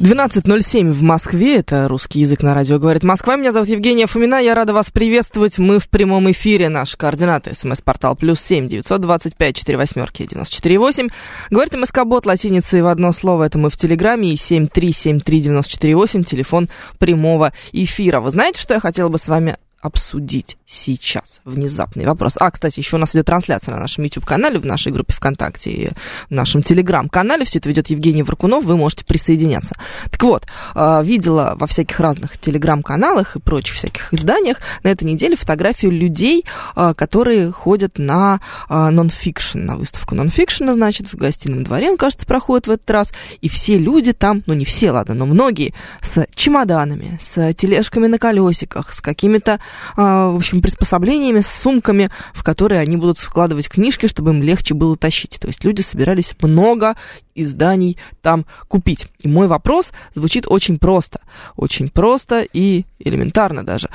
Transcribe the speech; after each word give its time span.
12.07 0.00 0.92
в 0.92 1.02
Москве. 1.02 1.56
Это 1.56 1.88
русский 1.88 2.20
язык 2.20 2.44
на 2.44 2.54
радио 2.54 2.78
«Говорит 2.78 3.02
Москва». 3.02 3.34
Меня 3.34 3.50
зовут 3.50 3.68
Евгения 3.68 4.06
Фомина. 4.06 4.36
Я 4.36 4.54
рада 4.54 4.72
вас 4.72 4.90
приветствовать. 4.90 5.58
Мы 5.58 5.80
в 5.80 5.88
прямом 5.88 6.30
эфире. 6.30 6.68
Наши 6.68 6.96
координаты. 6.96 7.52
СМС-портал 7.56 8.14
плюс 8.14 8.38
семь 8.38 8.68
девятьсот 8.68 9.00
двадцать 9.00 9.36
пять 9.36 9.56
четыре 9.56 9.76
восьмерки 9.76 10.24
девяносто 10.24 10.54
четыре 10.54 10.78
восемь. 10.78 11.08
Говорит 11.50 11.74
МСК-бот 11.74 12.26
латиницей 12.26 12.80
в 12.80 12.86
одно 12.86 13.12
слово. 13.12 13.44
Это 13.44 13.58
мы 13.58 13.70
в 13.70 13.76
Телеграме. 13.76 14.32
И 14.32 14.36
семь 14.36 14.68
три 14.68 14.92
семь 14.92 15.18
три 15.18 15.40
девяносто 15.40 15.72
четыре 15.72 15.96
восемь. 15.96 16.22
Телефон 16.22 16.68
прямого 17.00 17.52
эфира. 17.72 18.20
Вы 18.20 18.30
знаете, 18.30 18.60
что 18.60 18.74
я 18.74 18.80
хотела 18.80 19.08
бы 19.08 19.18
с 19.18 19.26
вами 19.26 19.56
обсудить 19.80 20.57
сейчас? 20.68 21.40
Внезапный 21.46 22.04
вопрос. 22.04 22.34
А, 22.38 22.50
кстати, 22.50 22.78
еще 22.78 22.96
у 22.96 22.98
нас 22.98 23.14
идет 23.14 23.24
трансляция 23.26 23.74
на 23.74 23.80
нашем 23.80 24.04
YouTube-канале, 24.04 24.58
в 24.58 24.66
нашей 24.66 24.92
группе 24.92 25.14
ВКонтакте 25.14 25.70
и 25.70 25.88
в 26.28 26.30
нашем 26.30 26.62
Телеграм-канале. 26.62 27.46
Все 27.46 27.58
это 27.58 27.70
ведет 27.70 27.88
Евгений 27.88 28.22
Варкунов, 28.22 28.64
вы 28.64 28.76
можете 28.76 29.06
присоединяться. 29.06 29.76
Так 30.10 30.22
вот, 30.22 30.46
э, 30.74 31.02
видела 31.04 31.54
во 31.58 31.66
всяких 31.66 31.98
разных 31.98 32.36
Телеграм-каналах 32.38 33.36
и 33.36 33.40
прочих 33.40 33.76
всяких 33.76 34.12
изданиях 34.12 34.58
на 34.82 34.88
этой 34.88 35.04
неделе 35.04 35.36
фотографию 35.36 35.90
людей, 35.90 36.44
э, 36.76 36.92
которые 36.94 37.50
ходят 37.50 37.98
на 37.98 38.40
э, 38.68 38.90
нон-фикшн, 38.90 39.58
на 39.58 39.76
выставку 39.76 40.14
нон-фикшена, 40.14 40.74
значит, 40.74 41.10
в 41.10 41.16
гостином 41.16 41.64
дворе, 41.64 41.90
он, 41.90 41.96
кажется, 41.96 42.26
проходит 42.26 42.66
в 42.66 42.70
этот 42.72 42.90
раз, 42.90 43.12
и 43.40 43.48
все 43.48 43.78
люди 43.78 44.12
там, 44.12 44.42
ну 44.44 44.52
не 44.52 44.66
все, 44.66 44.90
ладно, 44.90 45.14
но 45.14 45.24
многие, 45.24 45.72
с 46.02 46.26
чемоданами, 46.34 47.18
с 47.22 47.54
тележками 47.54 48.06
на 48.06 48.18
колесиках, 48.18 48.92
с 48.92 49.00
какими-то 49.00 49.60
а, 49.96 50.30
в 50.30 50.36
общем, 50.36 50.57
приспособлениями, 50.60 51.40
с 51.40 51.46
сумками, 51.48 52.10
в 52.32 52.42
которые 52.42 52.80
они 52.80 52.96
будут 52.96 53.18
складывать 53.18 53.68
книжки, 53.68 54.06
чтобы 54.06 54.30
им 54.30 54.42
легче 54.42 54.74
было 54.74 54.96
тащить. 54.96 55.38
То 55.40 55.48
есть 55.48 55.64
люди 55.64 55.80
собирались 55.82 56.34
много 56.40 56.96
изданий 57.34 57.96
там 58.20 58.46
купить. 58.68 59.08
И 59.20 59.28
мой 59.28 59.46
вопрос 59.46 59.90
звучит 60.14 60.46
очень 60.46 60.78
просто. 60.78 61.20
Очень 61.56 61.88
просто 61.88 62.40
и 62.40 62.84
элементарно 62.98 63.64
даже. 63.64 63.88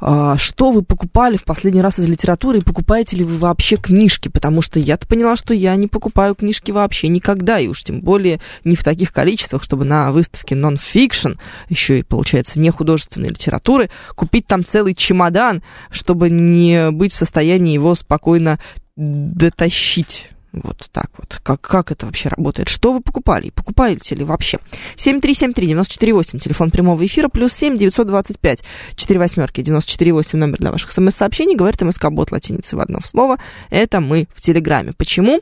А, 0.00 0.36
Что 0.36 0.70
вы 0.70 0.82
покупали 0.82 1.36
в 1.36 1.44
последний 1.44 1.80
раз 1.80 1.98
из 1.98 2.08
литературы 2.08 2.58
и 2.58 2.62
покупаете 2.62 3.16
ли 3.16 3.24
вы 3.24 3.38
вообще 3.38 3.76
книжки? 3.76 4.28
Потому 4.28 4.62
что 4.62 4.78
я-то 4.80 5.06
поняла, 5.06 5.36
что 5.36 5.54
я 5.54 5.74
не 5.76 5.86
покупаю 5.86 6.34
книжки 6.34 6.70
вообще 6.70 7.08
никогда, 7.08 7.58
и 7.58 7.68
уж 7.68 7.82
тем 7.82 8.00
более 8.00 8.40
не 8.64 8.76
в 8.76 8.84
таких 8.84 9.12
количествах, 9.12 9.62
чтобы 9.62 9.84
на 9.84 10.12
выставке 10.12 10.54
нон-фикшн, 10.54 11.32
еще 11.68 11.98
и, 11.98 12.02
получается, 12.02 12.58
не 12.58 12.70
художественной 12.70 13.30
литературы, 13.30 13.90
купить 14.14 14.46
там 14.46 14.64
целый 14.64 14.94
чемодан, 14.94 15.62
чтобы 15.90 16.30
не 16.30 16.90
быть 16.90 17.12
в 17.12 17.16
состоянии 17.16 17.74
его 17.74 17.94
спокойно 17.94 18.58
дотащить. 18.96 20.30
Вот 20.62 20.88
так 20.92 21.10
вот. 21.18 21.40
Как, 21.42 21.60
как 21.60 21.90
это 21.90 22.06
вообще 22.06 22.28
работает? 22.28 22.68
Что 22.68 22.92
вы 22.92 23.00
покупали? 23.00 23.50
Покупаете 23.50 24.14
ли 24.14 24.24
вообще? 24.24 24.58
7373948, 24.96 26.38
телефон 26.38 26.70
прямого 26.70 27.04
эфира, 27.04 27.28
плюс 27.28 27.52
7 27.54 27.76
925 27.76 28.62
4 28.94 29.20
восьмерки 29.20 29.62
948, 29.62 30.38
номер 30.38 30.58
для 30.58 30.70
ваших 30.70 30.92
смс-сообщений. 30.92 31.56
Говорит 31.56 31.82
МСК 31.82 32.10
Бот 32.10 32.30
латиницей 32.30 32.78
в 32.78 32.80
одно 32.80 33.00
слово. 33.04 33.38
Это 33.70 34.00
мы 34.00 34.28
в 34.34 34.40
Телеграме. 34.40 34.92
Почему? 34.96 35.40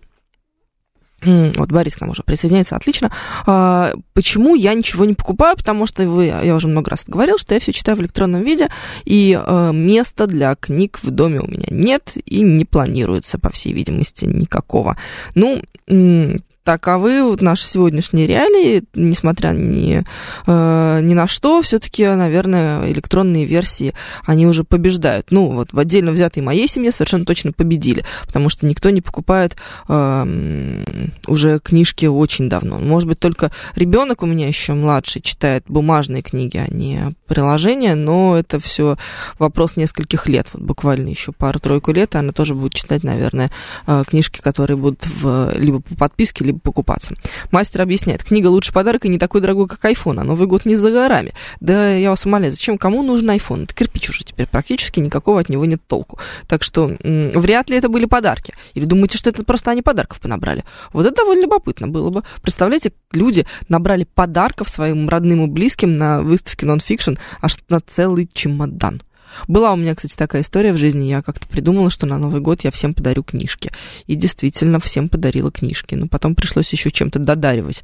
Вот 1.24 1.70
Борис 1.70 1.96
к 1.96 2.00
нам 2.00 2.10
уже 2.10 2.22
присоединяется, 2.22 2.76
отлично. 2.76 3.10
А, 3.46 3.92
почему 4.14 4.54
я 4.54 4.74
ничего 4.74 5.04
не 5.04 5.14
покупаю? 5.14 5.56
Потому 5.56 5.86
что 5.86 6.08
вы, 6.08 6.26
я 6.26 6.54
уже 6.54 6.68
много 6.68 6.90
раз 6.90 7.04
говорил, 7.06 7.38
что 7.38 7.54
я 7.54 7.60
все 7.60 7.72
читаю 7.72 7.96
в 7.96 8.00
электронном 8.00 8.42
виде, 8.42 8.68
и 9.04 9.38
а, 9.40 9.70
места 9.72 10.26
для 10.26 10.54
книг 10.54 10.98
в 11.02 11.10
доме 11.10 11.40
у 11.40 11.48
меня 11.48 11.66
нет 11.70 12.12
и 12.24 12.40
не 12.40 12.64
планируется, 12.64 13.38
по 13.38 13.50
всей 13.50 13.72
видимости, 13.72 14.24
никакого. 14.24 14.96
Ну, 15.34 15.62
таковы 16.64 17.22
вот 17.22 17.40
наши 17.40 17.64
сегодняшние 17.64 18.26
реалии, 18.26 18.84
несмотря 18.94 19.48
ни, 19.48 20.04
э, 20.46 21.00
ни 21.02 21.14
на 21.14 21.26
что, 21.26 21.62
все-таки, 21.62 22.06
наверное, 22.06 22.90
электронные 22.90 23.44
версии, 23.44 23.94
они 24.24 24.46
уже 24.46 24.64
побеждают. 24.64 25.30
Ну, 25.30 25.50
вот 25.50 25.72
в 25.72 25.78
отдельно 25.78 26.12
взятой 26.12 26.42
моей 26.42 26.68
семье 26.68 26.92
совершенно 26.92 27.24
точно 27.24 27.52
победили, 27.52 28.04
потому 28.26 28.48
что 28.48 28.66
никто 28.66 28.90
не 28.90 29.00
покупает 29.00 29.56
э, 29.88 30.84
уже 31.26 31.58
книжки 31.60 32.06
очень 32.06 32.48
давно. 32.48 32.78
Может 32.78 33.08
быть, 33.08 33.18
только 33.18 33.50
ребенок 33.74 34.22
у 34.22 34.26
меня 34.26 34.46
еще 34.46 34.74
младший 34.74 35.22
читает 35.22 35.64
бумажные 35.66 36.22
книги, 36.22 36.58
а 36.58 36.72
не 36.72 37.14
приложения, 37.26 37.94
но 37.94 38.36
это 38.36 38.60
все 38.60 38.96
вопрос 39.38 39.76
нескольких 39.76 40.28
лет, 40.28 40.46
вот 40.52 40.62
буквально 40.62 41.08
еще 41.08 41.32
пару-тройку 41.32 41.92
лет, 41.92 42.14
и 42.14 42.18
она 42.18 42.32
тоже 42.32 42.54
будет 42.54 42.74
читать, 42.74 43.02
наверное, 43.02 43.50
э, 43.86 44.04
книжки, 44.06 44.40
которые 44.40 44.76
будут 44.76 45.06
в, 45.06 45.52
либо 45.56 45.80
по 45.80 45.94
подписке, 45.96 46.44
либо 46.44 46.51
покупаться. 46.58 47.14
Мастер 47.50 47.82
объясняет, 47.82 48.24
книга 48.24 48.48
лучше 48.48 48.72
подарок 48.72 49.04
и 49.04 49.08
не 49.08 49.18
такой 49.18 49.40
дорогой, 49.40 49.68
как 49.68 49.84
iPhone, 49.84 50.20
а 50.20 50.24
Новый 50.24 50.46
год 50.46 50.64
не 50.64 50.76
за 50.76 50.90
горами. 50.90 51.32
Да 51.60 51.94
я 51.94 52.10
вас 52.10 52.24
умоляю, 52.24 52.52
зачем, 52.52 52.78
кому 52.78 53.02
нужен 53.02 53.30
iPhone? 53.30 53.64
Это 53.64 53.74
кирпич 53.74 54.10
уже 54.10 54.24
теперь, 54.24 54.46
практически 54.46 55.00
никакого 55.00 55.40
от 55.40 55.48
него 55.48 55.64
нет 55.64 55.80
толку. 55.86 56.18
Так 56.46 56.62
что 56.62 56.96
м, 57.02 57.30
вряд 57.30 57.70
ли 57.70 57.76
это 57.76 57.88
были 57.88 58.06
подарки. 58.06 58.54
Или 58.74 58.84
думаете, 58.84 59.18
что 59.18 59.30
это 59.30 59.44
просто 59.44 59.70
они 59.70 59.82
подарков 59.82 60.20
понабрали? 60.20 60.64
Вот 60.92 61.06
это 61.06 61.16
довольно 61.16 61.42
любопытно 61.42 61.88
было 61.88 62.10
бы. 62.10 62.22
Представляете, 62.42 62.92
люди 63.12 63.46
набрали 63.69 64.04
подарков 64.04 64.69
своим 64.69 65.08
родным 65.08 65.44
и 65.44 65.46
близким 65.46 65.96
на 65.96 66.22
выставке 66.22 66.66
нон-фикшн 66.66 67.14
аж 67.40 67.56
на 67.69 67.80
целый 67.80 68.28
чемодан. 68.32 69.02
Была 69.48 69.72
у 69.72 69.76
меня, 69.76 69.94
кстати, 69.94 70.15
такая 70.15 70.43
история 70.43 70.72
в 70.72 70.76
жизни. 70.76 71.04
Я 71.04 71.22
как-то 71.22 71.47
придумала, 71.47 71.91
что 71.91 72.06
на 72.06 72.19
Новый 72.19 72.41
год 72.41 72.65
я 72.65 72.70
всем 72.70 72.94
подарю 72.94 73.22
книжки. 73.22 73.70
И 74.06 74.15
действительно 74.15 74.81
всем 74.81 75.09
подарила 75.09 75.50
книжки. 75.50 75.94
Но 75.94 76.09
потом 76.09 76.34
пришлось 76.34 76.72
еще 76.72 76.91
чем-то 76.91 77.19
додаривать, 77.19 77.82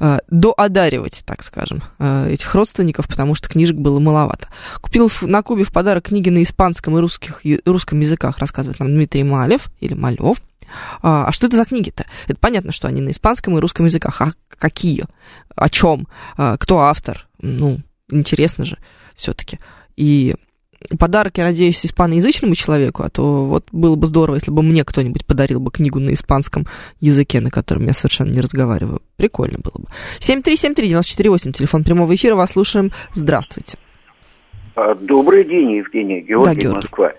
э, 0.00 0.18
доодаривать, 0.28 1.22
так 1.24 1.42
скажем, 1.42 1.82
э, 1.98 2.32
этих 2.32 2.54
родственников, 2.54 3.08
потому 3.08 3.34
что 3.34 3.48
книжек 3.48 3.76
было 3.76 3.98
маловато. 4.00 4.48
Купил 4.80 5.10
на 5.22 5.42
Кубе 5.42 5.64
в 5.64 5.72
подарок 5.72 6.06
книги 6.06 6.30
на 6.30 6.42
испанском 6.42 6.96
и 6.96 7.00
русских, 7.00 7.42
русском 7.64 8.00
языках, 8.00 8.38
рассказывает 8.38 8.80
нам 8.80 8.88
Дмитрий 8.88 9.24
Малев 9.24 9.68
или 9.80 9.94
Малев. 9.94 10.38
А 11.02 11.26
а 11.26 11.32
что 11.32 11.46
это 11.46 11.56
за 11.56 11.64
книги-то? 11.64 12.06
Это 12.26 12.38
понятно, 12.38 12.72
что 12.72 12.88
они 12.88 13.00
на 13.00 13.10
испанском 13.10 13.56
и 13.56 13.60
русском 13.60 13.86
языках. 13.86 14.20
А 14.20 14.32
какие? 14.58 15.04
О 15.54 15.68
чем? 15.68 16.08
А, 16.36 16.56
Кто 16.56 16.80
автор? 16.80 17.26
Ну, 17.40 17.80
интересно 18.10 18.64
же 18.64 18.78
все-таки. 19.14 19.58
И 19.96 20.34
подарок, 20.98 21.38
я 21.38 21.44
надеюсь, 21.44 21.84
испаноязычному 21.84 22.54
человеку, 22.54 23.02
а 23.02 23.10
то 23.10 23.44
вот 23.44 23.64
было 23.72 23.96
бы 23.96 24.06
здорово, 24.06 24.36
если 24.36 24.50
бы 24.50 24.62
мне 24.62 24.84
кто-нибудь 24.84 25.26
подарил 25.26 25.60
бы 25.60 25.70
книгу 25.70 25.98
на 25.98 26.14
испанском 26.14 26.64
языке, 27.00 27.40
на 27.40 27.50
котором 27.50 27.86
я 27.86 27.92
совершенно 27.92 28.30
не 28.30 28.40
разговариваю. 28.40 29.00
Прикольно 29.16 29.58
было 29.62 29.82
бы. 29.82 29.88
7373948, 30.20 31.52
телефон 31.52 31.84
прямого 31.84 32.14
эфира, 32.14 32.34
вас 32.34 32.52
слушаем. 32.52 32.90
Здравствуйте. 33.14 33.78
А, 34.74 34.94
Добрый 34.94 35.44
день, 35.44 35.72
Евгений, 35.72 36.20
Георгий, 36.20 36.60
Георгий. 36.60 36.76
Москва. 36.76 37.12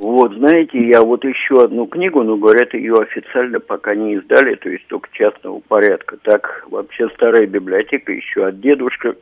Вот, 0.00 0.32
знаете, 0.32 0.82
я 0.88 1.02
вот 1.02 1.24
еще 1.24 1.62
одну 1.62 1.86
книгу, 1.86 2.22
но, 2.22 2.38
говорят, 2.38 2.72
ее 2.72 2.94
официально 2.94 3.60
пока 3.60 3.94
не 3.94 4.14
издали, 4.14 4.54
то 4.54 4.70
есть 4.70 4.86
только 4.86 5.10
частного 5.12 5.60
порядка. 5.60 6.16
Так, 6.22 6.64
вообще 6.70 7.08
старая 7.10 7.46
библиотека 7.46 8.10
еще 8.10 8.46
от 8.46 8.60
дедушек, 8.60 9.18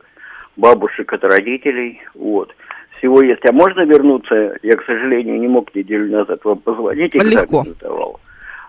бабушек, 0.55 1.11
от 1.11 1.25
родителей, 1.25 2.01
вот. 2.15 2.55
Всего 2.99 3.21
есть. 3.21 3.45
А 3.45 3.51
можно 3.51 3.81
вернуться? 3.85 4.57
Я, 4.61 4.75
к 4.75 4.85
сожалению, 4.85 5.39
не 5.39 5.47
мог 5.47 5.73
неделю 5.73 6.11
назад 6.11 6.43
вам 6.43 6.59
позвонить, 6.59 7.15
экзамен 7.15 7.39
Легко. 7.39 7.63
сдавал. 7.63 8.19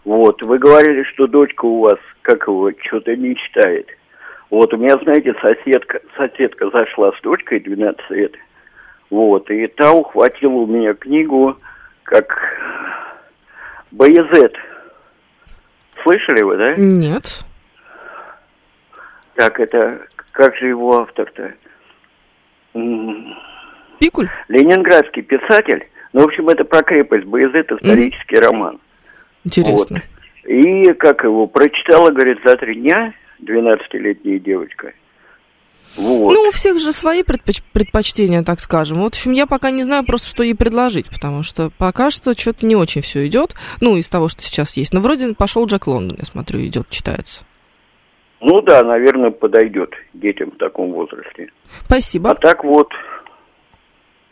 Вот, 0.04 0.40
вы 0.42 0.58
говорили, 0.58 1.02
что 1.02 1.26
дочка 1.26 1.66
у 1.66 1.80
вас, 1.80 1.98
как 2.22 2.46
его, 2.46 2.70
что-то 2.86 3.14
не 3.16 3.36
читает. 3.36 3.88
Вот, 4.48 4.72
у 4.72 4.76
меня, 4.76 4.96
знаете, 5.02 5.34
соседка, 5.42 6.00
соседка 6.16 6.70
зашла 6.70 7.12
с 7.12 7.20
дочкой 7.22 7.60
12 7.60 8.10
лет, 8.10 8.32
вот, 9.10 9.50
и 9.50 9.66
та 9.66 9.92
ухватила 9.92 10.52
у 10.52 10.66
меня 10.66 10.94
книгу, 10.94 11.56
как 12.04 12.36
Боязет. 13.90 14.56
Слышали 16.02 16.42
вы, 16.42 16.56
да? 16.56 16.74
Нет. 16.76 17.44
Так, 19.34 19.60
это, 19.60 20.06
как 20.32 20.56
же 20.56 20.68
его 20.68 21.00
автор-то? 21.00 21.52
Пикуль? 24.00 24.28
Ленинградский 24.48 25.22
писатель. 25.22 25.86
Ну, 26.12 26.22
в 26.22 26.24
общем, 26.24 26.48
это 26.48 26.64
про 26.64 26.82
крепость 26.82 27.24
Боязет, 27.24 27.70
исторический 27.70 28.36
роман. 28.36 28.80
Интересно. 29.44 30.02
И 30.44 30.92
как 30.94 31.22
его, 31.22 31.46
прочитала, 31.46 32.10
говорит, 32.10 32.38
за 32.44 32.56
три 32.56 32.80
дня, 32.80 33.12
12-летняя 33.42 34.38
девочка. 34.38 34.92
Вот. 35.96 36.32
Ну, 36.32 36.48
у 36.48 36.50
всех 36.52 36.80
же 36.80 36.92
свои 36.92 37.22
предпоч- 37.22 37.62
предпочтения, 37.72 38.42
так 38.42 38.60
скажем. 38.60 38.98
Вот, 38.98 39.14
в 39.14 39.18
общем, 39.18 39.32
я 39.32 39.46
пока 39.46 39.70
не 39.70 39.82
знаю 39.82 40.04
просто, 40.04 40.28
что 40.28 40.42
ей 40.42 40.54
предложить, 40.54 41.08
потому 41.10 41.42
что 41.42 41.70
пока 41.76 42.10
что 42.10 42.38
что-то 42.38 42.64
не 42.64 42.76
очень 42.76 43.02
все 43.02 43.26
идет, 43.26 43.54
ну, 43.80 43.96
из 43.96 44.08
того, 44.08 44.28
что 44.28 44.42
сейчас 44.42 44.76
есть. 44.76 44.94
Но 44.94 45.00
вроде 45.00 45.34
пошел 45.34 45.66
Джек 45.66 45.86
Лондон, 45.86 46.16
я 46.18 46.24
смотрю, 46.24 46.60
идет, 46.60 46.88
читается. 46.90 47.44
Ну 48.40 48.62
да, 48.62 48.82
наверное, 48.82 49.30
подойдет 49.30 49.90
детям 50.14 50.52
в 50.52 50.56
таком 50.56 50.92
возрасте. 50.92 51.50
Спасибо. 51.84 52.30
А 52.30 52.34
так 52.34 52.64
вот. 52.64 52.88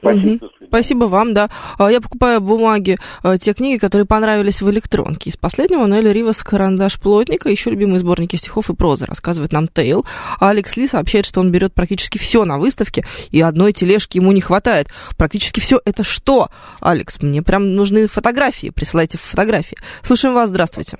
Мгм. 0.03 0.41
Спасибо 0.69 1.05
вам, 1.07 1.35
да. 1.35 1.51
А, 1.79 1.91
Я 1.91 2.01
покупаю 2.01 2.41
бумаги, 2.41 2.99
а, 3.23 3.37
те 3.39 3.53
книги, 3.53 3.79
которые 3.79 4.07
понравились 4.07 4.63
в 4.63 4.71
электронке. 4.71 5.31
Из 5.31 5.37
последнего 5.37 5.87
Ноэль 5.87 6.13
Ривас 6.13 6.39
«Карандаш 6.43 7.01
плотника», 7.01 7.49
еще 7.49 7.71
любимые 7.71 7.99
сборники 7.99 8.37
стихов 8.37 8.71
и 8.71 8.75
прозы, 8.75 9.07
рассказывает 9.07 9.53
нам 9.53 9.67
Тейл. 9.67 10.05
А 10.39 10.51
Алекс 10.51 10.77
Ли 10.77 10.87
сообщает, 10.87 11.27
что 11.27 11.41
он 11.41 11.51
берет 11.51 11.75
практически 11.75 12.19
все 12.19 12.45
на 12.45 12.59
выставке, 12.59 13.05
и 13.31 13.41
одной 13.41 13.73
тележки 13.73 14.19
ему 14.19 14.33
не 14.33 14.41
хватает. 14.41 14.89
Практически 15.17 15.61
все 15.61 15.81
это 15.85 16.05
что? 16.05 16.49
Алекс, 16.81 17.21
мне 17.23 17.43
прям 17.43 17.75
нужны 17.75 18.07
фотографии, 18.07 18.71
присылайте 18.71 19.19
фотографии. 19.19 19.77
Слушаем 20.03 20.35
вас, 20.35 20.51
здравствуйте. 20.51 20.99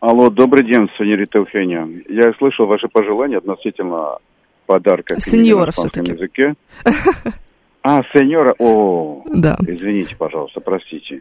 Алло, 0.00 0.30
добрый 0.30 0.64
день, 0.64 0.88
сеньорита 0.98 1.38
Евгения. 1.38 2.02
Я 2.08 2.32
слышал 2.38 2.66
ваши 2.66 2.88
пожелания 2.88 3.38
относительно 3.38 4.18
подарка 4.66 5.16
всё-таки. 5.18 6.12
языке. 6.12 6.54
А, 7.88 8.02
сеньора, 8.12 8.52
о, 8.58 9.22
Да. 9.32 9.56
извините, 9.64 10.16
пожалуйста, 10.16 10.58
простите. 10.60 11.20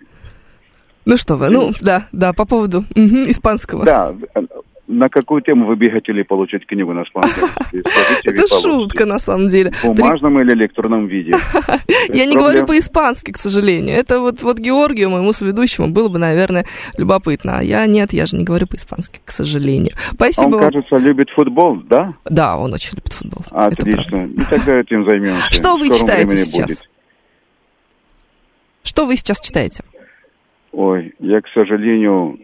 Ну 1.05 1.15
что 1.15 1.35
вы, 1.35 1.49
ну, 1.49 1.71
да, 1.79 2.07
да, 2.11 2.33
по 2.33 2.47
поводу 2.47 2.85
мгм, 2.95 3.29
испанского. 3.29 3.85
Да, 3.85 4.15
на 4.95 5.09
какую 5.09 5.41
тему 5.41 5.65
вы 5.65 5.89
хотели 5.89 6.23
получить 6.23 6.65
книгу 6.65 6.93
на 6.93 7.03
вы 7.71 7.83
Это 8.23 8.47
шутка, 8.61 9.05
на 9.05 9.19
самом 9.19 9.49
деле. 9.49 9.71
В 9.71 9.93
бумажном 9.93 10.39
или 10.39 10.53
электронном 10.53 11.07
виде? 11.07 11.33
Я 12.09 12.25
не 12.25 12.35
говорю 12.35 12.65
по-испански, 12.65 13.31
к 13.31 13.37
сожалению. 13.37 13.95
Это 13.95 14.19
вот, 14.19 14.41
вот 14.41 14.57
Георгию, 14.57 15.09
моему 15.09 15.33
соведущему, 15.33 15.89
было 15.89 16.09
бы, 16.09 16.17
наверное, 16.17 16.65
любопытно. 16.97 17.59
А 17.59 17.63
я 17.63 17.85
нет, 17.85 18.13
я 18.13 18.25
же 18.25 18.35
не 18.35 18.43
говорю 18.43 18.67
по-испански, 18.67 19.19
к 19.23 19.31
сожалению. 19.31 19.93
Он, 20.11 20.15
Спасибо 20.15 20.55
вам. 20.55 20.61
кажется, 20.61 20.97
любит 20.97 21.29
футбол, 21.29 21.77
да? 21.77 22.13
Да, 22.25 22.57
он 22.57 22.73
очень 22.73 22.95
любит 22.95 23.13
футбол. 23.13 23.41
Отлично. 23.51 24.25
И 24.25 24.43
тогда 24.49 24.79
этим 24.79 25.09
займемся. 25.09 25.51
Что 25.51 25.77
вы 25.77 25.89
читаете 25.89 26.37
сейчас? 26.37 26.83
Что 28.83 29.05
вы 29.05 29.15
сейчас 29.15 29.39
читаете? 29.39 29.83
Ой, 30.71 31.13
я, 31.19 31.41
к 31.41 31.47
сожалению, 31.53 32.37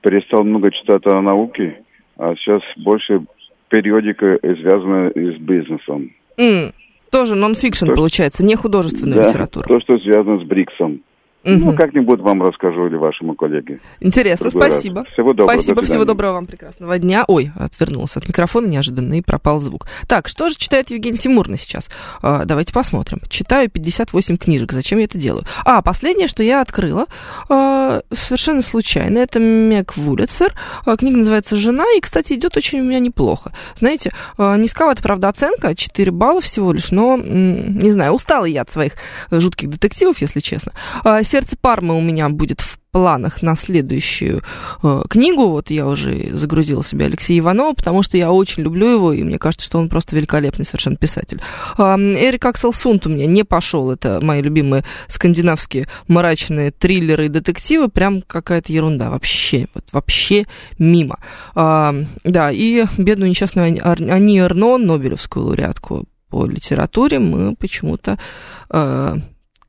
перестал 0.00 0.44
много 0.44 0.70
читать 0.70 1.06
о 1.06 1.20
науке, 1.20 1.83
а 2.18 2.34
сейчас 2.36 2.62
больше 2.76 3.22
периодика, 3.68 4.38
связанная 4.42 5.10
с 5.10 5.36
бизнесом. 5.40 6.10
М, 6.36 6.72
тоже 7.10 7.34
нон-фикшн, 7.34 7.88
получается, 7.94 8.44
не 8.44 8.56
художественная 8.56 9.16
Да, 9.16 9.28
литература. 9.28 9.66
то, 9.66 9.80
что 9.80 9.98
связано 9.98 10.40
с 10.40 10.42
БРИКСом. 10.44 11.00
Мгм. 11.44 11.64
Ну, 11.66 11.76
как-нибудь 11.76 12.20
вам 12.20 12.42
расскажу 12.42 12.86
или 12.86 12.96
вашему 12.96 13.34
коллеге. 13.34 13.80
Интересно, 14.00 14.50
другой 14.50 14.68
раз. 14.68 14.74
спасибо. 14.74 15.04
Всего 15.12 15.32
доброго, 15.32 15.58
Спасибо, 15.58 15.80
до 15.80 15.86
всего 15.86 16.04
доброго 16.04 16.32
вам, 16.32 16.46
прекрасного 16.46 16.98
дня. 16.98 17.24
Ой, 17.28 17.50
отвернулся 17.56 18.20
от 18.20 18.28
микрофона 18.28 18.66
неожиданно 18.66 19.18
и 19.18 19.22
пропал 19.22 19.60
звук. 19.60 19.86
Так, 20.08 20.28
что 20.28 20.48
же 20.48 20.56
читает 20.56 20.90
Евгений 20.90 21.18
Тимурный 21.18 21.58
сейчас? 21.58 21.90
А, 22.22 22.44
давайте 22.44 22.72
посмотрим. 22.72 23.20
Читаю 23.28 23.70
58 23.70 24.36
книжек. 24.36 24.72
Зачем 24.72 24.98
я 24.98 25.04
это 25.04 25.18
делаю? 25.18 25.44
А, 25.64 25.82
последнее, 25.82 26.28
что 26.28 26.42
я 26.42 26.60
открыла, 26.60 27.06
а, 27.48 28.00
совершенно 28.12 28.62
случайно, 28.62 29.18
это 29.18 29.38
Мэг 29.38 29.96
Вулицер. 29.96 30.54
А, 30.86 30.96
книга 30.96 31.18
называется 31.18 31.56
«Жена», 31.56 31.84
и, 31.96 32.00
кстати, 32.00 32.34
идет 32.34 32.56
очень 32.56 32.80
у 32.80 32.84
меня 32.84 33.00
неплохо. 33.00 33.52
Знаете, 33.76 34.12
а, 34.38 34.56
низковата, 34.56 35.02
правда, 35.02 35.28
оценка, 35.28 35.74
4 35.74 36.10
балла 36.10 36.40
всего 36.40 36.72
лишь, 36.72 36.90
но, 36.90 37.16
не 37.16 37.90
знаю, 37.92 38.12
устала 38.12 38.44
я 38.46 38.62
от 38.62 38.70
своих 38.70 38.94
э, 39.30 39.40
жутких 39.40 39.68
детективов, 39.68 40.20
если 40.20 40.40
честно. 40.40 40.72
А, 41.02 41.22
«Сердце 41.34 41.56
Пармы» 41.60 41.96
у 41.96 42.00
меня 42.00 42.28
будет 42.28 42.60
в 42.60 42.78
планах 42.92 43.42
на 43.42 43.56
следующую 43.56 44.42
э, 44.84 45.02
книгу. 45.10 45.48
Вот 45.48 45.68
я 45.68 45.84
уже 45.88 46.30
загрузила 46.36 46.84
себе 46.84 47.06
Алексея 47.06 47.40
Иванова, 47.40 47.74
потому 47.74 48.04
что 48.04 48.16
я 48.16 48.30
очень 48.30 48.62
люблю 48.62 48.86
его, 48.86 49.12
и 49.12 49.24
мне 49.24 49.40
кажется, 49.40 49.66
что 49.66 49.80
он 49.80 49.88
просто 49.88 50.14
великолепный 50.14 50.64
совершенно 50.64 50.94
писатель. 50.94 51.42
А, 51.76 51.98
Эрик 51.98 52.44
Аксел 52.44 52.72
Сунт 52.72 53.04
у 53.08 53.10
меня 53.10 53.26
не 53.26 53.42
пошел. 53.42 53.90
Это 53.90 54.20
мои 54.22 54.42
любимые 54.42 54.84
скандинавские 55.08 55.88
мрачные 56.06 56.70
триллеры 56.70 57.26
и 57.26 57.30
детективы. 57.30 57.88
Прям 57.88 58.22
какая-то 58.22 58.72
ерунда. 58.72 59.10
Вообще, 59.10 59.66
вот 59.74 59.86
вообще 59.90 60.46
мимо. 60.78 61.18
А, 61.56 61.96
да, 62.22 62.52
и 62.52 62.84
бедную 62.96 63.28
несчастную 63.28 63.84
Ани 63.84 64.38
Эрно, 64.38 64.78
Нобелевскую 64.78 65.46
лауреатку 65.46 66.04
по 66.30 66.46
литературе, 66.46 67.18
мы 67.18 67.56
почему-то 67.56 68.20
э, 68.70 69.16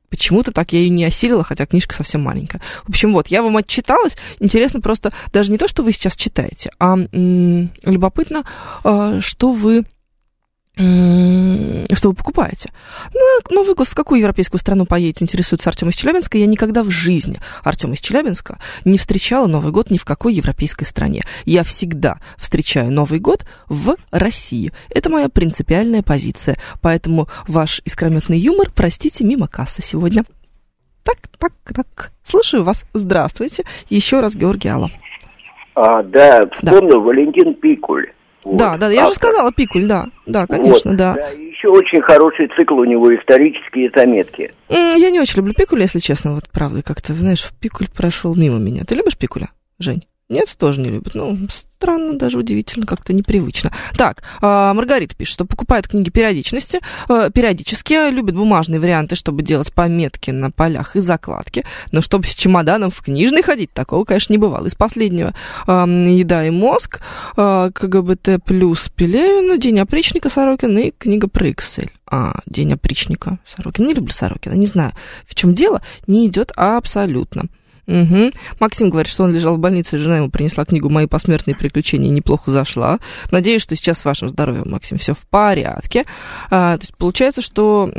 Почему-то 0.08 0.52
так 0.52 0.72
я 0.72 0.80
ее 0.80 0.90
не 0.90 1.04
осилила, 1.04 1.44
хотя 1.44 1.66
книжка 1.66 1.94
совсем 1.94 2.22
маленькая. 2.22 2.60
В 2.84 2.90
общем, 2.90 3.12
вот, 3.12 3.28
я 3.28 3.42
вам 3.42 3.56
отчиталась. 3.56 4.16
Интересно 4.40 4.80
просто 4.80 5.12
даже 5.32 5.50
не 5.50 5.58
то, 5.58 5.68
что 5.68 5.82
вы 5.82 5.92
сейчас 5.92 6.16
читаете, 6.16 6.70
а 6.78 6.94
м, 6.94 7.70
любопытно, 7.82 8.44
а, 8.84 9.20
что 9.20 9.52
вы 9.52 9.84
что 10.76 12.10
вы 12.10 12.14
покупаете. 12.14 12.70
На 13.14 13.54
Новый 13.54 13.74
год 13.74 13.88
в 13.88 13.94
какую 13.94 14.20
европейскую 14.20 14.60
страну 14.60 14.84
поедете, 14.84 15.24
интересуется 15.24 15.70
Артем 15.70 15.88
из 15.88 15.94
Челябинска. 15.94 16.36
Я 16.36 16.46
никогда 16.46 16.82
в 16.82 16.90
жизни 16.90 17.38
Артема 17.62 17.94
из 17.94 18.00
Челябинска 18.00 18.58
не 18.84 18.98
встречала 18.98 19.46
Новый 19.46 19.72
год 19.72 19.90
ни 19.90 19.96
в 19.96 20.04
какой 20.04 20.34
европейской 20.34 20.84
стране. 20.84 21.22
Я 21.46 21.62
всегда 21.62 22.18
встречаю 22.36 22.92
Новый 22.92 23.20
год 23.20 23.46
в 23.68 23.96
России. 24.10 24.70
Это 24.90 25.08
моя 25.08 25.30
принципиальная 25.30 26.02
позиция. 26.02 26.58
Поэтому 26.82 27.28
ваш 27.48 27.80
искрометный 27.86 28.38
юмор, 28.38 28.70
простите, 28.74 29.24
мимо 29.24 29.48
кассы 29.48 29.80
сегодня. 29.80 30.24
Так, 31.04 31.16
так, 31.38 31.52
так. 31.74 32.12
Слушаю 32.22 32.64
вас. 32.64 32.84
Здравствуйте. 32.92 33.64
Еще 33.88 34.20
раз 34.20 34.34
Георгий 34.34 34.68
Алла. 34.68 34.90
А, 35.74 36.02
да, 36.02 36.40
вспомнил 36.54 37.00
Валентин 37.00 37.54
Пикуль. 37.54 38.12
Вот. 38.46 38.58
Да, 38.58 38.76
да, 38.76 38.86
я 38.88 39.06
же 39.06 39.08
Автор. 39.08 39.30
сказала 39.30 39.52
Пикуль, 39.52 39.86
да. 39.86 40.06
Да, 40.24 40.46
конечно, 40.46 40.92
Вот, 40.92 40.96
да. 40.96 41.14
Еще 41.30 41.68
очень 41.68 42.00
хороший 42.00 42.48
цикл 42.56 42.74
у 42.74 42.84
него 42.84 43.12
«Исторические 43.12 43.90
заметки». 43.94 44.52
Я 44.68 45.10
не 45.10 45.18
очень 45.20 45.38
люблю 45.38 45.52
Пикуля, 45.52 45.82
если 45.82 45.98
честно, 45.98 46.34
вот 46.34 46.44
правда, 46.52 46.80
как-то, 46.82 47.12
знаешь, 47.12 47.50
Пикуль 47.60 47.88
прошел 47.88 48.36
мимо 48.36 48.58
меня. 48.58 48.84
Ты 48.86 48.94
любишь 48.94 49.18
Пикуля, 49.18 49.50
Жень? 49.80 50.06
Нет, 50.28 50.56
тоже 50.58 50.80
не 50.80 50.88
любит. 50.88 51.14
Ну, 51.14 51.46
странно, 51.50 52.18
даже 52.18 52.38
удивительно, 52.38 52.84
как-то 52.84 53.12
непривычно. 53.12 53.70
Так, 53.96 54.24
а, 54.40 54.74
Маргарита 54.74 55.14
пишет, 55.14 55.34
что 55.34 55.44
покупает 55.44 55.86
книги 55.86 56.10
периодичности, 56.10 56.80
э, 57.08 57.30
периодически, 57.32 58.10
любит 58.10 58.34
бумажные 58.34 58.80
варианты, 58.80 59.14
чтобы 59.14 59.44
делать 59.44 59.72
пометки 59.72 60.32
на 60.32 60.50
полях 60.50 60.96
и 60.96 61.00
закладки, 61.00 61.64
но 61.92 62.02
чтобы 62.02 62.24
с 62.24 62.34
чемоданом 62.34 62.90
в 62.90 63.02
книжный 63.02 63.42
ходить, 63.42 63.72
такого, 63.72 64.04
конечно, 64.04 64.32
не 64.32 64.38
бывало. 64.38 64.66
Из 64.66 64.74
последнего 64.74 65.32
«Еда 65.66 66.44
и 66.44 66.50
мозг», 66.50 67.00
а, 67.36 67.70
КГБТ 67.70 68.42
плюс 68.44 68.88
Пелевина, 68.88 69.58
«День 69.58 69.78
опричника» 69.78 70.28
Сорокина 70.28 70.78
и 70.78 70.90
книга 70.90 71.28
про 71.28 71.50
Excel. 71.50 71.90
А, 72.10 72.40
«День 72.46 72.72
опричника» 72.72 73.38
Сорокина. 73.44 73.86
Не 73.86 73.94
люблю 73.94 74.12
Сорокина, 74.12 74.54
не 74.54 74.66
знаю, 74.66 74.92
в 75.24 75.36
чем 75.36 75.54
дело, 75.54 75.82
не 76.08 76.26
идет 76.26 76.50
абсолютно. 76.56 77.44
Угу. 77.86 78.32
Максим 78.60 78.90
говорит, 78.90 79.10
что 79.10 79.24
он 79.24 79.32
лежал 79.32 79.56
в 79.56 79.60
больнице, 79.60 79.98
жена 79.98 80.18
ему 80.18 80.30
принесла 80.30 80.64
книгу 80.64 80.88
«Мои 80.88 81.06
посмертные 81.06 81.54
приключения» 81.54 82.10
и 82.10 82.12
неплохо 82.12 82.50
зашла. 82.50 82.98
Надеюсь, 83.30 83.62
что 83.62 83.76
сейчас 83.76 83.98
с 83.98 84.04
вашим 84.04 84.28
здоровьем, 84.28 84.70
Максим, 84.70 84.98
все 84.98 85.14
в 85.14 85.26
порядке. 85.28 86.04
А, 86.50 86.76
то 86.76 86.82
есть 86.82 86.96
получается, 86.96 87.42
что 87.42 87.90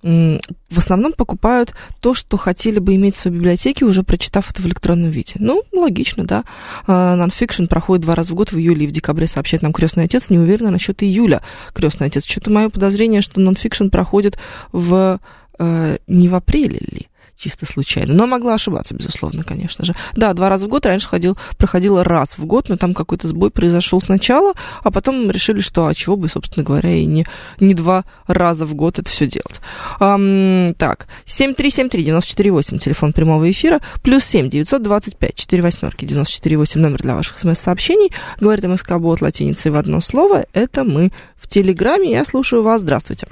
в 0.00 0.78
основном 0.78 1.12
покупают 1.12 1.74
то, 2.00 2.14
что 2.14 2.36
хотели 2.36 2.78
бы 2.78 2.94
иметь 2.94 3.16
в 3.16 3.18
своей 3.18 3.36
библиотеке, 3.36 3.84
уже 3.84 4.04
прочитав 4.04 4.50
это 4.50 4.62
в 4.62 4.66
электронном 4.66 5.10
виде. 5.10 5.34
Ну, 5.38 5.64
логично, 5.72 6.24
да. 6.24 6.44
А, 6.86 7.16
Нонфикшн 7.16 7.66
проходит 7.66 8.02
два 8.02 8.14
раза 8.14 8.32
в 8.32 8.36
год, 8.36 8.52
в 8.52 8.58
июле 8.58 8.84
и 8.84 8.88
в 8.88 8.92
декабре, 8.92 9.26
сообщает 9.26 9.62
нам 9.62 9.72
крестный 9.72 10.04
отец. 10.04 10.30
Не 10.30 10.38
уверена 10.38 10.70
насчет 10.70 11.02
июля 11.02 11.42
крестный 11.74 12.06
отец. 12.06 12.24
Что-то 12.26 12.50
мое 12.50 12.68
подозрение, 12.68 13.22
что 13.22 13.40
нонфикшн 13.40 13.88
проходит 13.88 14.38
в 14.70 15.18
э, 15.58 15.98
не 16.06 16.28
в 16.28 16.34
апреле 16.34 16.80
ли? 16.80 17.07
Чисто 17.38 17.66
случайно. 17.66 18.14
Но 18.14 18.26
могла 18.26 18.54
ошибаться, 18.54 18.94
безусловно, 18.94 19.44
конечно 19.44 19.84
же. 19.84 19.94
Да, 20.14 20.32
два 20.34 20.48
раза 20.48 20.66
в 20.66 20.68
год 20.68 20.86
раньше 20.86 21.08
ходил, 21.08 21.38
проходила 21.56 22.04
раз 22.04 22.30
в 22.36 22.44
год, 22.44 22.68
но 22.68 22.76
там 22.76 22.94
какой-то 22.94 23.28
сбой 23.28 23.50
произошел 23.50 24.00
сначала, 24.00 24.54
а 24.82 24.90
потом 24.90 25.30
решили, 25.30 25.60
что 25.60 25.86
а 25.86 25.94
чего 25.94 26.16
бы, 26.16 26.28
собственно 26.28 26.64
говоря, 26.64 26.94
и 26.94 27.04
не, 27.06 27.26
не 27.60 27.74
два 27.74 28.04
раза 28.26 28.66
в 28.66 28.74
год 28.74 28.98
это 28.98 29.08
все 29.08 29.26
делать. 29.26 29.60
Ам, 30.00 30.74
так, 30.74 31.06
7373948, 31.26 32.78
телефон 32.78 33.12
прямого 33.12 33.50
эфира, 33.50 33.80
плюс 34.02 34.24
7 34.24 34.50
925 34.50 35.34
4 35.34 35.62
восьмерки 35.62 36.04
948 36.04 36.80
номер 36.80 37.02
для 37.02 37.14
ваших 37.14 37.38
смс-сообщений. 37.38 38.12
Говорит 38.40 38.64
МСК 38.64 38.98
Бот 38.98 39.20
латиницей 39.20 39.70
в 39.70 39.76
одно 39.76 40.00
слово. 40.00 40.46
Это 40.52 40.84
мы 40.84 41.12
в 41.36 41.48
Телеграме. 41.48 42.10
Я 42.12 42.24
слушаю 42.24 42.62
вас. 42.62 42.80
Здравствуйте. 42.80 43.28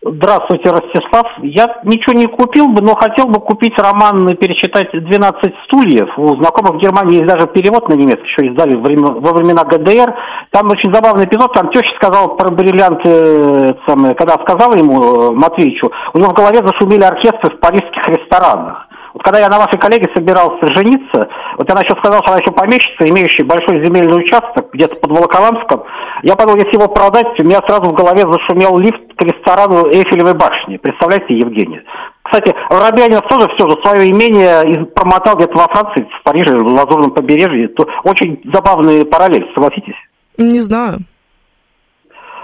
Здравствуйте, 0.00 0.70
Ростислав. 0.70 1.26
Я 1.42 1.80
ничего 1.82 2.12
не 2.12 2.26
купил 2.26 2.68
бы, 2.68 2.82
но 2.82 2.94
хотел 2.94 3.26
бы 3.26 3.40
купить 3.40 3.76
роман 3.78 4.28
и 4.28 4.34
перечитать 4.34 4.94
«12 4.94 5.52
стульев». 5.64 6.16
У 6.16 6.36
знакомых 6.40 6.74
в 6.74 6.78
Германии 6.78 7.16
есть 7.16 7.26
даже 7.26 7.48
перевод 7.48 7.88
на 7.88 7.94
немецкий, 7.94 8.22
еще 8.22 8.46
издали 8.46 8.76
во 8.76 9.32
времена, 9.32 9.64
ГДР. 9.64 10.14
Там 10.52 10.68
очень 10.70 10.94
забавный 10.94 11.24
эпизод, 11.24 11.52
там 11.52 11.70
теща 11.70 11.90
сказала 11.96 12.28
про 12.36 12.50
бриллианты, 12.50 13.08
э, 13.08 14.14
когда 14.14 14.34
сказала 14.34 14.76
ему, 14.76 15.02
э, 15.02 15.30
Матвеевичу, 15.32 15.90
у 16.14 16.18
него 16.18 16.30
в 16.30 16.34
голове 16.34 16.60
зашумели 16.64 17.02
оркестры 17.02 17.56
в 17.56 17.58
парижских 17.58 18.06
ресторанах. 18.06 18.87
Вот 19.18 19.24
когда 19.24 19.40
я 19.40 19.48
на 19.48 19.58
вашей 19.58 19.80
коллеге 19.80 20.08
собирался 20.14 20.64
жениться, 20.76 21.28
вот 21.56 21.68
она 21.68 21.80
еще 21.80 21.98
сказала, 21.98 22.22
что 22.22 22.34
она 22.34 22.40
еще 22.40 22.52
помещица, 22.52 23.02
имеющая 23.02 23.44
большой 23.44 23.84
земельный 23.84 24.16
участок 24.16 24.70
где-то 24.72 24.94
под 24.94 25.10
Волоколамском. 25.10 25.82
Я 26.22 26.36
подумал, 26.36 26.60
если 26.60 26.78
его 26.78 26.86
продать, 26.86 27.26
у 27.36 27.42
меня 27.42 27.58
сразу 27.66 27.90
в 27.90 27.94
голове 27.94 28.22
зашумел 28.30 28.78
лифт 28.78 29.02
к 29.16 29.22
ресторану 29.22 29.88
Эйфелевой 29.90 30.34
башни. 30.34 30.76
Представляете, 30.76 31.36
Евгений? 31.36 31.80
Кстати, 32.22 32.54
Воробьянинов 32.70 33.26
тоже 33.28 33.48
все 33.56 33.68
же 33.68 33.76
свое 33.82 34.08
имение 34.08 34.86
промотал 34.94 35.34
где-то 35.34 35.58
во 35.58 35.66
Франции, 35.66 36.06
в 36.20 36.22
Париже, 36.22 36.54
в 36.54 36.68
Лазурном 36.68 37.10
побережье. 37.10 37.64
Это 37.64 37.86
очень 38.04 38.40
забавный 38.54 39.04
параллель, 39.04 39.50
согласитесь? 39.52 39.98
Не 40.36 40.60
знаю. 40.60 40.98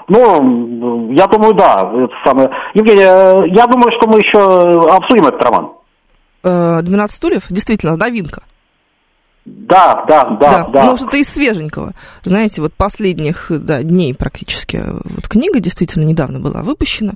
Ну, 0.09 1.13
я 1.13 1.29
думаю, 1.29 1.55
да. 1.55 1.89
Это 1.95 2.15
самое. 2.25 2.51
Евгений, 2.75 3.05
э, 3.05 3.47
я 3.55 3.69
думаю, 3.69 3.93
что 3.93 4.09
мы 4.09 4.19
еще 4.19 4.41
обсудим 4.91 5.27
этот 5.27 5.45
роман. 5.45 5.71
12 6.45 6.85
э, 6.93 7.17
стульев, 7.17 7.47
действительно, 7.49 7.97
новинка. 7.97 8.43
Да, 9.45 10.05
да, 10.09 10.25
да, 10.25 10.65
да. 10.65 10.69
да. 10.69 10.85
Ну, 10.87 10.97
что-то 10.97 11.19
из 11.19 11.29
свеженького. 11.29 11.93
Знаете, 12.25 12.63
вот 12.63 12.73
последних 12.73 13.47
да, 13.51 13.83
дней 13.83 14.15
практически. 14.15 14.83
Вот 15.05 15.29
книга 15.29 15.61
действительно 15.61 16.05
недавно 16.05 16.41
была 16.41 16.63
выпущена. 16.63 17.13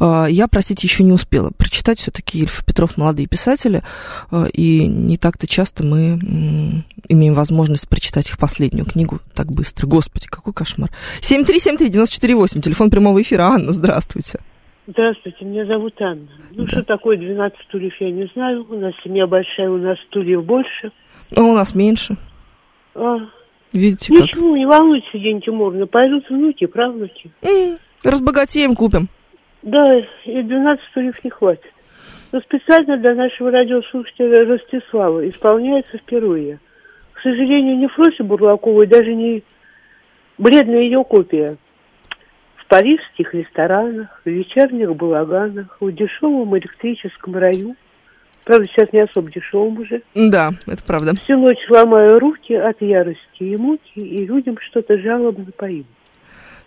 Э, 0.00 0.26
я, 0.30 0.48
простите, 0.48 0.86
еще 0.86 1.04
не 1.04 1.12
успела 1.12 1.50
прочитать 1.50 1.98
все-таки 1.98 2.38
Ильф 2.38 2.64
Петров 2.64 2.96
«Молодые 2.96 3.26
писатели», 3.26 3.82
э, 4.30 4.46
и 4.52 4.86
не 4.86 5.18
так-то 5.18 5.46
часто 5.46 5.84
мы 5.84 6.84
имеем 7.08 7.34
возможность 7.34 7.86
прочитать 7.86 8.30
их 8.30 8.38
последнюю 8.38 8.86
книгу 8.86 9.20
так 9.34 9.52
быстро. 9.52 9.86
Господи, 9.86 10.28
какой 10.28 10.54
кошмар. 10.54 10.90
7373948, 11.20 12.62
телефон 12.62 12.90
прямого 12.90 13.20
эфира. 13.20 13.42
Анна, 13.42 13.72
здравствуйте. 13.72 14.40
Здравствуйте, 14.86 15.44
меня 15.44 15.64
зовут 15.64 15.94
Анна. 16.02 16.26
Ну, 16.50 16.64
да. 16.64 16.68
что 16.70 16.82
такое 16.82 17.16
12 17.16 17.56
стульев, 17.68 17.94
я 18.00 18.10
не 18.10 18.26
знаю. 18.34 18.66
У 18.68 18.74
нас 18.74 18.92
семья 19.04 19.28
большая, 19.28 19.70
у 19.70 19.76
нас 19.76 19.96
стульев 20.08 20.44
больше. 20.44 20.90
А 21.36 21.42
у 21.42 21.54
нас 21.54 21.74
меньше. 21.74 22.16
А. 22.96 23.18
Видите 23.72 24.12
Ничего, 24.12 24.48
как? 24.48 24.58
не 24.58 24.66
волнуйтесь, 24.66 25.08
День 25.14 25.40
Тимуровна, 25.40 25.86
пойдут 25.86 26.28
внуки, 26.28 26.66
правнуки. 26.66 27.30
М-м, 27.42 27.78
разбогатеем, 28.04 28.74
купим. 28.74 29.08
Да, 29.62 29.84
и 30.24 30.42
12 30.42 30.84
стульев 30.90 31.24
не 31.24 31.30
хватит. 31.30 31.72
Но 32.32 32.40
специально 32.40 32.96
для 32.96 33.14
нашего 33.14 33.52
радиослушателя 33.52 34.44
Ростислава 34.46 35.28
исполняется 35.28 35.96
впервые. 35.98 36.58
К 37.12 37.20
сожалению, 37.22 37.76
не 37.78 37.86
Фросе 37.86 38.24
Бурлаковой, 38.24 38.88
даже 38.88 39.14
не 39.14 39.44
бледная 40.38 40.80
ее 40.80 41.04
копия– 41.04 41.56
парижских 42.72 43.34
ресторанах, 43.34 44.08
в 44.24 44.30
вечерних 44.30 44.96
балаганах, 44.96 45.76
в 45.78 45.92
дешевом 45.92 46.56
электрическом 46.56 47.36
раю. 47.36 47.76
Правда, 48.44 48.66
сейчас 48.66 48.90
не 48.94 49.00
особо 49.00 49.30
дешевым 49.30 49.78
уже. 49.78 50.00
Да, 50.14 50.52
это 50.66 50.82
правда. 50.82 51.12
Всю 51.22 51.36
ночь 51.36 51.58
ломаю 51.68 52.18
руки 52.18 52.54
от 52.54 52.80
ярости 52.80 53.20
и 53.40 53.58
муки, 53.58 54.00
и 54.00 54.24
людям 54.24 54.56
что-то 54.70 54.96
жалобно 54.98 55.52
поим. 55.54 55.84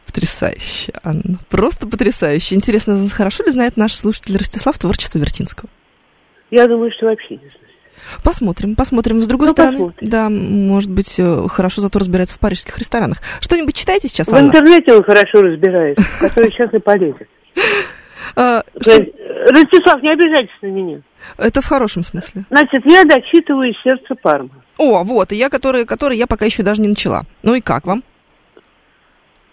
Потрясающе, 0.05 0.93
Анна. 1.03 1.39
Просто 1.49 1.87
потрясающе. 1.87 2.53
Интересно, 2.53 3.09
хорошо 3.09 3.43
ли 3.43 3.49
знает 3.49 3.75
наш 3.75 3.95
слушатель 3.95 4.37
Ростислав 4.37 4.77
творчество 4.77 5.17
Вертинского? 5.17 5.71
Я 6.51 6.67
думаю, 6.67 6.91
что 6.91 7.07
вообще 7.07 7.37
не 7.37 7.49
знает. 7.49 7.64
Посмотрим, 8.23 8.75
посмотрим. 8.75 9.21
С 9.21 9.27
другой 9.27 9.47
ну, 9.47 9.53
стороны, 9.53 9.77
посмотрим. 9.77 10.09
да, 10.09 10.29
может 10.29 10.91
быть, 10.91 11.15
э, 11.17 11.47
хорошо 11.49 11.81
зато 11.81 11.99
разбирается 11.99 12.35
в 12.35 12.39
парижских 12.39 12.77
ресторанах. 12.77 13.19
Что-нибудь 13.39 13.75
читаете 13.75 14.07
сейчас, 14.07 14.27
В 14.27 14.33
Анна? 14.35 14.47
интернете 14.47 14.93
он 14.93 15.03
хорошо 15.03 15.41
разбирается, 15.41 16.03
который 16.19 16.51
сейчас 16.51 16.73
и 16.73 16.79
полезет. 16.79 17.27
А, 18.35 18.63
Ростислав, 18.75 20.01
не 20.01 20.11
обижайтесь 20.11 20.55
на 20.61 20.67
меня. 20.67 21.01
Это 21.37 21.61
в 21.61 21.65
хорошем 21.65 22.03
смысле. 22.03 22.45
Значит, 22.49 22.83
я 22.85 23.03
дочитываю 23.03 23.73
«Сердце 23.83 24.15
Парма». 24.15 24.49
О, 24.77 25.03
вот, 25.03 25.31
и 25.31 25.35
я, 25.35 25.49
который, 25.49 25.85
который 25.85 26.17
я 26.17 26.27
пока 26.27 26.45
еще 26.45 26.63
даже 26.63 26.81
не 26.81 26.87
начала. 26.89 27.23
Ну 27.43 27.55
и 27.55 27.61
как 27.61 27.85
вам? 27.85 28.03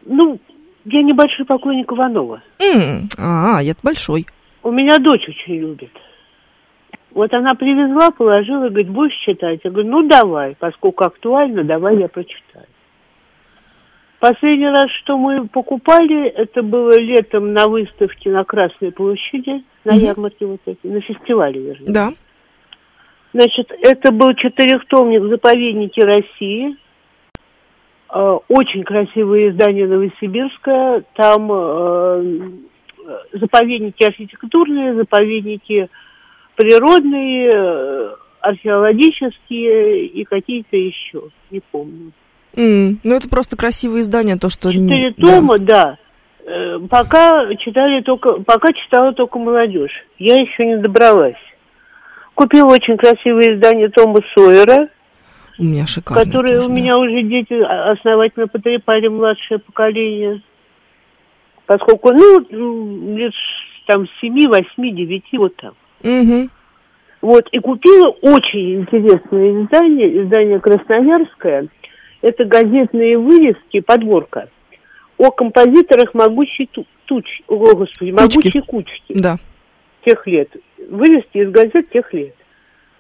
Ну, 0.05 0.41
я 0.85 1.03
небольшой 1.03 1.47
поклонник 1.47 1.91
Иванова. 1.93 2.43
А, 3.19 3.61
я 3.63 3.75
большой. 3.83 4.27
У 4.63 4.71
меня 4.71 4.99
дочь 4.99 5.29
очень 5.29 5.61
любит. 5.61 5.91
Вот 7.15 7.33
она 7.35 7.55
привезла, 7.55 8.11
положила, 8.11 8.69
говорит, 8.69 8.89
будешь 8.89 9.17
читать? 9.25 9.61
Я 9.65 9.71
говорю, 9.71 9.89
ну 9.89 10.09
давай, 10.09 10.57
поскольку 10.59 11.05
актуально, 11.05 11.63
давай 11.63 11.99
я 11.99 12.09
прочитаю. 12.09 12.67
Последний 14.19 14.69
раз, 14.69 14.89
что 15.03 15.19
мы 15.19 15.47
покупали, 15.49 16.29
это 16.29 16.63
было 16.63 16.97
летом 16.99 17.53
на 17.53 17.67
выставке 17.67 18.31
на 18.31 18.45
Красной 18.45 18.93
площади, 18.93 19.65
на 19.85 19.95
ярмарке 19.95 20.47
вот 20.47 20.61
эти, 20.65 20.87
на 20.87 21.01
фестивале, 21.01 21.61
вернее. 21.61 21.93
Да. 21.93 22.13
Значит, 23.35 23.73
это 23.81 24.13
был 24.13 24.33
четырехтомник 24.35 25.23
«Заповедники 25.25 26.01
России». 26.01 26.77
Э, 28.15 28.39
очень 28.49 28.85
красивое 28.85 29.51
издание 29.51 29.89
Новосибирское. 29.89 31.03
Там 31.15 31.51
э, 31.51 32.51
заповедники 33.33 34.05
архитектурные, 34.05 34.95
заповедники 34.95 35.89
природные, 36.57 37.51
э, 37.53 38.15
археологические 38.41 40.07
и 40.07 40.25
какие-то 40.25 40.77
еще, 40.77 41.29
не 41.51 41.61
помню. 41.71 42.13
Mm, 42.55 42.97
ну, 43.03 43.15
это 43.15 43.29
просто 43.29 43.57
красивое 43.57 44.03
издание, 44.03 44.37
то, 44.37 44.51
что... 44.51 44.73
Четыре 44.73 45.13
тома, 45.13 45.59
да. 45.59 45.97
Э, 46.45 46.79
пока 46.91 47.55
читали 47.57 48.03
только, 48.03 48.35
пока 48.43 48.73
читала 48.73 49.13
только 49.13 49.39
молодежь. 49.39 49.93
Я 50.19 50.41
еще 50.41 50.67
не 50.67 50.79
добралась. 50.79 51.37
Купила 52.35 52.73
очень 52.73 52.97
красивое 52.97 53.55
издание 53.55 53.89
Тома 53.91 54.21
Сойера. 54.35 54.89
У 55.59 55.65
меня 55.65 55.87
шикарное 55.87 56.25
Которые 56.25 56.57
тоже, 56.57 56.69
у 56.69 56.73
меня 56.73 56.99
уже 56.99 57.23
дети 57.23 57.53
основательно 57.53 58.49
потрепали 58.49 59.09
младшее 59.09 59.59
поколение. 59.59 60.43
Поскольку, 61.67 62.13
ну, 62.13 63.17
лет 63.17 63.33
там 63.87 64.07
семи, 64.21 64.47
восьми, 64.47 64.93
девяти, 64.93 65.39
вот 65.39 65.55
там. 65.57 65.75
Угу. 66.03 66.49
Вот, 67.23 67.49
и 67.53 67.59
купила 67.61 68.09
очень 68.23 68.81
интересное 68.81 69.63
издание, 69.63 70.23
издание 70.23 70.61
«Красноярское». 70.61 71.69
Это 72.21 72.45
газетные 72.45 73.19
вырезки, 73.19 73.81
подборка 73.81 74.49
о 75.23 75.31
композиторах 75.31 76.15
могучей 76.15 76.69
туч, 77.07 77.43
о, 77.47 77.57
господи, 77.57 78.11
кучки. 78.11 78.21
могучей 78.21 78.63
кучки. 78.63 79.15
Да. 79.15 79.37
Тех 80.05 80.27
лет. 80.27 80.49
Вырезки 80.91 81.39
из 81.39 81.51
газет 81.51 81.91
тех 81.91 82.13
лет. 82.13 82.35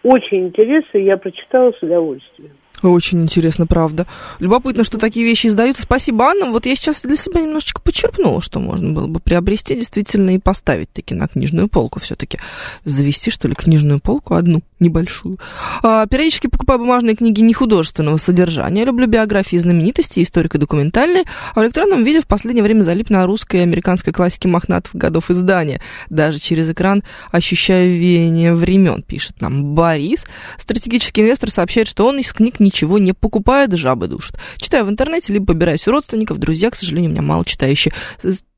Очень 0.04 0.49
интересно, 0.49 0.99
я 0.99 1.16
прочитала 1.16 1.73
с 1.73 1.82
удовольствием. 1.82 2.52
Очень 2.82 3.22
интересно, 3.22 3.66
правда. 3.66 4.06
Любопытно, 4.40 4.84
что 4.84 4.98
такие 4.98 5.24
вещи 5.24 5.46
издаются. 5.46 5.82
Спасибо, 5.82 6.26
Анна. 6.26 6.50
Вот 6.50 6.66
я 6.66 6.74
сейчас 6.74 7.02
для 7.02 7.16
себя 7.16 7.40
немножечко 7.40 7.80
почерпнула, 7.80 8.42
что 8.42 8.58
можно 8.58 8.92
было 8.92 9.06
бы 9.06 9.20
приобрести 9.20 9.76
действительно 9.76 10.34
и 10.34 10.38
поставить 10.38 10.92
таки 10.92 11.14
на 11.14 11.28
книжную 11.28 11.68
полку 11.68 12.00
все-таки. 12.00 12.38
Завести, 12.84 13.30
что 13.30 13.46
ли, 13.46 13.54
книжную 13.54 14.00
полку 14.00 14.34
одну, 14.34 14.62
небольшую. 14.80 15.38
А, 15.82 16.06
периодически 16.06 16.48
покупаю 16.48 16.80
бумажные 16.80 17.14
книги 17.14 17.40
нехудожественного 17.40 18.16
содержания. 18.16 18.84
Люблю 18.84 19.06
биографии 19.06 19.56
знаменитостей, 19.56 20.22
историко-документальные. 20.22 21.24
А 21.54 21.60
в 21.60 21.62
электронном 21.62 22.02
виде 22.02 22.20
в 22.20 22.26
последнее 22.26 22.64
время 22.64 22.82
залип 22.82 23.10
на 23.10 23.26
русской 23.26 23.58
и 23.58 23.62
американской 23.62 24.12
классике 24.12 24.48
мохнатых 24.48 24.94
годов 24.94 25.30
издания. 25.30 25.80
Даже 26.10 26.40
через 26.40 26.68
экран 26.68 27.04
ощущаю 27.30 27.92
веяние 27.92 28.54
времен, 28.54 29.02
пишет 29.02 29.40
нам 29.40 29.74
Борис. 29.74 30.24
Стратегический 30.58 31.22
инвестор 31.22 31.50
сообщает, 31.50 31.86
что 31.86 32.06
он 32.06 32.18
из 32.18 32.32
книг 32.32 32.58
не 32.58 32.72
ничего 32.73 32.99
не 32.99 33.12
покупает, 33.12 33.73
жабы 33.75 34.09
душат. 34.09 34.38
Читаю 34.57 34.87
в 34.87 34.91
интернете, 34.91 35.33
либо 35.33 35.47
побираюсь 35.47 35.87
у 35.87 35.91
родственников, 35.91 36.38
друзья, 36.38 36.71
к 36.71 36.75
сожалению, 36.75 37.11
у 37.11 37.12
меня 37.12 37.23
мало 37.23 37.45
читающие. 37.45 37.93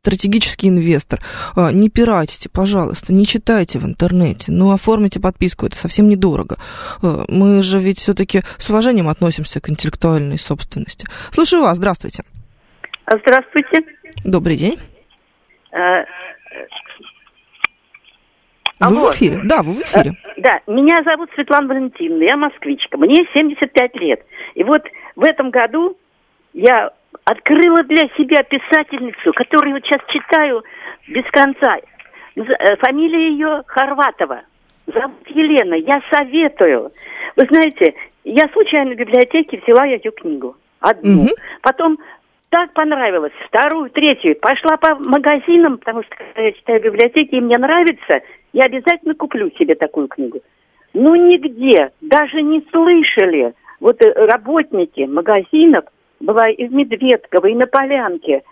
Стратегический 0.00 0.68
инвестор. 0.68 1.20
А, 1.56 1.72
не 1.72 1.88
пиратите, 1.88 2.50
пожалуйста, 2.50 3.12
не 3.14 3.26
читайте 3.26 3.78
в 3.78 3.86
интернете. 3.86 4.52
Ну, 4.52 4.70
оформите 4.70 5.18
подписку, 5.18 5.64
это 5.64 5.76
совсем 5.76 6.08
недорого. 6.08 6.58
А, 7.02 7.24
мы 7.28 7.62
же 7.62 7.78
ведь 7.78 7.98
все-таки 7.98 8.42
с 8.58 8.68
уважением 8.68 9.08
относимся 9.08 9.60
к 9.60 9.70
интеллектуальной 9.70 10.38
собственности. 10.38 11.06
Слушаю 11.32 11.62
вас, 11.62 11.78
здравствуйте. 11.78 12.22
Здравствуйте. 13.06 13.80
Добрый 14.24 14.56
день. 14.56 14.78
А, 18.80 18.90
вы 18.90 18.98
Алло. 18.98 19.10
в 19.10 19.14
эфире? 19.14 19.40
Да, 19.44 19.62
вы 19.62 19.72
в 19.72 19.80
эфире. 19.80 20.10
Э, 20.10 20.40
да, 20.40 20.60
меня 20.66 21.02
зовут 21.04 21.30
Светлана 21.34 21.68
Валентиновна, 21.68 22.22
я 22.22 22.36
москвичка, 22.36 22.98
мне 22.98 23.26
75 23.32 23.96
лет. 23.96 24.20
И 24.54 24.64
вот 24.64 24.82
в 25.16 25.24
этом 25.24 25.50
году 25.50 25.96
я 26.52 26.90
открыла 27.24 27.82
для 27.84 28.08
себя 28.16 28.42
писательницу, 28.42 29.32
которую 29.34 29.74
вот 29.74 29.84
сейчас 29.84 30.00
читаю 30.08 30.62
без 31.08 31.24
конца. 31.30 31.78
Э, 32.36 32.76
Фамилия 32.76 33.28
ее 33.30 33.62
Хорватова. 33.66 34.42
Зовут 34.86 35.26
Елена. 35.28 35.74
Я 35.74 36.02
советую. 36.12 36.92
Вы 37.36 37.46
знаете, 37.48 37.94
я 38.24 38.48
случайно 38.52 38.92
в 38.92 38.98
библиотеке 38.98 39.60
взяла 39.64 39.86
эту 39.86 40.12
книгу. 40.12 40.56
Одну. 40.80 41.22
Мгм. 41.22 41.30
Потом 41.62 41.98
так 42.50 42.72
понравилось. 42.72 43.32
Вторую, 43.48 43.90
третью. 43.90 44.36
Пошла 44.36 44.76
по 44.76 44.94
магазинам, 44.96 45.78
потому 45.78 46.02
что 46.02 46.14
когда 46.16 46.42
я 46.42 46.52
читаю 46.52 46.80
в 46.80 46.84
библиотеке, 46.84 47.38
и 47.38 47.40
мне 47.40 47.56
нравится, 47.56 48.20
я 48.54 48.64
обязательно 48.64 49.14
куплю 49.14 49.50
себе 49.58 49.74
такую 49.74 50.08
книгу. 50.08 50.40
Ну, 50.94 51.14
нигде, 51.16 51.90
даже 52.00 52.40
не 52.40 52.64
слышали. 52.72 53.52
Вот 53.80 54.00
э, 54.00 54.12
работники 54.12 55.02
магазинов, 55.02 55.84
была 56.20 56.48
и 56.48 56.66
в 56.68 56.72
Медведково, 56.72 57.48
и 57.48 57.54
на 57.54 57.66
Полянке. 57.66 58.42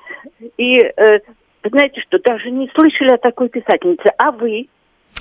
И 0.59 0.79
э, 0.79 1.21
знаете 1.65 2.01
что, 2.03 2.19
даже 2.19 2.51
не 2.51 2.69
слышали 2.75 3.13
о 3.15 3.17
такой 3.19 3.49
писательнице. 3.49 4.13
А 4.19 4.33
вы? 4.33 4.67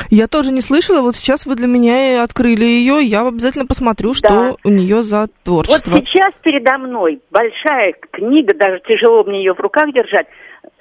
Я 0.10 0.28
тоже 0.28 0.52
не 0.52 0.62
слышала, 0.62 1.02
вот 1.02 1.16
сейчас 1.16 1.46
вы 1.46 1.56
для 1.56 1.68
меня 1.68 2.14
и 2.14 2.16
открыли 2.18 2.64
ее, 2.64 3.04
я 3.04 3.28
обязательно 3.28 3.66
посмотрю, 3.68 4.14
что 4.14 4.30
Да. 4.30 4.56
у 4.64 4.70
нее 4.70 5.04
за 5.04 5.22
Вот 5.22 5.32
творчество. 5.44 5.98
сейчас 5.98 6.34
передо 6.42 6.78
мной 6.80 7.22
большая 7.30 7.94
книга, 8.12 8.54
даже 8.56 8.82
тяжело 8.88 9.24
мне 9.26 9.40
ее 9.44 9.54
в 9.54 9.60
руках 9.60 9.94
держать. 9.94 10.28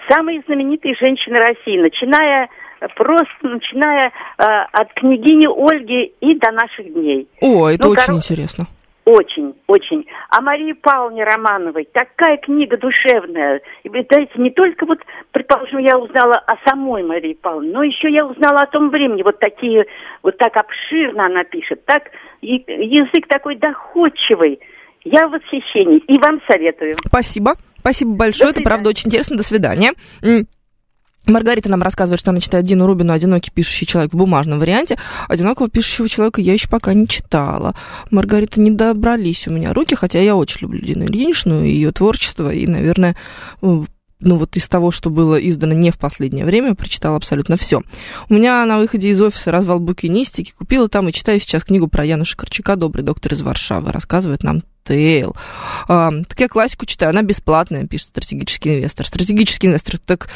Самые 0.09 0.43
знаменитые 0.47 0.95
женщины 0.95 1.39
России, 1.39 1.77
начиная 1.79 2.49
просто 2.97 3.33
начиная 3.43 4.09
э, 4.09 4.43
от 4.73 4.93
княгини 4.95 5.47
Ольги 5.47 6.13
и 6.21 6.35
до 6.39 6.51
наших 6.53 6.93
дней. 6.93 7.29
О, 7.41 7.69
это 7.69 7.85
Ну, 7.87 7.91
очень 7.93 8.13
коро- 8.13 8.17
интересно. 8.17 8.67
Очень, 9.07 9.55
очень. 9.67 10.07
А 10.29 10.41
Марии 10.41 10.73
Павловне 10.73 11.25
Романовой 11.25 11.89
такая 11.93 12.37
книга 12.37 12.77
душевная. 12.77 13.61
И 13.83 13.89
вы 13.89 14.07
знаете, 14.09 14.33
не 14.37 14.51
только 14.51 14.85
вот, 14.87 14.99
предположим, 15.33 15.79
я 15.79 15.99
узнала 15.99 16.35
о 16.47 16.55
самой 16.69 17.03
Марии 17.03 17.33
Павловне, 17.35 17.73
но 17.73 17.83
еще 17.83 18.09
я 18.13 18.25
узнала 18.27 18.61
о 18.61 18.67
том 18.67 18.91
времени. 18.91 19.23
Вот 19.23 19.41
такие, 19.41 19.87
вот 20.23 20.37
так 20.39 20.55
обширно 20.57 21.25
она 21.27 21.43
пишет, 21.45 21.85
так 21.87 22.05
и 22.43 22.63
язык 22.69 23.27
такой 23.27 23.57
доходчивый. 23.57 24.61
Я 25.03 25.27
в 25.29 25.33
восхищении. 25.33 25.99
И 26.07 26.19
вам 26.21 26.41
советую. 26.49 26.97
Спасибо. 27.07 27.55
Спасибо 27.79 28.15
большое. 28.15 28.51
Это 28.51 28.61
правда 28.63 28.91
очень 28.91 29.09
интересно. 29.09 29.37
До 29.39 29.43
свидания. 29.43 29.93
Маргарита 31.31 31.69
нам 31.69 31.83
рассказывает, 31.83 32.21
что 32.21 32.31
она 32.31 32.41
читает 32.41 32.67
Дину 32.67 32.87
Рубину 32.87 33.13
«Одинокий 33.13 33.51
пишущий 33.51 33.87
человек» 33.87 34.13
в 34.13 34.17
бумажном 34.17 34.59
варианте. 34.59 34.99
«Одинокого 35.29 35.69
пишущего 35.69 36.09
человека» 36.09 36.41
я 36.41 36.53
еще 36.53 36.69
пока 36.69 36.93
не 36.93 37.09
читала. 37.09 37.75
Маргарита, 38.11 38.61
не 38.61 38.71
добрались 38.71 39.47
у 39.49 39.53
меня 39.53 39.73
руки, 39.73 39.95
хотя 39.95 40.21
я 40.21 40.37
очень 40.37 40.63
люблю 40.63 40.81
Дину 40.81 41.05
Ильиничну 41.05 41.65
и 41.65 41.71
ее 41.71 41.93
творчество, 41.93 42.53
и, 42.53 42.67
наверное, 42.67 43.17
ну 44.21 44.37
вот 44.37 44.57
из 44.57 44.69
того, 44.69 44.91
что 44.91 45.09
было 45.11 45.37
издано 45.37 45.73
не 45.73 45.91
в 45.91 45.99
последнее 45.99 46.45
время, 46.45 46.75
прочитала 46.75 47.17
абсолютно 47.17 47.57
все. 47.57 47.83
У 48.29 48.35
меня 48.35 48.65
на 48.67 48.79
выходе 48.79 49.09
из 49.09 49.21
офиса 49.21 49.51
развал 49.51 49.81
букинистики, 49.81 50.53
купила 50.57 50.89
там 50.89 51.09
и 51.09 51.13
читаю 51.13 51.41
сейчас 51.41 51.65
книгу 51.65 51.89
про 51.89 52.05
Яна 52.05 52.25
Шикарчука 52.25 52.77
«Добрый 52.77 53.05
доктор 53.05 53.33
из 53.33 53.43
Варшавы», 53.43 53.93
рассказывает 53.93 54.43
нам 54.43 54.63
Тейл. 54.85 55.35
А, 55.89 56.11
так 56.29 56.41
я 56.41 56.49
классику 56.49 56.87
читаю, 56.87 57.11
она 57.11 57.23
бесплатная, 57.23 57.87
пишет 57.87 58.09
стратегический 58.09 58.77
инвестор. 58.77 59.07
Стратегический 59.07 59.69
инвестор, 59.69 59.99
так 59.99 60.29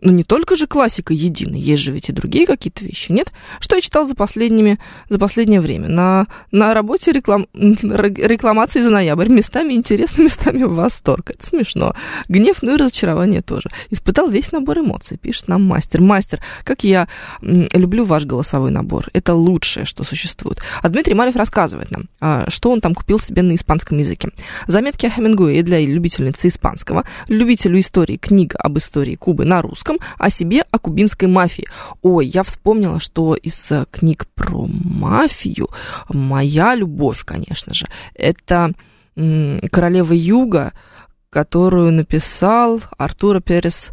ну 0.00 0.12
не 0.12 0.22
только 0.22 0.54
же 0.56 0.68
классика 0.68 1.12
единая, 1.12 1.58
есть 1.58 1.82
же 1.82 1.90
ведь 1.90 2.08
и 2.08 2.12
другие 2.12 2.46
какие-то 2.46 2.84
вещи, 2.84 3.10
нет? 3.10 3.32
Что 3.58 3.74
я 3.76 3.82
читал 3.82 4.06
за, 4.06 4.14
последними, 4.14 4.78
за 5.08 5.18
последнее 5.18 5.60
время? 5.60 5.88
На, 5.88 6.28
на 6.52 6.72
работе 6.72 7.10
реклам, 7.10 7.48
рекламации 7.52 8.80
за 8.80 8.90
ноябрь. 8.90 9.28
Местами 9.28 9.74
интересно, 9.74 10.22
местами 10.24 10.62
восторг. 10.62 11.30
Это 11.30 11.44
смешно. 11.44 11.94
Гнев, 12.28 12.58
ну 12.62 12.74
и 12.74 12.78
разочарование 12.78 13.42
тоже. 13.42 13.70
Испытал 13.90 14.30
весь 14.30 14.52
набор 14.52 14.78
эмоций, 14.78 15.16
пишет 15.16 15.48
нам 15.48 15.64
мастер. 15.64 16.00
Мастер, 16.00 16.40
как 16.62 16.84
я 16.84 17.08
люблю 17.40 18.04
ваш 18.04 18.24
голосовой 18.24 18.70
набор. 18.70 19.08
Это 19.12 19.34
лучшее, 19.34 19.84
что 19.84 20.04
существует. 20.04 20.60
А 20.80 20.88
Дмитрий 20.88 21.14
Малев 21.14 21.34
рассказывает 21.34 21.90
нам, 21.90 22.04
а, 22.20 22.48
что 22.48 22.70
он 22.70 22.80
там 22.80 22.94
купил 22.94 23.18
себе 23.18 23.42
на 23.42 23.56
испанском 23.56 23.98
языке. 23.98 24.30
Заметки 24.68 25.06
о 25.06 25.10
Хемингуэе 25.10 25.62
для 25.62 25.80
любительницы 25.80 26.48
испанского, 26.48 27.04
любителю 27.26 27.80
истории 27.80 28.16
книга 28.16 28.58
об 28.58 28.78
истории 28.78 29.16
Кубы 29.16 29.44
на 29.44 29.60
русском, 29.60 29.87
о 30.18 30.30
себе 30.30 30.64
о 30.70 30.78
кубинской 30.78 31.28
мафии. 31.28 31.66
Ой, 32.02 32.26
я 32.26 32.42
вспомнила, 32.42 33.00
что 33.00 33.34
из 33.34 33.70
э, 33.70 33.86
книг 33.90 34.26
про 34.34 34.66
мафию 34.68 35.68
моя 36.08 36.74
любовь, 36.74 37.24
конечно 37.24 37.74
же, 37.74 37.86
это 38.14 38.72
«Королева 39.14 40.12
Юга», 40.12 40.72
которую 41.30 41.92
написал 41.92 42.80
Артуро 42.96 43.40
Перес 43.40 43.88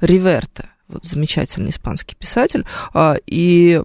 Риверте. 0.00 0.70
Вот 0.88 1.04
замечательный 1.04 1.70
испанский 1.70 2.16
писатель. 2.16 2.64
А, 2.92 3.16
И 3.26 3.82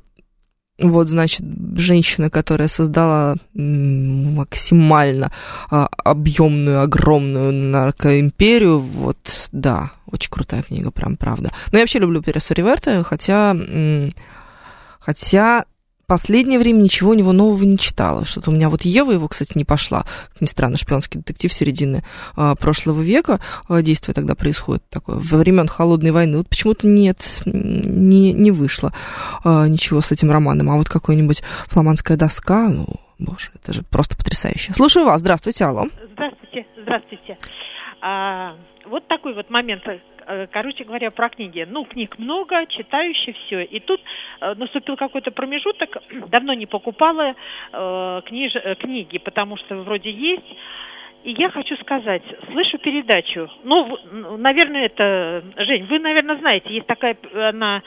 вот, 0.77 1.09
значит, 1.09 1.45
женщина, 1.75 2.29
которая 2.29 2.67
создала 2.67 3.35
максимально 3.53 5.31
а, 5.69 5.87
объемную, 6.03 6.81
огромную 6.81 7.53
наркоимперию, 7.53 8.79
вот, 8.79 9.49
да, 9.51 9.91
очень 10.11 10.29
крутая 10.29 10.63
книга, 10.63 10.91
прям 10.91 11.15
правда. 11.15 11.51
Но 11.71 11.77
я 11.77 11.83
вообще 11.83 11.99
люблю 11.99 12.21
Переса 12.21 12.53
Риверта, 12.53 13.03
хотя, 13.03 13.55
хотя 14.99 15.65
последнее 16.05 16.59
время 16.59 16.81
ничего 16.81 17.11
у 17.11 17.13
него 17.13 17.31
нового 17.31 17.63
не 17.63 17.77
читала. 17.77 18.25
Что-то 18.25 18.51
у 18.51 18.53
меня 18.53 18.69
вот 18.69 18.83
Ева 18.83 19.11
его, 19.11 19.27
кстати, 19.27 19.51
не 19.55 19.65
пошла. 19.65 20.05
Как 20.33 20.41
ни 20.41 20.45
странно, 20.45 20.77
шпионский 20.77 21.19
детектив 21.19 21.51
середины 21.51 22.03
а, 22.35 22.55
прошлого 22.55 23.01
века. 23.01 23.39
А, 23.67 23.81
действие 23.81 24.13
тогда 24.13 24.35
происходит 24.35 24.83
такое. 24.89 25.17
Во 25.17 25.37
времен 25.37 25.67
Холодной 25.67 26.11
войны. 26.11 26.37
Вот 26.37 26.49
почему-то 26.49 26.87
нет, 26.87 27.41
не, 27.45 28.33
не 28.33 28.51
вышло 28.51 28.93
а, 29.43 29.67
ничего 29.67 30.01
с 30.01 30.11
этим 30.11 30.31
романом. 30.31 30.69
А 30.69 30.75
вот 30.75 30.89
какой-нибудь 30.89 31.43
фламандская 31.67 32.17
доска, 32.17 32.69
ну, 32.69 32.87
боже, 33.19 33.51
это 33.55 33.73
же 33.73 33.83
просто 33.83 34.15
потрясающе. 34.15 34.73
Слушаю 34.73 35.05
вас. 35.05 35.21
Здравствуйте, 35.21 35.65
алло. 35.65 35.87
Здравствуйте, 36.13 36.65
здравствуйте. 36.81 37.37
А, 38.01 38.55
вот 38.85 39.07
такой 39.07 39.33
вот 39.33 39.49
момент. 39.49 39.83
Э, 40.27 40.47
Короче 40.51 40.83
говоря, 40.83 41.11
про 41.11 41.29
книги. 41.29 41.65
Ну, 41.69 41.85
книг 41.85 42.17
много, 42.17 42.65
читающие 42.67 43.35
все. 43.45 43.63
И 43.63 43.79
тут 43.79 44.01
э, 44.41 44.53
наступил 44.55 44.95
какой-то 44.95 45.31
промежуток. 45.31 45.97
Давно 46.29 46.53
не 46.53 46.65
покупала 46.65 47.35
э, 47.71 48.21
книж, 48.25 48.55
э, 48.55 48.75
книги, 48.75 49.17
потому 49.17 49.57
что 49.57 49.75
вроде 49.77 50.11
есть. 50.11 50.45
И 51.23 51.31
я 51.31 51.49
хочу 51.49 51.75
сказать, 51.77 52.21
слышу 52.51 52.77
передачу. 52.77 53.49
Ну, 53.63 53.97
наверное, 54.37 54.85
это 54.85 55.43
Жень, 55.57 55.85
вы, 55.85 55.97
наверное, 55.97 56.37
знаете, 56.37 56.71
есть 56.71 56.85
такая 56.85 57.17
она 57.33 57.81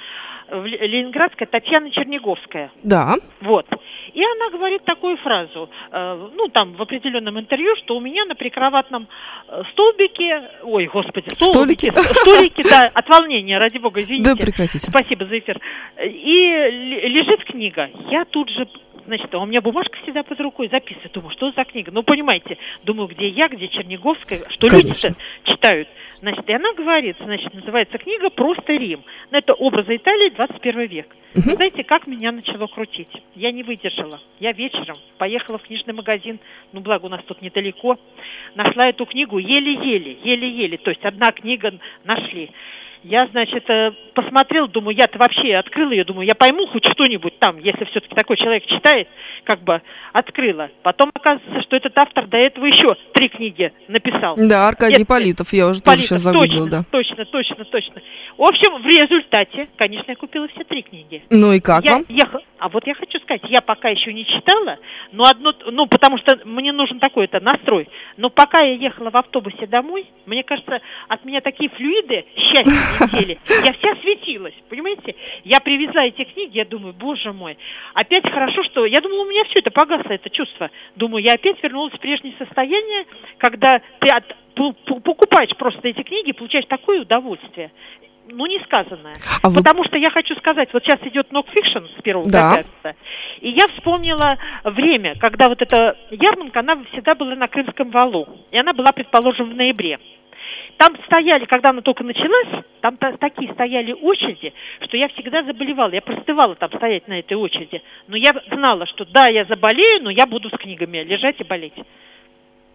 Ленинградская 0.50 1.46
Татьяна 1.46 1.90
Черниговская. 1.90 2.72
Да. 2.82 3.14
Вот. 3.40 3.66
И 4.14 4.22
она 4.22 4.50
говорит 4.50 4.84
такую 4.84 5.16
фразу, 5.18 5.68
э, 5.90 6.28
ну, 6.34 6.48
там, 6.48 6.74
в 6.74 6.82
определенном 6.82 7.38
интервью, 7.38 7.74
что 7.76 7.96
у 7.96 8.00
меня 8.00 8.24
на 8.24 8.34
прикроватном 8.34 9.08
э, 9.48 9.62
столбике, 9.72 10.42
ой, 10.62 10.86
господи, 10.86 11.28
столбике, 11.34 11.92
столике, 11.92 12.62
да, 12.68 12.90
от 12.92 13.08
волнения, 13.08 13.58
ради 13.58 13.78
бога, 13.78 14.02
извините. 14.02 14.30
Да, 14.30 14.36
прекратите. 14.36 14.78
Спасибо 14.90 15.26
за 15.26 15.38
эфир. 15.38 15.60
И 16.02 17.08
лежит 17.08 17.44
книга. 17.44 17.90
Я 18.10 18.24
тут 18.24 18.48
же, 18.50 18.68
значит, 19.06 19.32
а 19.34 19.38
у 19.38 19.46
меня 19.46 19.60
бумажка 19.60 19.96
всегда 20.02 20.22
под 20.22 20.40
рукой, 20.40 20.68
записываю. 20.68 21.10
Думаю, 21.12 21.32
что 21.32 21.50
за 21.52 21.64
книга? 21.64 21.90
Ну, 21.92 22.02
понимаете, 22.02 22.58
думаю, 22.84 23.08
где 23.08 23.28
я, 23.28 23.48
где 23.48 23.68
Черниговская, 23.68 24.42
что 24.50 24.68
люди-то 24.68 25.14
читают. 25.44 25.88
Значит, 26.20 26.48
и 26.48 26.52
она 26.52 26.72
говорит, 26.74 27.16
значит, 27.20 27.54
называется 27.54 27.96
книга 27.98 28.30
«Просто 28.30 28.72
Рим». 28.72 29.04
Ну, 29.30 29.38
это 29.38 29.54
образы 29.54 29.96
Италии 29.96 30.30
21 30.30 30.86
век. 30.86 31.06
Мгм. 31.34 31.50
Знаете, 31.56 31.84
как 31.84 32.06
меня 32.06 32.32
начало 32.32 32.66
крутить? 32.66 33.10
Я 33.34 33.52
не 33.52 33.62
выдержала. 33.62 33.97
Я 34.40 34.52
вечером 34.52 34.98
поехала 35.18 35.58
в 35.58 35.62
книжный 35.62 35.94
магазин, 35.94 36.38
ну, 36.72 36.80
благо 36.80 37.06
у 37.06 37.08
нас 37.08 37.22
тут 37.24 37.42
недалеко, 37.42 37.98
нашла 38.54 38.88
эту 38.88 39.06
книгу 39.06 39.38
еле-еле, 39.38 40.18
еле-еле. 40.22 40.78
То 40.78 40.90
есть 40.90 41.04
одна 41.04 41.32
книга 41.32 41.72
нашли. 42.04 42.50
Я, 43.04 43.26
значит, 43.28 43.68
э, 43.70 43.92
посмотрела, 44.14 44.66
думаю, 44.68 44.96
я-то 44.96 45.18
вообще 45.18 45.54
открыла 45.54 45.92
ее, 45.92 46.04
думаю, 46.04 46.26
я 46.26 46.34
пойму 46.34 46.66
хоть 46.66 46.84
что-нибудь 46.84 47.38
там, 47.38 47.58
если 47.58 47.84
все-таки 47.84 48.14
такой 48.14 48.36
человек 48.36 48.66
читает, 48.66 49.08
как 49.44 49.62
бы 49.62 49.80
открыла. 50.12 50.70
Потом 50.82 51.10
оказывается, 51.14 51.62
что 51.62 51.76
этот 51.76 51.96
автор 51.96 52.26
до 52.26 52.36
этого 52.36 52.66
еще 52.66 52.88
три 53.14 53.28
книги 53.28 53.72
написал. 53.86 54.34
Да, 54.36 54.66
Аркадий 54.68 54.96
Это- 55.02 55.06
Политов, 55.06 55.52
я 55.52 55.66
уже 55.68 55.80
тоже 55.80 55.96
Политов, 55.96 56.06
сейчас 56.08 56.20
загуглил, 56.22 56.64
точно, 56.64 56.70
да. 56.70 56.84
точно, 56.90 57.24
точно, 57.26 57.64
точно. 57.66 58.02
В 58.36 58.42
общем, 58.42 58.82
в 58.82 58.86
результате, 58.86 59.68
конечно, 59.76 60.10
я 60.10 60.16
купила 60.16 60.48
все 60.48 60.64
три 60.64 60.82
книги. 60.82 61.22
Ну 61.30 61.52
и 61.52 61.60
как 61.60 61.84
я 61.84 61.92
вам? 61.94 62.04
еха- 62.08 62.40
А 62.58 62.68
вот 62.68 62.86
я 62.86 62.94
хочу 62.94 63.18
сказать, 63.20 63.42
я 63.48 63.60
пока 63.60 63.88
еще 63.88 64.12
не 64.12 64.24
читала, 64.26 64.78
но 65.12 65.24
одно, 65.24 65.52
ну, 65.70 65.86
потому 65.86 66.18
что 66.18 66.38
мне 66.44 66.72
нужен 66.72 66.98
такой-то 66.98 67.38
настрой. 67.40 67.88
Но 68.16 68.30
пока 68.30 68.60
я 68.60 68.74
ехала 68.74 69.10
в 69.10 69.16
автобусе 69.16 69.66
домой, 69.68 70.06
мне 70.26 70.42
кажется, 70.42 70.80
от 71.08 71.24
меня 71.24 71.40
такие 71.40 71.70
флюиды 71.70 72.24
счастья 72.36 72.87
летели. 73.00 73.38
Я 73.64 73.72
вся 73.72 73.96
светилась, 74.02 74.54
понимаете? 74.68 75.14
Я 75.44 75.60
привезла 75.60 76.04
эти 76.04 76.24
книги, 76.24 76.56
я 76.58 76.64
думаю, 76.64 76.94
боже 76.94 77.32
мой, 77.32 77.56
опять 77.94 78.28
хорошо, 78.30 78.62
что... 78.64 78.86
Я 78.86 79.00
думала, 79.00 79.22
у 79.22 79.28
меня 79.30 79.44
все 79.44 79.60
это 79.60 79.70
погасло, 79.70 80.10
это 80.12 80.30
чувство. 80.30 80.70
Думаю, 80.96 81.24
я 81.24 81.32
опять 81.32 81.62
вернулась 81.62 81.92
в 81.94 81.98
прежнее 82.00 82.34
состояние, 82.38 83.06
когда 83.38 83.80
ты 84.00 84.08
от- 84.08 84.36
покупаешь 85.04 85.56
просто 85.56 85.86
эти 85.88 86.02
книги, 86.02 86.32
получаешь 86.32 86.66
такое 86.66 87.02
удовольствие. 87.02 87.70
ну, 88.30 88.44
не 88.44 88.58
сказанное. 88.64 89.14
А 89.42 89.48
вы- 89.48 89.56
Потому 89.62 89.84
что 89.84 89.96
я 89.96 90.10
хочу 90.10 90.34
сказать, 90.36 90.68
вот 90.74 90.84
сейчас 90.84 91.00
идет 91.06 91.32
нокфикшн 91.32 91.86
с 91.98 92.02
первого 92.02 92.28
Да. 92.28 92.56
пятницы, 92.56 92.94
и 93.40 93.48
я 93.48 93.66
вспомнила 93.68 94.36
время, 94.64 95.14
когда 95.18 95.48
вот 95.48 95.62
эта 95.62 95.96
ярмарка, 96.10 96.60
она 96.60 96.76
всегда 96.92 97.14
была 97.14 97.34
на 97.36 97.48
Крымском 97.48 97.90
валу, 97.90 98.28
и 98.50 98.58
она 98.58 98.74
была, 98.74 98.92
предположим, 98.92 99.48
в 99.48 99.54
ноябре. 99.54 99.98
Там 100.78 100.96
стояли, 101.06 101.44
когда 101.46 101.70
она 101.70 101.82
только 101.82 102.04
началась, 102.04 102.64
там 102.80 102.96
та- 102.96 103.16
такие 103.16 103.52
стояли 103.52 103.92
очереди, 103.92 104.52
что 104.82 104.96
я 104.96 105.08
всегда 105.08 105.42
заболевала. 105.42 105.90
Я 105.90 106.00
простывала 106.00 106.54
там 106.54 106.70
стоять 106.72 107.08
на 107.08 107.18
этой 107.18 107.34
очереди. 107.36 107.82
Но 108.06 108.16
я 108.16 108.30
знала, 108.52 108.86
что 108.86 109.04
да, 109.04 109.26
я 109.26 109.44
заболею, 109.44 110.04
но 110.04 110.10
я 110.10 110.24
буду 110.26 110.48
с 110.48 110.56
книгами 110.56 110.98
лежать 110.98 111.40
и 111.40 111.44
болеть. 111.44 111.74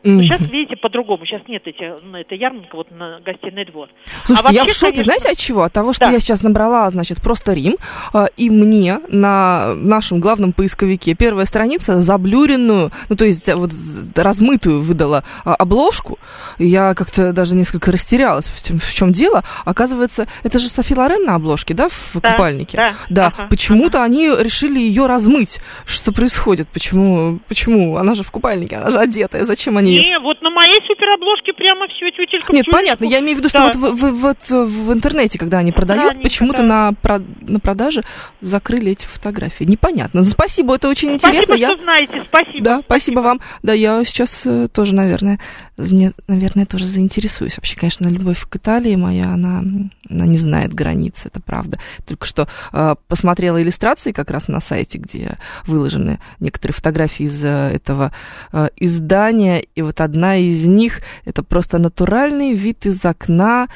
Мгм. 0.03 0.21
сейчас, 0.23 0.41
видите, 0.41 0.75
по-другому. 0.75 1.25
Сейчас 1.25 1.41
нет 1.47 1.61
эти, 1.65 1.83
этой 2.19 2.37
ярмарка 2.37 2.75
вот 2.75 2.91
на 2.91 3.19
гостиный 3.21 3.65
двор. 3.65 3.87
Слушайте, 4.25 4.49
А 4.49 4.53
я 4.53 4.63
в 4.63 4.65
вообще, 4.67 4.79
шоке, 4.79 4.91
конечно, 4.91 5.03
знаете, 5.03 5.29
от 5.29 5.37
чего? 5.37 5.63
От 5.63 5.73
того, 5.73 5.93
что 5.93 6.05
Да. 6.05 6.11
я 6.11 6.19
сейчас 6.19 6.41
набрала, 6.43 6.89
значит, 6.89 7.21
просто 7.21 7.53
Рим, 7.53 7.77
э, 8.13 8.25
и 8.37 8.49
мне 8.49 8.99
на 9.07 9.73
нашем 9.75 10.19
главном 10.19 10.51
поисковике 10.53 11.13
первая 11.15 11.45
страница 11.45 12.01
заблюренную, 12.01 12.91
ну, 13.09 13.15
то 13.15 13.25
есть 13.25 13.47
э, 13.47 13.55
вот 13.55 13.71
размытую 14.15 14.81
выдала 14.81 15.23
а, 15.45 15.55
обложку. 15.55 16.19
Я 16.59 16.93
как-то 16.95 17.31
даже 17.33 17.55
несколько 17.55 17.91
растерялась, 17.91 18.45
в 18.47 18.65
чем, 18.65 18.79
в 18.79 18.93
чем 18.93 19.11
дело. 19.13 19.43
Оказывается, 19.65 20.27
это 20.43 20.59
же 20.59 20.67
Софи 20.69 20.95
Лорен 20.95 21.25
на 21.25 21.35
обложке, 21.35 21.73
да, 21.73 21.89
в 21.89 22.19
Да, 22.21 22.31
купальнике? 22.33 22.77
да, 22.77 22.93
Да, 23.09 23.27
ага, 23.27 23.47
почему-то 23.49 24.03
они 24.03 24.27
решили 24.29 24.79
ее 24.79 25.05
размыть. 25.07 25.59
Что 25.85 26.11
происходит? 26.11 26.67
Почему? 26.69 27.39
Почему? 27.47 27.97
Она 27.97 28.15
же 28.15 28.23
в 28.23 28.31
купальнике, 28.31 28.75
она 28.77 28.91
же 28.91 28.99
одетая. 28.99 29.45
Зачем 29.45 29.77
они 29.77 29.92
Не, 30.01 30.19
вот 30.19 30.41
на 30.41 30.49
моей 30.49 30.79
суперобложке 30.88 31.53
прямо 31.53 31.88
все 31.88 32.12
тютелька 32.12 32.51
в 32.51 32.56
нет, 32.56 32.65
понятно. 32.71 33.06
Я 33.06 33.19
имею 33.19 33.36
в 33.36 33.39
виду, 33.39 33.49
что 33.49 33.60
Да. 33.60 33.65
вот 33.65 33.75
в, 33.75 33.95
в- 33.95 34.13
вот 34.21 34.49
в 34.49 34.93
интернете, 34.93 35.38
когда 35.38 35.60
они 35.60 35.71
продают, 35.71 36.03
Странненько, 36.03 36.23
почему-то 36.23 36.58
да. 36.62 36.63
на, 36.63 36.93
про- 36.93 37.21
на 37.41 37.60
продаже 37.60 38.03
закрыли 38.41 38.91
эти 38.91 39.06
фотографии. 39.06 39.63
Непонятно. 39.65 40.21
Ну, 40.21 40.25
спасибо, 40.27 40.75
это 40.75 40.89
очень 40.89 41.13
интересно. 41.13 41.43
Спасибо, 41.56 41.58
я... 41.58 41.67
что 41.73 41.84
знаете, 41.84 42.13
спасибо. 42.27 42.63
Да, 42.63 42.82
спасибо 42.86 43.19
вам. 43.19 43.39
Да, 43.62 43.73
я 43.73 44.03
сейчас 44.03 44.41
э, 44.45 44.67
тоже, 44.73 44.95
наверное, 44.95 45.39
мне, 45.77 46.13
наверное, 46.27 46.65
тоже 46.65 46.86
заинтересуюсь. 46.86 47.58
Вообще, 47.58 47.75
конечно, 47.77 48.08
любовь 48.08 48.43
к 48.49 48.56
Италии 48.56 48.95
моя, 48.95 49.25
она, 49.34 49.63
она 50.10 50.25
не 50.25 50.38
знает 50.38 50.73
границ, 50.73 51.25
это 51.25 51.39
правда. 51.41 51.77
Только 52.08 52.25
что 52.25 52.47
э, 52.71 52.95
посмотрела 53.08 53.62
иллюстрации 53.62 54.12
как 54.12 54.32
раз 54.32 54.47
на 54.47 54.60
сайте, 54.62 54.97
где 54.97 55.38
выложены 55.67 56.19
некоторые 56.39 56.73
фотографии 56.75 57.25
из 57.25 57.43
э, 57.43 57.47
этого 57.73 58.12
э, 58.51 58.69
издания, 58.77 59.63
и 59.75 59.82
вот 59.84 60.02
одна 60.02 60.38
из 60.38 60.65
них 60.65 61.02
это 61.26 61.43
просто 61.43 61.78
натуральный 61.78 62.54
вид 62.54 62.86
из 62.86 63.04
окна 63.04 63.67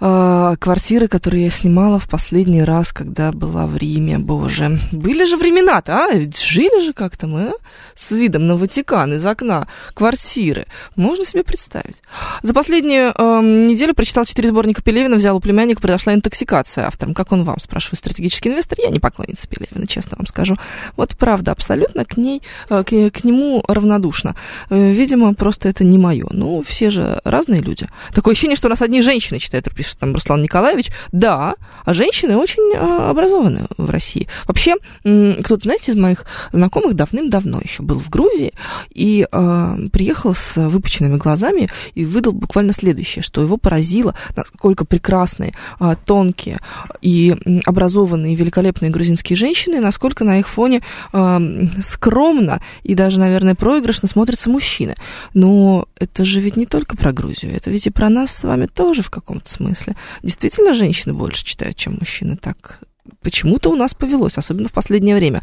э, 0.00 0.56
квартиры, 0.58 1.08
которую 1.08 1.42
я 1.42 1.50
снимала 1.50 1.98
в 1.98 2.08
последний 2.08 2.62
раз, 2.62 2.92
когда 2.92 3.32
была 3.32 3.66
в 3.66 3.76
Риме. 3.76 4.18
Боже, 4.18 4.80
были 4.92 5.24
же 5.24 5.36
времена-то, 5.36 6.04
а? 6.04 6.12
Ведь 6.12 6.38
жили 6.40 6.84
же 6.84 6.92
как-то 6.92 7.26
мы, 7.26 7.48
а? 7.48 7.52
С 7.94 8.10
видом 8.10 8.46
на 8.46 8.56
Ватикан 8.56 9.14
из 9.14 9.24
окна 9.24 9.66
квартиры. 9.94 10.66
Можно 10.96 11.24
себе 11.24 11.44
представить. 11.44 11.96
За 12.42 12.52
последнюю 12.54 13.12
эм, 13.16 13.66
неделю 13.66 13.94
прочитал 13.94 14.24
четыре 14.24 14.48
сборника 14.48 14.82
Пелевина, 14.82 15.16
взял 15.16 15.36
у 15.36 15.40
племянника, 15.40 15.80
произошла 15.80 16.14
интоксикация 16.14 16.86
автором. 16.86 17.14
Как 17.14 17.32
он 17.32 17.44
вам, 17.44 17.58
спрашивает 17.60 17.98
стратегический 17.98 18.50
инвестор? 18.50 18.78
Я 18.80 18.90
не 18.90 19.00
поклонница 19.00 19.48
Пелевина, 19.48 19.86
честно 19.86 20.16
вам 20.18 20.26
скажу. 20.26 20.56
Вот 20.96 21.16
правда, 21.16 21.52
абсолютно 21.52 22.04
к 22.04 22.16
ней, 22.16 22.42
э, 22.70 22.84
к, 22.84 23.10
к 23.10 23.24
нему 23.24 23.64
равнодушно. 23.66 24.36
Э, 24.70 24.88
Видимо, 24.98 25.32
просто 25.34 25.68
это 25.68 25.84
не 25.84 25.96
мое. 25.96 26.26
Ну, 26.30 26.62
все 26.66 26.90
же 26.90 27.20
разные 27.24 27.60
люди. 27.60 27.88
Такое 28.14 28.32
ощущение, 28.32 28.56
что 28.56 28.66
у 28.66 28.70
нас 28.70 28.82
одни 28.82 29.00
женщины 29.00 29.38
читают, 29.38 29.66
пишет 29.88 29.98
там 29.98 30.14
Руслан 30.14 30.42
Николаевич. 30.42 30.90
Да, 31.12 31.54
а 31.84 31.94
женщины 31.94 32.36
очень 32.36 32.74
э, 32.74 33.10
образованы 33.10 33.66
в 33.76 33.90
России. 33.90 34.28
Вообще, 34.46 34.74
кто-то, 35.02 35.62
знаете, 35.62 35.92
из 35.92 35.96
моих 35.96 36.24
знакомых 36.52 36.94
давным-давно 36.94 37.60
еще 37.62 37.82
был 37.82 37.98
в 37.98 38.10
Грузии 38.10 38.52
и 38.90 39.26
э, 39.30 39.76
приехал 39.92 40.34
с 40.34 40.56
выпученными 40.56 41.16
глазами 41.16 41.70
и 41.94 42.04
выдал 42.04 42.32
буквально 42.32 42.72
следующее, 42.72 43.22
что 43.22 43.40
его 43.40 43.56
поразило, 43.56 44.14
насколько 44.36 44.84
прекрасные, 44.84 45.54
э, 45.80 45.94
тонкие 46.04 46.58
и 47.00 47.34
образованные, 47.64 48.34
великолепные 48.34 48.90
грузинские 48.90 49.36
женщины, 49.36 49.80
насколько 49.80 50.24
на 50.24 50.38
их 50.38 50.48
фоне 50.48 50.82
э, 51.12 51.38
скромно 51.80 52.60
и 52.82 52.94
даже, 52.94 53.18
наверное, 53.18 53.54
проигрышно 53.54 54.08
смотрятся 54.08 54.50
мужчины. 54.50 54.94
Но 55.34 55.86
это 55.98 56.24
же 56.24 56.40
ведь 56.40 56.56
не 56.56 56.66
только 56.66 56.96
про 56.96 57.12
Грузию, 57.12 57.54
это 57.54 57.70
ведь 57.70 57.86
и 57.86 57.90
про 57.90 58.08
нас 58.08 58.32
с 58.32 58.42
вами 58.42 58.66
тоже 58.66 59.02
в 59.02 59.10
каком-то 59.10 59.50
смысле. 59.50 59.77
Действительно, 60.22 60.74
женщины 60.74 61.14
больше 61.14 61.44
читают, 61.44 61.76
чем 61.76 61.96
мужчины. 61.98 62.36
Так 62.36 62.80
почему-то 63.22 63.70
у 63.70 63.76
нас 63.76 63.94
повелось, 63.94 64.38
особенно 64.38 64.68
в 64.68 64.72
последнее 64.72 65.16
время. 65.16 65.42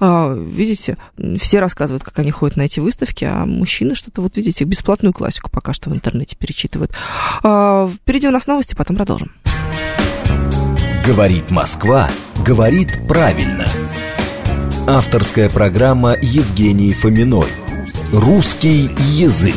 А, 0.00 0.32
видите, 0.34 0.96
все 1.38 1.60
рассказывают, 1.60 2.04
как 2.04 2.18
они 2.18 2.30
ходят 2.30 2.56
на 2.56 2.62
эти 2.62 2.80
выставки, 2.80 3.24
а 3.24 3.44
мужчины 3.46 3.94
что-то, 3.94 4.22
вот 4.22 4.36
видите, 4.36 4.64
бесплатную 4.64 5.12
классику 5.12 5.50
пока 5.50 5.72
что 5.72 5.90
в 5.90 5.94
интернете 5.94 6.36
перечитывают. 6.36 6.92
А, 7.42 7.88
впереди 7.88 8.28
у 8.28 8.32
нас 8.32 8.46
новости, 8.46 8.74
потом 8.74 8.96
продолжим. 8.96 9.32
Говорит 11.04 11.50
Москва, 11.50 12.08
говорит 12.44 13.06
правильно. 13.08 13.66
Авторская 14.86 15.48
программа 15.48 16.16
Евгении 16.20 16.92
Фоминой. 16.92 17.48
Русский 18.12 18.90
язык. 18.98 19.56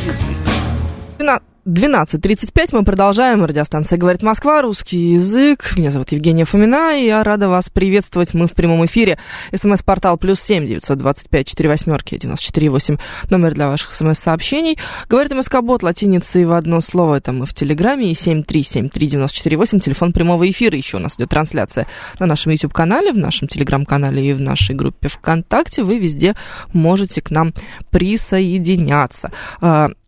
12.35 1.66 2.70
мы 2.74 2.84
продолжаем. 2.84 3.46
Радиостанция 3.46 3.98
«Говорит 3.98 4.22
Москва», 4.22 4.62
русский 4.62 5.14
язык. 5.14 5.78
Меня 5.78 5.92
зовут 5.92 6.12
Евгения 6.12 6.44
Фомина, 6.44 7.00
и 7.00 7.06
я 7.06 7.24
рада 7.24 7.48
вас 7.48 7.70
приветствовать. 7.70 8.34
Мы 8.34 8.48
в 8.48 8.52
прямом 8.52 8.86
эфире. 8.86 9.18
СМС-портал 9.56 10.18
плюс 10.18 10.42
семь 10.42 10.68
девятьсот 10.68 10.98
двадцать 10.98 11.30
пять 11.30 11.48
четыре 11.48 11.70
восьмерки 11.70 12.18
девяносто 12.18 12.46
четыре 12.46 12.70
восемь. 12.70 12.98
Номер 13.30 13.54
для 13.54 13.70
ваших 13.70 13.96
смс-сообщений. 13.96 14.78
Говорит 15.08 15.32
МСК-бот 15.32 15.84
латиницей 15.84 16.44
в 16.44 16.52
одно 16.52 16.82
слово. 16.82 17.16
Это 17.16 17.32
мы 17.32 17.46
в 17.46 17.54
Телеграме. 17.54 18.12
И 18.12 18.16
семь 18.16 18.44
три 18.44 18.62
семь 18.64 18.90
три 18.90 19.08
девяносто 19.08 19.38
четыре 19.38 19.56
восемь. 19.56 19.80
Телефон 19.80 20.12
прямого 20.12 20.50
эфира. 20.50 20.76
Еще 20.76 20.98
у 20.98 21.00
нас 21.00 21.16
идет 21.16 21.30
трансляция 21.30 21.88
на 22.20 22.26
нашем 22.26 22.52
YouTube-канале, 22.52 23.14
в 23.14 23.18
нашем 23.18 23.48
Телеграм-канале 23.48 24.32
и 24.32 24.34
в 24.34 24.42
нашей 24.42 24.76
группе 24.76 25.08
ВКонтакте. 25.08 25.84
Вы 25.84 25.98
везде 25.98 26.36
можете 26.74 27.22
к 27.22 27.32
нам 27.32 27.54
присоединяться. 27.90 29.32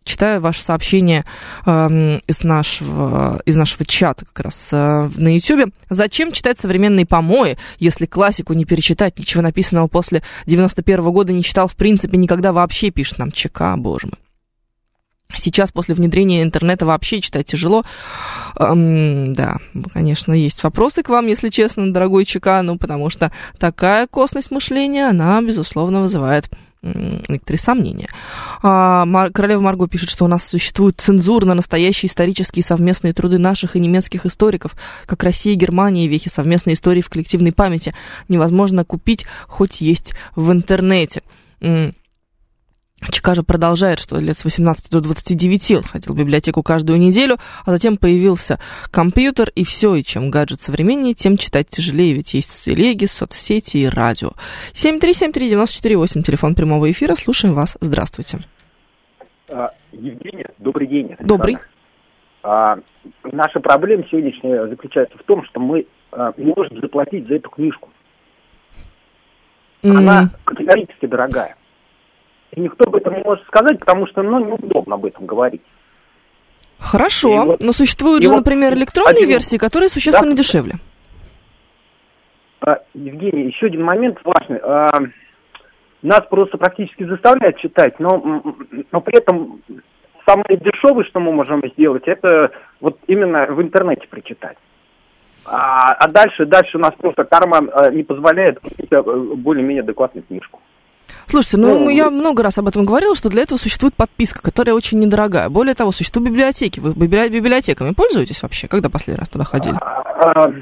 Читаю 0.06 0.40
ваше 0.40 0.62
сообщение 0.62 1.24
э, 1.66 2.20
из, 2.28 2.44
нашего, 2.44 3.42
из 3.44 3.56
нашего 3.56 3.84
чата 3.84 4.24
как 4.24 4.44
раз 4.44 4.68
э, 4.70 5.10
на 5.16 5.34
YouTube. 5.34 5.74
Зачем 5.90 6.30
читать 6.30 6.60
современные 6.60 7.04
помои, 7.04 7.58
если 7.80 8.06
классику 8.06 8.52
не 8.52 8.64
перечитать? 8.64 9.18
Ничего 9.18 9.42
написанного 9.42 9.88
после 9.88 10.22
91 10.46 11.00
-го 11.00 11.10
года 11.10 11.32
не 11.32 11.42
читал 11.42 11.66
в 11.66 11.74
принципе 11.74 12.16
никогда 12.18 12.52
вообще, 12.52 12.90
пишет 12.90 13.18
нам 13.18 13.32
ЧК, 13.32 13.76
боже 13.76 14.06
мой. 14.06 14.20
Сейчас 15.36 15.72
после 15.72 15.96
внедрения 15.96 16.44
интернета 16.44 16.86
вообще 16.86 17.20
читать 17.20 17.46
тяжело. 17.46 17.84
Эм, 18.60 19.32
да, 19.32 19.56
конечно, 19.92 20.32
есть 20.32 20.62
вопросы 20.62 21.02
к 21.02 21.08
вам, 21.08 21.26
если 21.26 21.48
честно, 21.48 21.92
дорогой 21.92 22.24
ЧК, 22.24 22.62
ну, 22.62 22.78
потому 22.78 23.10
что 23.10 23.32
такая 23.58 24.06
косность 24.06 24.52
мышления, 24.52 25.08
она, 25.08 25.42
безусловно, 25.42 26.02
вызывает 26.02 26.48
некоторые 27.28 27.60
сомнения. 27.60 28.08
А, 28.62 29.06
Королева 29.32 29.60
Марго 29.60 29.88
пишет, 29.88 30.10
что 30.10 30.24
у 30.24 30.28
нас 30.28 30.44
существует 30.44 31.00
цензура 31.00 31.44
на 31.44 31.54
настоящие 31.54 32.08
исторические 32.08 32.64
совместные 32.64 33.12
труды 33.12 33.38
наших 33.38 33.76
и 33.76 33.80
немецких 33.80 34.26
историков, 34.26 34.72
как 35.06 35.22
Россия 35.22 35.54
и 35.54 35.56
Германия, 35.56 36.08
вехи 36.08 36.28
совместной 36.28 36.74
истории 36.74 37.00
в 37.00 37.08
коллективной 37.08 37.52
памяти. 37.52 37.94
Невозможно 38.28 38.84
купить, 38.84 39.26
хоть 39.46 39.80
есть 39.80 40.14
в 40.34 40.52
интернете. 40.52 41.22
Же 43.12 43.42
продолжает, 43.42 43.98
что 43.98 44.18
лет 44.18 44.38
с 44.38 44.44
18 44.44 44.90
до 44.90 45.00
29 45.00 45.72
он 45.72 45.82
ходил 45.82 46.14
в 46.14 46.16
библиотеку 46.16 46.62
каждую 46.62 46.98
неделю, 46.98 47.36
а 47.64 47.70
затем 47.70 47.96
появился 47.96 48.58
компьютер, 48.90 49.50
и 49.54 49.64
все, 49.64 49.94
и 49.94 50.02
чем 50.02 50.30
гаджет 50.30 50.60
современнее, 50.60 51.14
тем 51.14 51.36
читать 51.36 51.68
тяжелее, 51.68 52.14
ведь 52.14 52.34
есть 52.34 52.64
телеги, 52.64 53.06
соцсети 53.06 53.78
и 53.78 53.86
радио. 53.86 54.30
7373948, 54.72 56.22
телефон 56.22 56.54
прямого 56.54 56.90
эфира, 56.90 57.14
слушаем 57.16 57.54
вас, 57.54 57.76
здравствуйте. 57.80 58.38
А, 59.50 59.70
Евгения, 59.92 60.50
добрый 60.58 60.86
день. 60.86 61.16
Добрый. 61.20 61.58
А, 62.42 62.78
наша 63.24 63.60
проблема 63.60 64.04
сегодняшняя 64.10 64.66
заключается 64.68 65.18
в 65.18 65.22
том, 65.24 65.44
что 65.44 65.60
мы 65.60 65.86
а, 66.12 66.32
не 66.36 66.52
можем 66.56 66.80
заплатить 66.80 67.26
за 67.28 67.34
эту 67.34 67.50
книжку. 67.50 67.90
Она 69.82 70.30
категорически 70.44 71.06
дорогая. 71.06 71.56
И 72.56 72.60
никто 72.60 72.84
об 72.86 72.96
этом 72.96 73.14
не 73.14 73.22
может 73.22 73.44
сказать, 73.46 73.78
потому 73.78 74.06
что 74.06 74.22
ну, 74.22 74.38
неудобно 74.44 74.94
об 74.94 75.04
этом 75.04 75.26
говорить. 75.26 75.60
Хорошо, 76.78 77.28
И 77.28 77.46
вот- 77.46 77.62
но 77.62 77.72
существуют 77.72 78.22
же, 78.22 78.30
вот 78.30 78.38
например, 78.38 78.74
электронные 78.74 79.12
один- 79.24 79.28
версии, 79.28 79.56
которые 79.58 79.88
существенно 79.90 80.32
Да. 80.32 80.36
дешевле. 80.36 80.74
А, 82.60 82.80
Евгений, 82.94 83.44
еще 83.44 83.66
один 83.66 83.84
момент 83.84 84.18
важный. 84.24 84.58
А, 84.62 85.00
нас 86.02 86.20
просто 86.30 86.56
практически 86.58 87.04
заставляют 87.04 87.58
читать, 87.58 88.00
но, 88.00 88.42
но 88.90 89.00
при 89.00 89.18
этом 89.18 89.60
самое 90.26 90.56
дешевое, 90.58 91.04
что 91.04 91.20
мы 91.20 91.32
можем 91.32 91.62
сделать, 91.74 92.04
это 92.06 92.50
вот 92.80 92.98
именно 93.06 93.46
в 93.46 93.60
интернете 93.60 94.06
прочитать. 94.08 94.56
А, 95.44 95.92
а 95.92 96.08
дальше, 96.08 96.46
дальше 96.46 96.78
у 96.78 96.80
нас 96.80 96.92
просто 96.98 97.24
карман 97.24 97.70
э, 97.70 97.92
не 97.92 98.02
позволяет 98.02 98.58
купить 98.60 98.90
э, 98.90 99.02
более-менее 99.02 99.82
адекватную 99.82 100.24
книжку. 100.26 100.60
Слушайте, 101.26 101.56
ну, 101.56 101.78
Ну, 101.78 101.88
я 101.90 102.10
много 102.10 102.42
раз 102.42 102.58
об 102.58 102.68
этом 102.68 102.84
говорила, 102.84 103.16
что 103.16 103.28
для 103.28 103.42
этого 103.42 103.58
существует 103.58 103.94
подписка, 103.94 104.40
которая 104.42 104.74
очень 104.74 104.98
недорогая. 104.98 105.48
Более 105.48 105.74
того, 105.74 105.92
существуют 105.92 106.30
библиотеки. 106.30 106.80
Вы 106.80 106.92
библи- 106.92 107.28
библиотеками 107.28 107.92
пользуетесь 107.92 108.42
вообще? 108.42 108.68
Когда 108.68 108.88
последний 108.88 109.18
раз 109.18 109.28
туда 109.28 109.44
ходили? 109.44 109.76
А, 109.80 110.52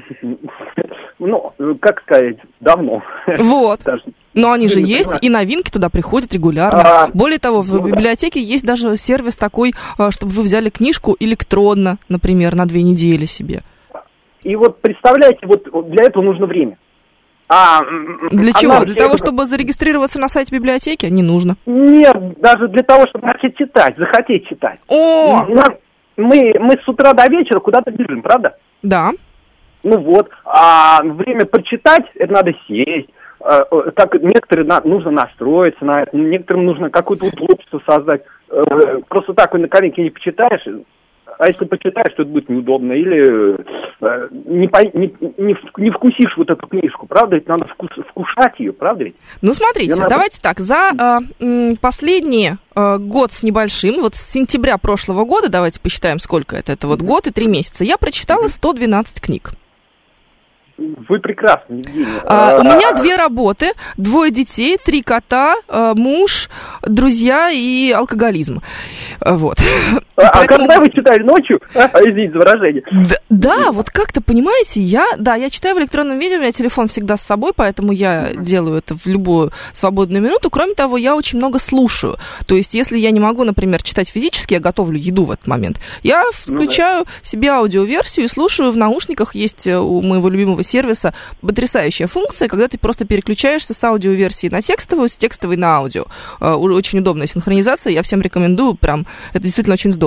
ну, 1.19 1.53
как 1.79 2.01
сказать, 2.01 2.37
давно. 2.59 3.01
Вот. 3.37 3.79
Но 4.33 4.51
они 4.51 4.67
же 4.67 4.81
есть, 4.81 5.11
и 5.21 5.29
новинки 5.29 5.69
туда 5.71 5.89
приходят 5.89 6.33
регулярно. 6.33 6.81
А, 6.81 7.09
Более 7.13 7.39
того, 7.39 7.61
в 7.61 7.71
ну 7.73 7.79
да. 7.79 7.87
библиотеке 7.87 8.41
есть 8.43 8.65
даже 8.65 8.97
сервис 8.97 9.37
такой, 9.37 9.73
а, 9.97 10.11
чтобы 10.11 10.33
вы 10.33 10.43
взяли 10.43 10.69
книжку 10.69 11.15
электронно, 11.19 11.97
например, 12.09 12.53
на 12.55 12.65
две 12.65 12.83
недели 12.83 13.25
себе. 13.25 13.61
И 14.43 14.55
вот 14.57 14.81
представляете, 14.81 15.39
вот 15.47 15.63
для 15.89 16.05
этого 16.05 16.21
нужно 16.21 16.47
время. 16.47 16.77
А, 17.47 17.81
Для 18.31 18.51
а 18.55 18.59
чего? 18.59 18.85
Для 18.85 18.95
того, 18.95 19.17
чтобы 19.17 19.45
зарегистрироваться 19.45 20.19
на 20.19 20.29
сайте 20.29 20.55
библиотеки? 20.55 21.05
Не 21.05 21.21
нужно. 21.23 21.55
Нет, 21.65 22.39
даже 22.39 22.67
для 22.69 22.83
того, 22.83 23.05
чтобы 23.07 23.27
начать 23.27 23.55
читать, 23.57 23.95
захотеть 23.97 24.47
читать. 24.47 24.79
О! 24.87 25.45
Мы, 26.17 26.53
мы 26.59 26.77
с 26.81 26.87
утра 26.87 27.13
до 27.13 27.27
вечера 27.27 27.59
куда-то 27.59 27.91
бежим, 27.91 28.21
правда? 28.21 28.55
Да. 28.81 29.11
Ну 29.83 29.99
вот, 29.99 30.29
а 30.45 31.03
время 31.03 31.45
прочитать, 31.45 32.05
это 32.15 32.33
надо 32.33 32.53
сесть. 32.67 33.09
Э, 33.41 33.59
Так 33.95 34.13
некоторые 34.21 34.65
на- 34.65 34.81
нужно 34.83 35.11
настроиться 35.11 35.83
на 35.85 36.03
это, 36.03 36.17
некоторым 36.17 36.65
нужно 36.65 36.89
какое-то 36.89 37.25
удобство 37.27 37.81
создать. 37.87 38.23
Э, 38.49 38.63
Просто 39.09 39.33
так 39.33 39.53
на 39.53 39.67
коленке 39.67 40.01
не 40.03 40.09
почитаешь, 40.09 40.65
а 41.37 41.47
если 41.47 41.65
почитаешь, 41.65 42.13
то 42.15 42.23
это 42.23 42.31
будет 42.31 42.49
неудобно. 42.49 42.93
Или 42.93 43.57
э, 44.01 44.27
не, 44.45 44.67
пой- 44.67 44.91
не, 44.93 45.13
не 45.37 45.55
не 45.77 45.91
вкусишь 45.91 46.35
вот 46.37 46.49
эту 46.49 46.67
книжку, 46.67 47.07
правда? 47.07 47.35
Ведь 47.35 47.47
надо 47.47 47.65
вкус- 47.65 48.03
вкушать 48.09 48.59
ее, 48.59 48.73
правда 48.73 49.05
ведь? 49.05 49.15
Ну, 49.41 49.53
смотрите, 49.53 49.89
Я 49.91 49.95
надо- 49.97 50.09
давайте 50.09 50.39
так, 50.41 50.59
за 50.59 50.91
м, 51.39 51.75
последний 51.81 52.51
а, 52.75 52.97
год 52.97 53.31
с 53.31 53.43
небольшим, 53.43 54.01
вот 54.01 54.15
с 54.15 54.21
сентября 54.31 54.77
прошлого 54.77 55.25
года, 55.25 55.49
давайте 55.49 55.79
посчитаем, 55.79 56.19
сколько 56.19 56.55
это, 56.55 56.71
это 56.73 56.87
вот 56.87 57.01
год 57.01 57.27
и 57.27 57.31
три 57.31 57.47
месяца, 57.47 57.83
я 57.83 57.97
прочитала 57.97 58.47
112 58.47 59.19
книг. 59.21 59.51
Вы 60.77 61.19
прекрасны, 61.19 61.75
Евгения. 61.75 62.21
А, 62.25 62.57
у 62.57 62.59
А, 62.59 62.63
меня 62.75 62.91
две 63.01 63.15
работы, 63.15 63.71
двое 63.95 64.29
детей, 64.29 64.77
три 64.83 65.01
кота, 65.03 65.55
а, 65.69 65.93
муж, 65.93 66.49
друзья 66.81 67.49
и 67.49 67.91
алкоголизм. 67.91 68.61
А, 69.21 69.35
Вот. 69.37 69.57
А, 70.17 70.21
а 70.27 70.31
Поэтому- 70.33 70.59
когда 70.59 70.79
вы 70.79 70.89
читали 70.89 71.23
ночью, 71.23 71.59
извините 71.73 72.33
за 72.33 72.39
выражение, 72.39 72.83
Да, 72.91 73.15
да, 73.29 73.71
вот 73.71 73.89
как-то, 73.89 74.21
понимаете, 74.21 74.81
я, 74.81 75.05
да, 75.17 75.35
я 75.35 75.49
читаю 75.49 75.75
в 75.75 75.79
электронном 75.79 76.19
виде, 76.19 76.37
у 76.37 76.39
меня 76.39 76.51
телефон 76.53 76.87
всегда 76.87 77.17
с 77.17 77.21
собой, 77.21 77.51
поэтому 77.55 77.91
я 77.91 78.29
делаю 78.33 78.77
это 78.77 78.95
в 78.95 79.05
любую 79.07 79.51
свободную 79.73 80.23
минуту. 80.23 80.49
Кроме 80.49 80.73
того, 80.73 80.95
я 80.97 81.15
очень 81.17 81.37
много 81.37 81.59
слушаю. 81.59 82.15
То 82.45 82.55
есть, 82.55 82.73
если 82.73 82.97
я 82.97 83.11
не 83.11 83.19
могу, 83.19 83.43
например, 83.43 83.83
читать 83.83 84.09
физически, 84.09 84.53
я 84.53 84.59
готовлю 84.61 84.97
еду 84.97 85.25
в 85.25 85.31
этот 85.31 85.47
момент, 85.47 85.79
я 86.01 86.23
Ну 86.23 86.31
включаю 86.55 87.05
себе 87.21 87.49
аудиоверсию 87.49 88.25
и 88.25 88.29
слушаю 88.29 88.71
в 88.71 88.77
наушниках. 88.77 89.35
Есть 89.35 89.67
э, 89.67 89.77
у 89.77 90.01
моего 90.01 90.29
любимого 90.29 90.63
сервиса 90.63 91.13
потрясающая 91.41 92.07
функция, 92.07 92.47
когда 92.47 92.67
ты 92.69 92.77
просто 92.77 93.05
переключаешься 93.05 93.73
с 93.73 93.83
аудиоверсии 93.83 94.47
на 94.47 94.61
текстовую, 94.61 95.09
с 95.09 95.15
текстовой 95.17 95.57
на 95.57 95.75
аудио. 95.77 96.05
Э, 96.39 96.53
Очень 96.53 96.99
удобная 96.99 97.27
синхронизация, 97.27 97.91
я 97.91 98.01
всем 98.01 98.21
рекомендую, 98.21 98.75
прям, 98.75 99.05
это 99.33 99.43
действительно 99.43 99.73
очень 99.73 99.91
здорово. 99.91 100.04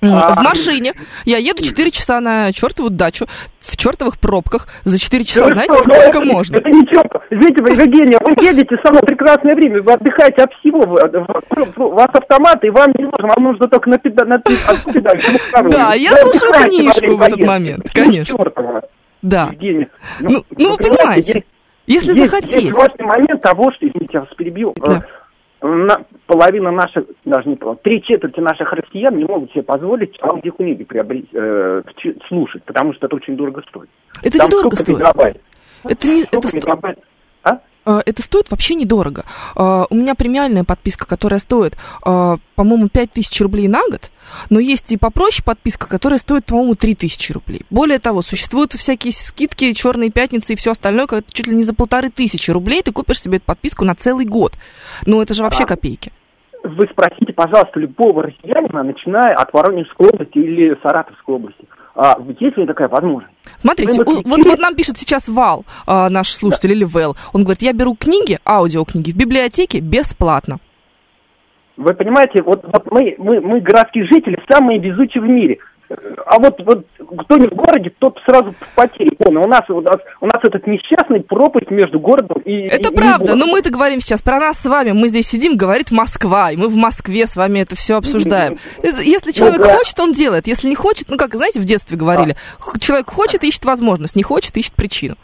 М, 0.00 0.14
А- 0.14 0.34
В 0.36 0.44
машине 0.44 0.92
я 1.24 1.38
еду 1.38 1.64
4 1.64 1.90
часа 1.90 2.20
на 2.20 2.52
чертову 2.52 2.88
дачу 2.88 3.26
в 3.58 3.76
чертовых 3.76 4.20
пробках. 4.20 4.68
За 4.84 4.96
4 4.96 5.24
часа, 5.24 5.46
Да 5.46 5.52
знаете, 5.54 5.72
что, 5.72 5.88
ну 5.88 5.94
сколько 5.94 6.18
это- 6.18 6.26
можно? 6.32 6.56
Это 6.56 6.68
ничего. 6.68 7.22
Извините, 7.30 7.62
вы, 7.62 7.70
Евгения, 7.82 8.18
вы 8.20 8.30
едете 8.46 8.76
в 8.76 8.80
самое 8.86 9.02
прекрасное 9.02 9.56
время, 9.56 9.82
вы 9.82 9.92
отдыхаете 9.92 10.42
от 10.44 10.52
всего, 10.60 10.78
у 10.82 11.90
вас 11.94 12.08
автомат, 12.12 12.62
и 12.64 12.70
вам 12.70 12.92
не 12.96 13.04
нужно, 13.06 13.26
вам 13.26 13.44
нужно 13.44 13.66
только 13.66 13.90
на 13.90 13.96
педа- 13.98 14.24
на 14.24 14.38
педаль. 14.38 15.20
Да, 15.72 15.94
я 15.94 16.14
слушаю 16.16 16.52
книжку 16.68 17.16
в 17.16 17.22
этот 17.22 17.40
момент, 17.40 17.84
Ну, 17.92 18.02
конечно. 18.02 18.36
Да. 19.20 19.48
Евгения. 19.50 19.88
Ну, 20.20 20.44
ну, 20.56 20.70
вы 20.70 20.76
понимаете, 20.76 21.42
если 21.88 22.12
захотеть. 22.12 22.52
Есть 22.52 22.72
важный 22.76 23.04
момент 23.04 23.42
того, 23.42 23.72
что, 23.72 23.84
извините, 23.88 24.10
я 24.12 24.20
вас 24.20 24.28
перебил, 24.36 24.74
Да. 24.76 25.02
э, 25.60 25.66
на- 25.66 26.02
половина 26.28 26.70
наших, 26.70 27.04
даже 27.24 27.48
не 27.48 27.56
половина, 27.56 27.80
три 27.82 28.02
четверти 28.02 28.38
наших 28.38 28.70
россиян 28.72 29.16
не 29.16 29.24
могут 29.24 29.50
себе 29.50 29.62
позволить 29.64 30.16
аудиокниги 30.22 30.84
приобрести, 30.84 31.28
э, 31.32 31.82
слушать, 32.28 32.62
потому 32.64 32.92
что 32.94 33.06
это 33.06 33.16
очень 33.16 33.36
дорого 33.36 33.62
стоит. 33.68 33.88
Это 34.22 34.38
Там 34.38 34.46
недорого 34.46 34.76
стоит. 34.76 34.98
мегабайт? 35.00 35.40
Это, 35.84 36.06
не, 36.06 36.22
Сколько 36.24 36.48
это, 36.48 36.56
мегабайт? 36.56 36.98
А? 37.42 37.60
э, 37.86 38.00
это 38.04 38.22
стоит 38.22 38.50
вообще 38.50 38.74
недорого. 38.74 39.24
Э, 39.56 39.84
У 39.90 39.94
меня 39.94 40.14
премиальная 40.14 40.64
подписка, 40.64 41.06
которая 41.06 41.40
стоит, 41.40 41.76
по-моему, 42.02 42.88
5000 42.88 43.40
рублей 43.40 43.66
на 43.68 43.80
год, 43.90 44.10
но 44.50 44.60
есть 44.60 44.92
и 44.92 44.98
попроще 44.98 45.42
подписка, 45.42 45.88
которая 45.88 46.18
стоит, 46.18 46.44
по-моему, 46.44 46.74
3000 46.74 47.32
рублей. 47.32 47.62
Более 47.70 47.98
того, 47.98 48.20
существуют 48.20 48.72
всякие 48.74 49.14
скидки, 49.14 49.72
черные 49.72 50.10
пятницы 50.10 50.52
и 50.52 50.56
все 50.56 50.72
остальное, 50.72 51.06
когда 51.06 51.24
чуть 51.32 51.46
ли 51.46 51.54
не 51.54 51.64
за 51.64 51.72
полторы 51.74 52.10
тысячи 52.10 52.50
рублей 52.50 52.82
ты 52.82 52.92
купишь 52.92 53.22
себе 53.22 53.38
эту 53.38 53.46
подписку 53.46 53.86
на 53.86 53.94
целый 53.94 54.26
год. 54.26 54.52
Ну, 55.06 55.22
это 55.22 55.32
же 55.32 55.42
вообще 55.42 55.62
А. 55.62 55.66
копейки. 55.66 56.12
Вы 56.64 56.86
спросите, 56.90 57.32
пожалуйста, 57.32 57.78
любого 57.78 58.24
россиянина, 58.24 58.82
начиная 58.82 59.34
от 59.34 59.52
Воронежской 59.52 60.08
области 60.08 60.38
или 60.38 60.76
Саратовской 60.82 61.34
области. 61.36 61.64
А, 61.94 62.16
есть 62.40 62.56
ли 62.56 62.66
такая 62.66 62.88
возможность? 62.88 63.32
Смотрите, 63.60 64.02
у- 64.02 64.22
вот, 64.28 64.44
вот 64.44 64.58
нам 64.58 64.74
пишет 64.74 64.96
сейчас 64.98 65.28
Вал, 65.28 65.64
а, 65.86 66.08
наш 66.10 66.28
слушатель, 66.28 66.72
или 66.72 66.84
Вэл. 66.84 67.16
Он 67.32 67.42
говорит, 67.42 67.62
я 67.62 67.72
беру 67.72 67.94
книги, 67.94 68.38
аудиокниги 68.46 69.12
в 69.12 69.16
библиотеке 69.16 69.80
бесплатно. 69.80 70.58
Вы 71.76 71.94
понимаете, 71.94 72.42
вот, 72.42 72.64
вот 72.64 72.90
мы, 72.90 73.14
мы, 73.18 73.40
мы, 73.40 73.60
городские 73.60 74.04
жители, 74.06 74.42
самые 74.50 74.80
везучие 74.80 75.22
в 75.22 75.26
мире. 75.28 75.58
А 76.26 76.38
вот, 76.38 76.54
вот 76.64 76.86
кто 77.24 77.36
не 77.36 77.46
в 77.46 77.54
городе, 77.54 77.90
тот 77.98 78.18
сразу 78.26 78.52
в 78.52 78.74
потере 78.74 79.10
полной. 79.18 79.42
У 79.42 79.48
нас, 79.48 79.62
у 79.70 79.80
нас, 79.80 79.96
у 80.20 80.26
нас 80.26 80.36
этот 80.42 80.66
несчастный 80.66 81.20
пропасть 81.22 81.70
между 81.70 81.98
городом 81.98 82.42
и... 82.42 82.66
Это 82.66 82.90
и- 82.90 82.92
и 82.92 82.96
правда, 82.96 83.26
городом. 83.26 83.38
но 83.38 83.46
мы-то 83.46 83.70
говорим 83.70 84.00
сейчас 84.00 84.20
про 84.20 84.38
нас 84.38 84.58
с 84.58 84.64
вами. 84.66 84.92
Мы 84.92 85.08
здесь 85.08 85.26
сидим, 85.28 85.56
говорит 85.56 85.90
Москва, 85.90 86.50
и 86.52 86.56
мы 86.56 86.68
в 86.68 86.76
Москве 86.76 87.26
с 87.26 87.36
вами 87.36 87.60
это 87.60 87.74
все 87.76 87.96
обсуждаем. 87.96 88.58
Это- 88.82 89.00
Если 89.02 89.32
человек 89.32 89.58
Ну 89.58 89.64
да. 89.64 89.74
хочет, 89.76 89.98
он 90.00 90.12
делает. 90.12 90.46
Если 90.46 90.68
не 90.68 90.74
хочет, 90.76 91.08
ну 91.08 91.16
как, 91.16 91.34
знаете, 91.34 91.60
в 91.60 91.64
детстве 91.64 91.96
говорили, 91.96 92.36
х- 92.58 92.78
человек 92.78 93.08
хочет, 93.10 93.42
ищет 93.44 93.64
возможность, 93.64 94.14
не 94.16 94.22
хочет, 94.22 94.56
ищет 94.56 94.74
причину. 94.74 95.14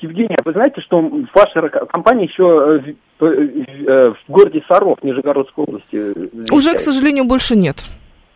Евгения, 0.00 0.38
вы 0.44 0.52
знаете, 0.52 0.80
что 0.80 1.00
ваша 1.34 1.68
компания 1.92 2.24
еще 2.24 2.82
э, 2.86 2.92
в, 3.18 3.24
э, 3.24 4.10
в 4.10 4.16
городе 4.32 4.62
Саров, 4.68 4.98
Нижегородской 5.02 5.64
области. 5.64 5.86
э, 5.96 6.52
Уже, 6.52 6.74
к 6.74 6.78
сожалению, 6.78 7.24
больше 7.24 7.56
нет. 7.56 7.76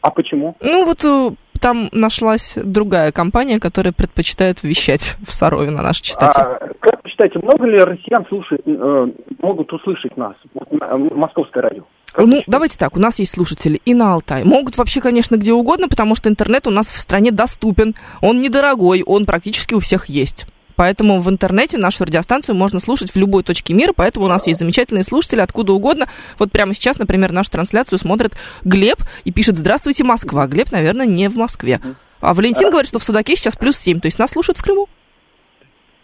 А 0.02 0.10
почему? 0.10 0.56
Ну 0.60 0.84
вот 0.84 1.04
э, 1.04 1.30
там 1.58 1.88
нашлась 1.92 2.54
другая 2.56 3.12
компания, 3.12 3.60
которая 3.60 3.92
предпочитает 3.92 4.62
вещать 4.62 5.16
в 5.26 5.32
Сарове 5.32 5.70
на 5.70 5.82
нашей 5.82 6.02
частоте. 6.02 6.40
А, 6.40 6.58
как 6.80 7.02
вы 7.04 7.10
считаете, 7.10 7.38
много 7.38 7.66
ли 7.66 7.78
россиян 7.78 8.24
слушает, 8.28 8.62
э, 8.66 9.06
могут 9.40 9.72
услышать 9.72 10.16
нас, 10.16 10.34
вот, 10.54 10.68
э, 10.70 10.96
московское 10.96 11.62
радио? 11.62 11.84
Ну, 12.18 12.42
давайте 12.46 12.78
так, 12.78 12.96
у 12.96 13.00
нас 13.00 13.18
есть 13.18 13.34
слушатели 13.34 13.80
и 13.84 13.92
на 13.92 14.14
Алтай. 14.14 14.44
Могут 14.44 14.78
вообще, 14.78 15.00
конечно, 15.00 15.36
где 15.36 15.52
угодно, 15.52 15.88
потому 15.88 16.14
что 16.14 16.28
интернет 16.28 16.66
у 16.66 16.70
нас 16.70 16.86
в 16.86 16.98
стране 16.98 17.30
доступен. 17.30 17.94
Он 18.22 18.40
недорогой, 18.40 19.02
он 19.02 19.26
практически 19.26 19.74
у 19.74 19.80
всех 19.80 20.06
есть. 20.06 20.46
Поэтому 20.76 21.20
в 21.20 21.28
интернете 21.28 21.78
нашу 21.78 22.04
радиостанцию 22.04 22.54
можно 22.54 22.80
слушать 22.80 23.12
в 23.12 23.16
любой 23.16 23.42
точке 23.42 23.74
мира, 23.74 23.92
поэтому 23.96 24.26
у 24.26 24.28
нас 24.28 24.46
есть 24.46 24.60
замечательные 24.60 25.04
слушатели 25.04 25.40
откуда 25.40 25.72
угодно. 25.72 26.08
Вот 26.38 26.52
прямо 26.52 26.74
сейчас, 26.74 26.98
например, 26.98 27.32
нашу 27.32 27.50
трансляцию 27.50 27.98
смотрит 27.98 28.34
Глеб 28.62 29.02
и 29.24 29.32
пишет 29.32 29.56
«Здравствуйте, 29.56 30.04
Москва». 30.04 30.46
Глеб, 30.46 30.70
наверное, 30.70 31.06
не 31.06 31.28
в 31.28 31.36
Москве. 31.36 31.80
А 32.20 32.34
Валентин 32.34 32.70
говорит, 32.70 32.88
что 32.88 32.98
в 32.98 33.02
Судаке 33.02 33.36
сейчас 33.36 33.56
плюс 33.56 33.76
7, 33.76 34.00
то 34.00 34.06
есть 34.06 34.18
нас 34.18 34.30
слушают 34.30 34.58
в 34.58 34.62
Крыму. 34.62 34.88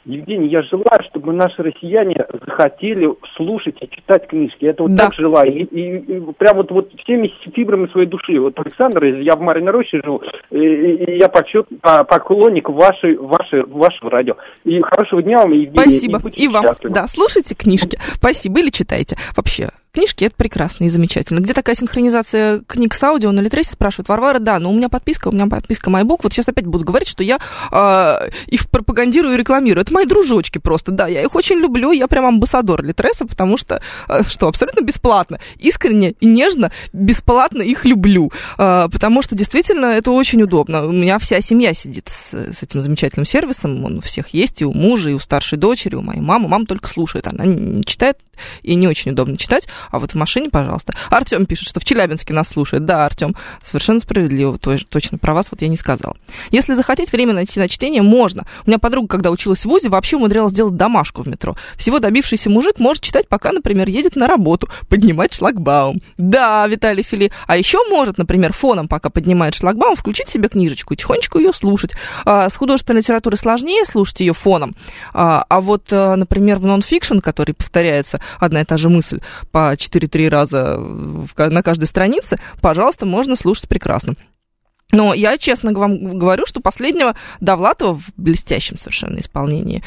Евгений, 0.04 0.48
я 0.48 0.62
желаю, 0.62 1.02
чтобы 1.10 1.32
наши 1.32 1.62
россияне 1.62 2.26
захотели 2.46 3.08
слушать 3.36 3.76
и 3.80 3.88
читать 3.88 4.26
книжки. 4.26 4.64
Я 4.64 4.70
это 4.70 4.82
вот 4.82 4.94
Да. 4.94 5.04
так 5.04 5.14
желаю. 5.14 5.52
И, 5.52 5.62
и- 5.64 5.98
и 5.98 6.20
прям 6.38 6.56
вот, 6.56 6.70
вот 6.72 6.90
всеми 7.04 7.32
фибрами 7.54 7.86
своей 7.92 8.08
души. 8.08 8.38
Вот 8.40 8.58
Александр, 8.58 9.04
я 9.04 9.36
в 9.36 9.40
Мариной 9.40 9.70
Роще 9.72 10.00
живу, 10.02 10.20
и, 10.50 10.56
и- 10.58 11.18
я 11.18 11.28
почет, 11.28 11.66
по- 11.80 12.04
поклонник 12.04 12.68
вашей, 12.68 13.16
вашей, 13.16 13.64
вашего 13.64 14.10
радио. 14.10 14.34
И 14.64 14.80
хорошего 14.80 15.22
дня 15.22 15.38
вам, 15.38 15.52
Евгений. 15.52 15.78
Спасибо. 15.78 16.20
И, 16.34 16.44
И 16.44 16.48
вам. 16.48 16.62
счастливы. 16.64 16.94
Да, 16.94 17.06
слушайте 17.06 17.54
книжки. 17.54 17.98
Спасибо. 18.14 18.60
Или 18.60 18.70
читайте. 18.70 19.16
Вообще, 19.36 19.68
книжки, 19.92 20.24
это 20.24 20.34
прекрасно 20.34 20.84
и 20.84 20.88
замечательно. 20.88 21.40
Где 21.40 21.52
такая 21.52 21.76
синхронизация 21.76 22.60
книг 22.60 22.94
с 22.94 23.02
аудио 23.02 23.30
на 23.30 23.40
Литресе, 23.40 23.72
спрашивает 23.72 24.08
Варвара. 24.08 24.38
Да, 24.38 24.58
но 24.58 24.70
у 24.70 24.74
меня 24.74 24.88
подписка, 24.88 25.28
у 25.28 25.32
меня 25.32 25.46
подписка 25.46 25.90
MyBook. 25.90 26.20
Вот 26.22 26.32
сейчас 26.32 26.48
опять 26.48 26.66
буду 26.66 26.84
говорить, 26.84 27.08
что 27.08 27.22
я 27.22 27.38
э, 27.70 28.30
их 28.46 28.70
пропагандирую 28.70 29.34
и 29.34 29.36
рекламирую. 29.36 29.82
Это 29.82 29.92
мои 29.92 30.06
дружочки 30.06 30.58
просто, 30.58 30.92
да, 30.92 31.08
я 31.08 31.22
их 31.22 31.34
очень 31.34 31.56
люблю, 31.56 31.92
я 31.92 32.08
прям 32.08 32.24
амбассадор 32.24 32.82
Литреса, 32.82 33.26
потому 33.26 33.58
что, 33.58 33.82
э, 34.08 34.22
что, 34.26 34.48
абсолютно 34.48 34.80
бесплатно, 34.80 35.40
искренне 35.58 36.12
и 36.20 36.26
нежно, 36.26 36.72
бесплатно 36.92 37.62
их 37.62 37.84
люблю, 37.84 38.32
э, 38.56 38.88
потому 38.90 39.20
что 39.20 39.36
действительно 39.36 39.86
это 39.86 40.10
очень 40.10 40.42
удобно. 40.42 40.86
У 40.86 40.92
меня 40.92 41.18
вся 41.18 41.40
семья 41.42 41.74
сидит 41.74 42.08
с, 42.08 42.32
с 42.32 42.62
этим 42.62 42.80
замечательным 42.80 43.26
сервисом, 43.26 43.84
он 43.84 43.98
у 43.98 44.00
всех 44.00 44.28
есть, 44.28 44.62
и 44.62 44.64
у 44.64 44.72
мужа, 44.72 45.10
и 45.10 45.14
у 45.14 45.18
старшей 45.18 45.58
дочери, 45.58 45.96
у 45.96 46.02
моей 46.02 46.20
мамы. 46.20 46.48
Мама 46.48 46.64
только 46.64 46.88
слушает, 46.88 47.26
она 47.26 47.44
не 47.44 47.84
читает, 47.84 48.16
и 48.62 48.74
не 48.74 48.88
очень 48.88 49.12
удобно 49.12 49.36
читать, 49.36 49.68
а 49.90 49.98
вот 49.98 50.12
в 50.12 50.14
машине, 50.14 50.50
пожалуйста. 50.50 50.94
Артем 51.10 51.46
пишет, 51.46 51.68
что 51.68 51.80
в 51.80 51.84
Челябинске 51.84 52.32
нас 52.32 52.48
слушает. 52.48 52.84
Да, 52.84 53.04
Артем, 53.04 53.34
совершенно 53.62 54.00
справедливо, 54.00 54.58
точно 54.58 55.18
про 55.18 55.34
вас 55.34 55.48
вот 55.50 55.62
я 55.62 55.68
не 55.68 55.76
сказала. 55.76 56.16
Если 56.50 56.74
захотеть 56.74 57.12
время 57.12 57.32
найти 57.32 57.58
на 57.58 57.68
чтение, 57.68 58.02
можно. 58.02 58.44
У 58.66 58.70
меня 58.70 58.78
подруга, 58.78 59.08
когда 59.08 59.30
училась 59.30 59.60
в 59.60 59.66
ВУЗе, 59.66 59.88
вообще 59.88 60.16
умудрялась 60.16 60.52
сделать 60.52 60.76
домашку 60.76 61.22
в 61.22 61.28
метро. 61.28 61.56
Всего 61.76 61.98
добившийся 61.98 62.50
мужик 62.50 62.78
может 62.78 63.02
читать, 63.02 63.28
пока, 63.28 63.52
например, 63.52 63.88
едет 63.88 64.16
на 64.16 64.26
работу, 64.26 64.68
поднимать 64.88 65.34
шлагбаум. 65.34 66.02
Да, 66.18 66.66
Виталий 66.66 67.02
Фили. 67.02 67.32
А 67.46 67.56
еще 67.56 67.78
может, 67.88 68.18
например, 68.18 68.52
фоном, 68.52 68.88
пока 68.88 69.10
поднимает 69.10 69.54
шлагбаум, 69.54 69.96
включить 69.96 70.28
себе 70.28 70.48
книжечку 70.48 70.94
и 70.94 70.96
тихонечко 70.96 71.38
ее 71.38 71.52
слушать. 71.52 71.92
А, 72.24 72.48
с 72.48 72.56
художественной 72.56 73.00
литературой 73.00 73.38
сложнее 73.38 73.84
слушать 73.84 74.20
ее 74.20 74.34
фоном. 74.34 74.74
А, 75.12 75.44
а 75.48 75.60
вот, 75.60 75.92
а, 75.92 76.16
например, 76.16 76.58
в 76.58 76.66
нонфикшн, 76.66 77.18
который 77.18 77.54
повторяется 77.54 78.20
одна 78.38 78.60
и 78.60 78.64
та 78.64 78.76
же 78.76 78.88
мысль 78.88 79.20
по 79.50 79.71
4-3 79.74 80.28
раза 80.28 80.76
на 80.78 81.62
каждой 81.62 81.84
странице, 81.86 82.38
пожалуйста, 82.60 83.06
можно 83.06 83.36
слушать 83.36 83.68
прекрасно. 83.68 84.14
Но 84.92 85.14
я 85.14 85.38
честно 85.38 85.72
вам 85.72 86.18
говорю, 86.18 86.44
что 86.44 86.60
последнего 86.60 87.16
Довлатова 87.40 87.94
в 87.94 88.10
блестящем 88.18 88.78
совершенно 88.78 89.20
исполнении 89.20 89.82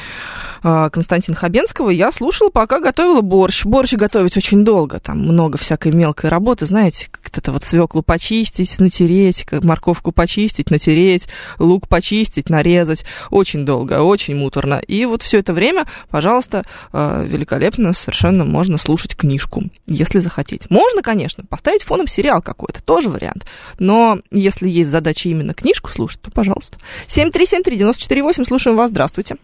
а, 0.64 0.90
Константина 0.90 1.36
Хабенского 1.36 1.90
я 1.90 2.10
слушала, 2.10 2.50
пока 2.50 2.80
готовила 2.80 3.20
борщ. 3.20 3.64
Борщ 3.64 3.92
готовить 3.92 4.36
очень 4.36 4.64
долго, 4.64 4.98
там 4.98 5.20
много 5.20 5.58
всякой 5.58 5.92
мелкой 5.92 6.28
работы, 6.28 6.66
знаете, 6.66 7.06
как 7.12 7.38
это 7.38 7.52
вот 7.52 7.62
свеклу 7.62 8.02
почистить, 8.02 8.80
натереть, 8.80 9.46
морковку 9.52 10.10
почистить, 10.10 10.72
натереть, 10.72 11.28
лук 11.60 11.86
почистить, 11.86 12.50
нарезать. 12.50 13.04
Очень 13.30 13.64
долго, 13.64 14.02
очень 14.02 14.34
муторно. 14.34 14.82
И 14.88 15.04
вот 15.04 15.22
все 15.22 15.38
это 15.38 15.52
время, 15.52 15.86
пожалуйста, 16.10 16.64
а, 16.92 17.22
великолепно 17.22 17.92
совершенно 17.92 18.44
можно 18.44 18.76
слушать 18.76 19.14
книжку, 19.14 19.62
если 19.86 20.18
захотеть. 20.18 20.68
Можно, 20.68 21.02
конечно, 21.02 21.44
поставить 21.48 21.84
фоном 21.84 22.08
сериал 22.08 22.42
какой-то, 22.42 22.82
тоже 22.82 23.08
вариант. 23.08 23.46
Но 23.78 24.18
если 24.32 24.68
есть 24.68 24.95
задача 24.96 25.28
именно 25.28 25.52
книжку 25.52 25.90
слушать, 25.90 26.20
то 26.22 26.30
пожалуйста. 26.30 26.78
7373948, 27.08 28.44
слушаем 28.44 28.76
вас, 28.76 28.90
здравствуйте. 28.90 29.36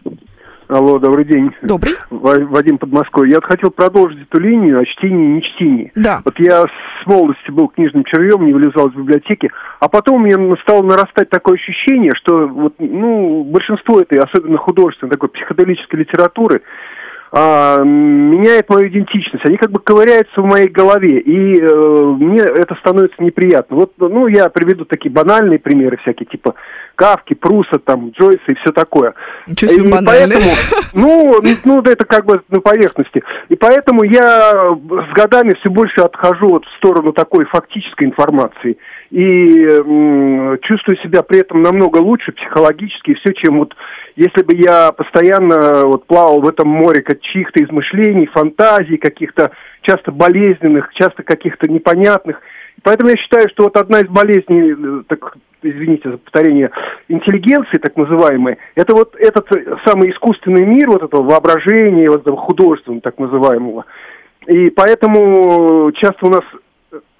Алло, 0.67 0.97
добрый 0.97 1.25
день. 1.25 1.51
Добрый. 1.61 1.93
Вадим 2.09 2.79
Подмосковье. 2.79 3.35
Я 3.35 3.41
хотел 3.47 3.69
продолжить 3.69 4.21
эту 4.23 4.39
линию 4.39 4.79
о 4.79 4.85
чтении 4.85 5.25
и 5.25 5.33
не 5.33 5.41
чтении. 5.43 5.91
Да. 5.93 6.21
Вот 6.25 6.33
я 6.39 6.61
с 6.61 7.05
молодости 7.05 7.51
был 7.51 7.67
книжным 7.67 8.03
червем, 8.05 8.45
не 8.45 8.53
вылезал 8.53 8.87
из 8.87 8.95
библиотеки, 8.95 9.51
а 9.79 9.87
потом 9.87 10.15
у 10.15 10.25
меня 10.25 10.37
стало 10.63 10.81
нарастать 10.81 11.29
такое 11.29 11.55
ощущение, 11.55 12.11
что 12.15 12.47
вот, 12.47 12.73
ну, 12.79 13.43
большинство 13.43 13.99
этой, 13.99 14.17
особенно 14.17 14.57
художественной, 14.57 15.11
такой 15.11 15.29
психоделической 15.29 15.99
литературы, 15.99 16.63
а, 17.35 17.79
меняет 17.83 18.69
мою 18.69 18.89
идентичность. 18.89 19.43
Они 19.45 19.57
как 19.57 19.71
бы 19.71 19.79
ковыряются 19.79 20.39
в 20.39 20.45
моей 20.45 20.67
голове, 20.67 21.19
и 21.19 21.59
э, 21.59 22.15
мне 22.19 22.41
это 22.41 22.75
становится 22.75 23.23
неприятно. 23.23 23.75
Вот, 23.75 23.93
ну, 23.97 24.27
я 24.27 24.49
приведу 24.49 24.85
такие 24.85 25.09
банальные 25.09 25.57
примеры 25.57 25.97
всякие, 25.97 26.27
типа 26.27 26.53
Кавки, 26.93 27.33
Пруса, 27.33 27.79
там, 27.83 28.11
Джойса 28.11 28.43
и 28.49 28.55
все 28.61 28.71
такое. 28.71 29.15
Ничего 29.47 29.71
себе 29.71 29.89
и 29.89 30.05
поэтому, 30.05 30.51
ну, 30.93 31.33
ну, 31.65 31.81
это 31.81 32.05
как 32.05 32.25
бы 32.25 32.43
на 32.49 32.61
поверхности. 32.61 33.23
И 33.49 33.55
поэтому 33.55 34.03
я 34.03 34.69
с 34.69 35.13
годами 35.15 35.55
все 35.59 35.71
больше 35.71 36.01
отхожу 36.01 36.49
вот 36.49 36.65
в 36.65 36.77
сторону 36.77 37.13
такой 37.13 37.45
фактической 37.45 38.05
информации 38.05 38.77
и 39.09 39.65
м, 39.65 40.57
чувствую 40.61 40.97
себя 40.97 41.23
при 41.23 41.39
этом 41.39 41.63
намного 41.63 41.97
лучше 41.97 42.31
психологически 42.31 43.11
и 43.11 43.15
все, 43.15 43.33
чем 43.33 43.57
вот 43.57 43.75
если 44.15 44.43
бы 44.43 44.55
я 44.55 44.91
постоянно 44.91 45.85
вот 45.85 46.05
плавал 46.05 46.41
в 46.41 46.47
этом 46.47 46.67
море 46.67 47.03
чьих-то 47.21 47.63
измышлений, 47.63 48.27
фантазий, 48.27 48.97
каких-то 48.97 49.51
часто 49.81 50.11
болезненных, 50.11 50.91
часто 50.93 51.23
каких-то 51.23 51.69
непонятных. 51.71 52.41
Поэтому 52.83 53.09
я 53.09 53.17
считаю, 53.17 53.49
что 53.49 53.63
вот 53.63 53.77
одна 53.77 53.99
из 53.99 54.07
болезней, 54.07 54.71
э, 54.71 55.03
так, 55.07 55.37
извините 55.61 56.11
за 56.11 56.17
повторение, 56.17 56.71
интеллигенции, 57.07 57.77
так 57.77 57.95
называемой, 57.95 58.57
это 58.75 58.93
вот 58.93 59.15
этот 59.15 59.47
самый 59.85 60.11
искусственный 60.11 60.65
мир 60.65 60.89
вот 60.89 61.03
этого 61.03 61.23
воображения, 61.23 62.09
вот 62.09 62.21
этого 62.21 62.37
художественного, 62.37 63.01
так 63.01 63.17
называемого. 63.19 63.85
И 64.47 64.69
поэтому 64.71 65.91
часто 65.93 66.25
у 66.25 66.29
нас 66.29 66.43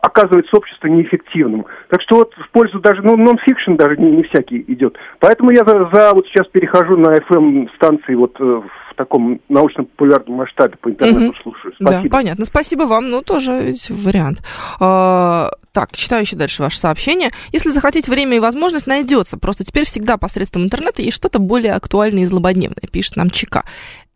оказывается 0.04 0.58
общество 0.58 0.88
неэффективным. 0.88 1.66
Так 1.90 2.02
что 2.02 2.18
вот 2.18 2.34
в 2.34 2.50
пользу 2.52 2.80
даже, 2.80 3.02
ну, 3.02 3.16
нон-фикшн 3.16 3.76
даже 3.76 3.96
не, 3.96 4.12
не 4.12 4.24
всякий 4.24 4.64
идет. 4.68 4.98
Поэтому 5.20 5.52
я 5.52 5.64
за, 5.66 5.90
за 5.94 6.14
вот 6.14 6.28
сейчас 6.28 6.46
перехожу 6.48 6.98
на 6.98 7.16
FM-станции 7.20 8.14
вот 8.16 8.36
э, 8.38 8.44
в 8.44 8.96
таком 8.96 9.40
научно-популярном 9.48 10.36
масштабе 10.36 10.76
по 10.82 10.90
интернету 10.90 11.28
угу. 11.28 11.36
слушаю. 11.42 11.74
Спасибо. 11.80 12.04
Да, 12.04 12.10
понятно. 12.10 12.46
Спасибо 12.46 12.84
вам. 12.84 13.10
Ну, 13.10 13.22
тоже 13.22 13.74
вариант. 13.90 14.44
А, 14.82 15.52
так, 15.72 15.94
читаю 15.94 16.24
еще 16.24 16.36
дальше 16.36 16.62
ваше 16.62 16.80
сообщение. 16.80 17.30
Если 17.54 17.70
захотите 17.70 18.12
время 18.12 18.36
и 18.36 18.42
возможность, 18.42 18.88
найдется. 18.88 19.38
Просто 19.38 19.64
теперь 19.64 19.86
всегда 19.86 20.18
посредством 20.18 20.64
интернета 20.64 21.02
есть 21.02 21.16
что-то 21.16 21.40
более 21.40 21.76
актуальное 21.76 22.24
и 22.24 22.26
злободневное, 22.26 22.90
пишет 22.92 23.16
нам 23.16 23.30
ЧК 23.30 23.64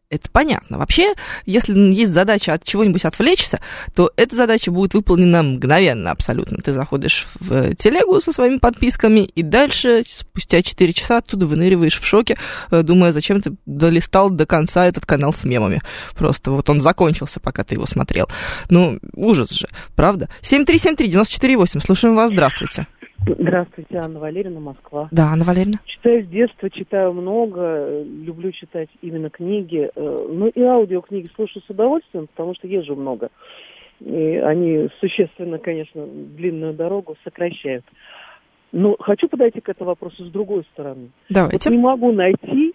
это 0.10 0.30
понятно. 0.32 0.78
Вообще, 0.78 1.14
если 1.46 1.78
есть 1.78 2.14
задача 2.14 2.54
от 2.54 2.64
чего-нибудь 2.64 3.04
отвлечься, 3.04 3.60
то 3.94 4.12
эта 4.16 4.36
задача 4.36 4.72
будет 4.72 4.94
выполнена 4.94 5.44
мгновенно 5.44 6.12
абсолютно. 6.12 6.58
Ты 6.58 6.74
заходишь 6.74 7.28
в 7.40 7.76
телегу 7.76 8.22
со 8.22 8.32
своими 8.32 8.58
подписками, 8.58 9.22
и 9.22 9.42
дальше, 9.42 10.04
спустя 10.08 10.62
4 10.62 10.94
часа, 10.94 11.18
оттуда 11.18 11.46
выныриваешь 11.46 12.00
в 12.00 12.06
шоке, 12.06 12.38
э, 12.72 12.84
думая, 12.84 13.12
зачем 13.12 13.42
ты 13.42 13.56
долистал 13.66 14.30
до 14.30 14.46
конца 14.46 14.86
этот 14.86 15.06
канал 15.06 15.34
с 15.34 15.44
мемами. 15.44 15.82
Просто 16.16 16.52
вот 16.52 16.70
он 16.70 16.82
закончился, 16.82 17.40
пока 17.42 17.66
ты 17.66 17.76
его 17.76 17.86
смотрел. 17.86 18.30
Ну, 18.70 19.00
ужас 19.14 19.52
же, 19.52 19.68
правда? 19.96 20.30
7373948, 20.42 21.86
слушаем 21.86 22.16
вас, 22.16 22.32
здравствуйте. 22.32 22.88
Здравствуйте, 23.28 23.98
Анна 23.98 24.20
Валерьевна, 24.20 24.60
Москва. 24.60 25.10
Да, 25.12 25.28
Анна 25.32 25.44
Валерьевна. 25.44 25.80
Читаю 25.86 26.24
с 26.24 26.28
детства, 26.28 26.70
читаю 26.70 27.14
много, 27.14 28.04
люблю 28.04 28.52
читать 28.52 28.90
именно 29.02 29.30
книги. 29.30 29.90
Э, 29.94 30.28
ну 30.30 30.48
и 30.48 30.62
аудиокниги 30.62 31.30
слушаю 31.36 31.62
с 31.64 31.70
удовольствием, 31.70 32.28
потому 32.28 32.56
что 32.56 32.68
езжу 32.68 32.96
много. 32.96 33.30
И 34.00 34.38
они 34.38 34.90
существенно, 35.00 35.58
конечно, 35.58 36.06
длинную 36.06 36.74
дорогу 36.74 37.16
сокращают. 37.24 37.84
Но 38.72 38.96
хочу 39.00 39.28
подойти 39.28 39.60
к 39.60 39.70
этому 39.70 39.90
вопросу 39.90 40.24
с 40.26 40.32
другой 40.32 40.64
стороны. 40.74 41.10
Давайте. 41.30 41.70
Вот 41.70 41.76
не 41.76 41.82
могу 41.82 42.12
найти, 42.12 42.74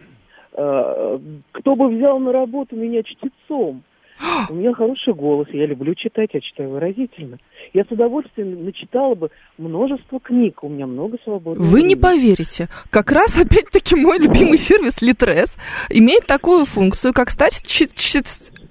э, 0.53 1.19
кто 1.53 1.77
бы 1.77 1.89
взял 1.89 2.19
на 2.19 2.33
работу 2.33 2.77
меня 2.77 3.03
чтецом. 3.03 3.83
У 4.49 4.55
меня 4.55 4.73
хороший 4.73 5.15
голос, 5.15 5.49
я 5.53 5.67
люблю 5.67 5.95
читать, 5.95 6.31
я 6.33 6.41
читаю 6.41 6.71
выразительно. 6.71 7.39
Я 7.73 7.85
с 7.85 7.91
удовольствием 7.91 8.65
начитала 8.65 9.15
бы 9.15 9.31
множество 9.59 10.21
книг, 10.21 10.63
у 10.63 10.69
меня 10.69 10.87
много 10.87 11.19
свободного 11.25 11.67
Вы 11.67 11.83
не 11.83 11.97
поверите, 11.97 12.69
как 12.91 13.11
раз 13.13 13.37
опять-таки 13.39 13.97
мой 13.97 14.19
любимый 14.19 14.59
сервис 14.59 15.01
Литрес 15.03 15.57
имеет 15.91 16.27
такую 16.27 16.67
функцию, 16.67 17.13
как 17.13 17.31
стать 17.31 17.63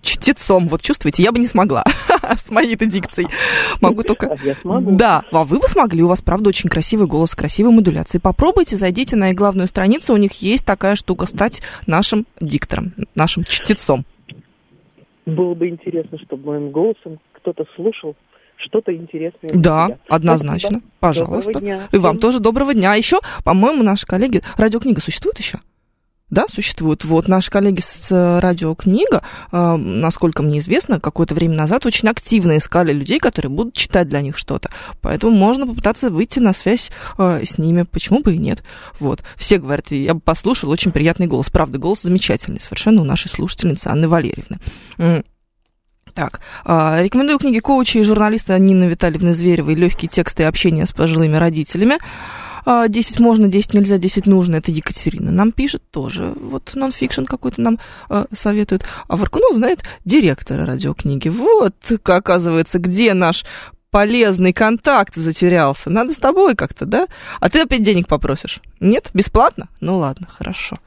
чтецом. 0.01 0.67
Вот 0.67 0.81
чувствуете, 0.81 1.23
я 1.23 1.31
бы 1.31 1.39
не 1.39 1.47
смогла 1.47 1.83
с 2.37 2.49
моей-то 2.49 2.85
дикцией. 2.85 3.27
Могу 3.81 4.03
только... 4.03 4.27
А 4.27 4.37
я 4.43 4.55
смогу. 4.55 4.91
Да, 4.91 5.23
а 5.31 5.43
вы 5.43 5.59
бы 5.59 5.67
смогли, 5.67 6.03
у 6.03 6.07
вас, 6.07 6.21
правда, 6.21 6.49
очень 6.49 6.69
красивый 6.69 7.07
голос, 7.07 7.31
красивая 7.31 7.71
модуляция. 7.71 8.19
Попробуйте, 8.19 8.77
зайдите 8.77 9.15
на 9.15 9.31
их 9.31 9.35
главную 9.35 9.67
страницу, 9.67 10.13
у 10.13 10.17
них 10.17 10.33
есть 10.41 10.65
такая 10.65 10.95
штука, 10.95 11.25
стать 11.25 11.61
нашим 11.87 12.25
диктором, 12.39 12.93
нашим 13.15 13.43
чтецом. 13.43 14.05
Было 15.25 15.53
бы 15.53 15.69
интересно, 15.69 16.17
чтобы 16.19 16.51
моим 16.51 16.71
голосом 16.71 17.19
кто-то 17.33 17.65
слушал 17.75 18.15
что-то 18.57 18.95
интересное. 18.95 19.51
Да, 19.53 19.97
однозначно. 20.07 20.81
Спасибо. 20.97 21.25
Пожалуйста. 21.25 21.59
дня. 21.59 21.87
И 21.91 21.97
вам 21.97 22.17
тоже 22.17 22.39
доброго 22.39 22.73
дня. 22.73 22.93
А 22.93 22.95
еще, 22.95 23.19
по-моему, 23.43 23.83
наши 23.83 24.05
коллеги... 24.05 24.41
Радиокнига 24.57 25.01
существует 25.01 25.37
еще? 25.39 25.59
Да, 26.31 26.45
существует. 26.47 27.03
Вот 27.03 27.27
наши 27.27 27.51
коллеги 27.51 27.81
с 27.81 28.09
э, 28.09 28.39
радиокнига, 28.39 29.21
э, 29.51 29.75
насколько 29.75 30.41
мне 30.41 30.59
известно, 30.59 31.01
какое-то 31.01 31.35
время 31.35 31.55
назад 31.55 31.85
очень 31.85 32.07
активно 32.07 32.57
искали 32.57 32.93
людей, 32.93 33.19
которые 33.19 33.51
будут 33.51 33.73
читать 33.75 34.07
для 34.07 34.21
них 34.21 34.37
что-то. 34.37 34.69
Поэтому 35.01 35.33
можно 35.33 35.67
попытаться 35.67 36.09
выйти 36.09 36.39
на 36.39 36.53
связь 36.53 36.89
э, 37.17 37.43
с 37.43 37.57
ними. 37.57 37.83
Почему 37.83 38.21
бы 38.21 38.35
и 38.35 38.37
нет? 38.37 38.63
Вот. 39.01 39.23
Все 39.35 39.57
говорят, 39.57 39.91
я 39.91 40.13
бы 40.13 40.21
послушал, 40.21 40.69
очень 40.69 40.93
приятный 40.93 41.27
голос. 41.27 41.49
Правда, 41.49 41.77
голос 41.77 42.03
замечательный 42.03 42.61
совершенно 42.61 43.01
у 43.01 43.05
нашей 43.05 43.27
слушательницы 43.27 43.89
Анны 43.89 44.07
Валерьевны. 44.07 44.59
Так, 46.13 46.41
рекомендую 46.65 47.39
книги 47.39 47.59
коуча 47.59 47.99
и 47.99 48.03
журналиста 48.03 48.59
Нины 48.59 48.85
Витальевны 48.85 49.33
Зверевой 49.33 49.75
«Легкие 49.75 50.09
тексты 50.09 50.43
и 50.43 50.45
общение 50.45 50.85
с 50.85 50.91
пожилыми 50.91 51.37
родителями». 51.37 51.99
10 52.65 53.19
можно, 53.19 53.47
10 53.47 53.73
нельзя, 53.73 53.97
10 53.97 54.27
нужно. 54.27 54.55
Это 54.55 54.71
Екатерина 54.71 55.31
нам 55.31 55.51
пишет 55.51 55.83
тоже. 55.91 56.33
Вот 56.35 56.71
нонфикшн 56.75 57.25
какой-то 57.25 57.61
нам 57.61 57.79
э, 58.09 58.25
советует. 58.33 58.85
А 59.07 59.17
Варкунов 59.17 59.55
знает 59.55 59.83
директора 60.05 60.65
радиокниги. 60.65 61.29
Вот, 61.29 61.75
оказывается, 62.03 62.79
где 62.79 63.13
наш 63.13 63.45
полезный 63.91 64.53
контакт 64.53 65.15
затерялся. 65.15 65.89
Надо 65.89 66.13
с 66.13 66.17
тобой 66.17 66.55
как-то, 66.55 66.85
да? 66.85 67.07
А 67.39 67.49
ты 67.49 67.59
опять 67.59 67.83
денег 67.83 68.07
попросишь? 68.07 68.61
Нет? 68.79 69.09
Бесплатно? 69.13 69.67
Ну 69.81 69.97
ладно, 69.97 70.27
хорошо. 70.31 70.77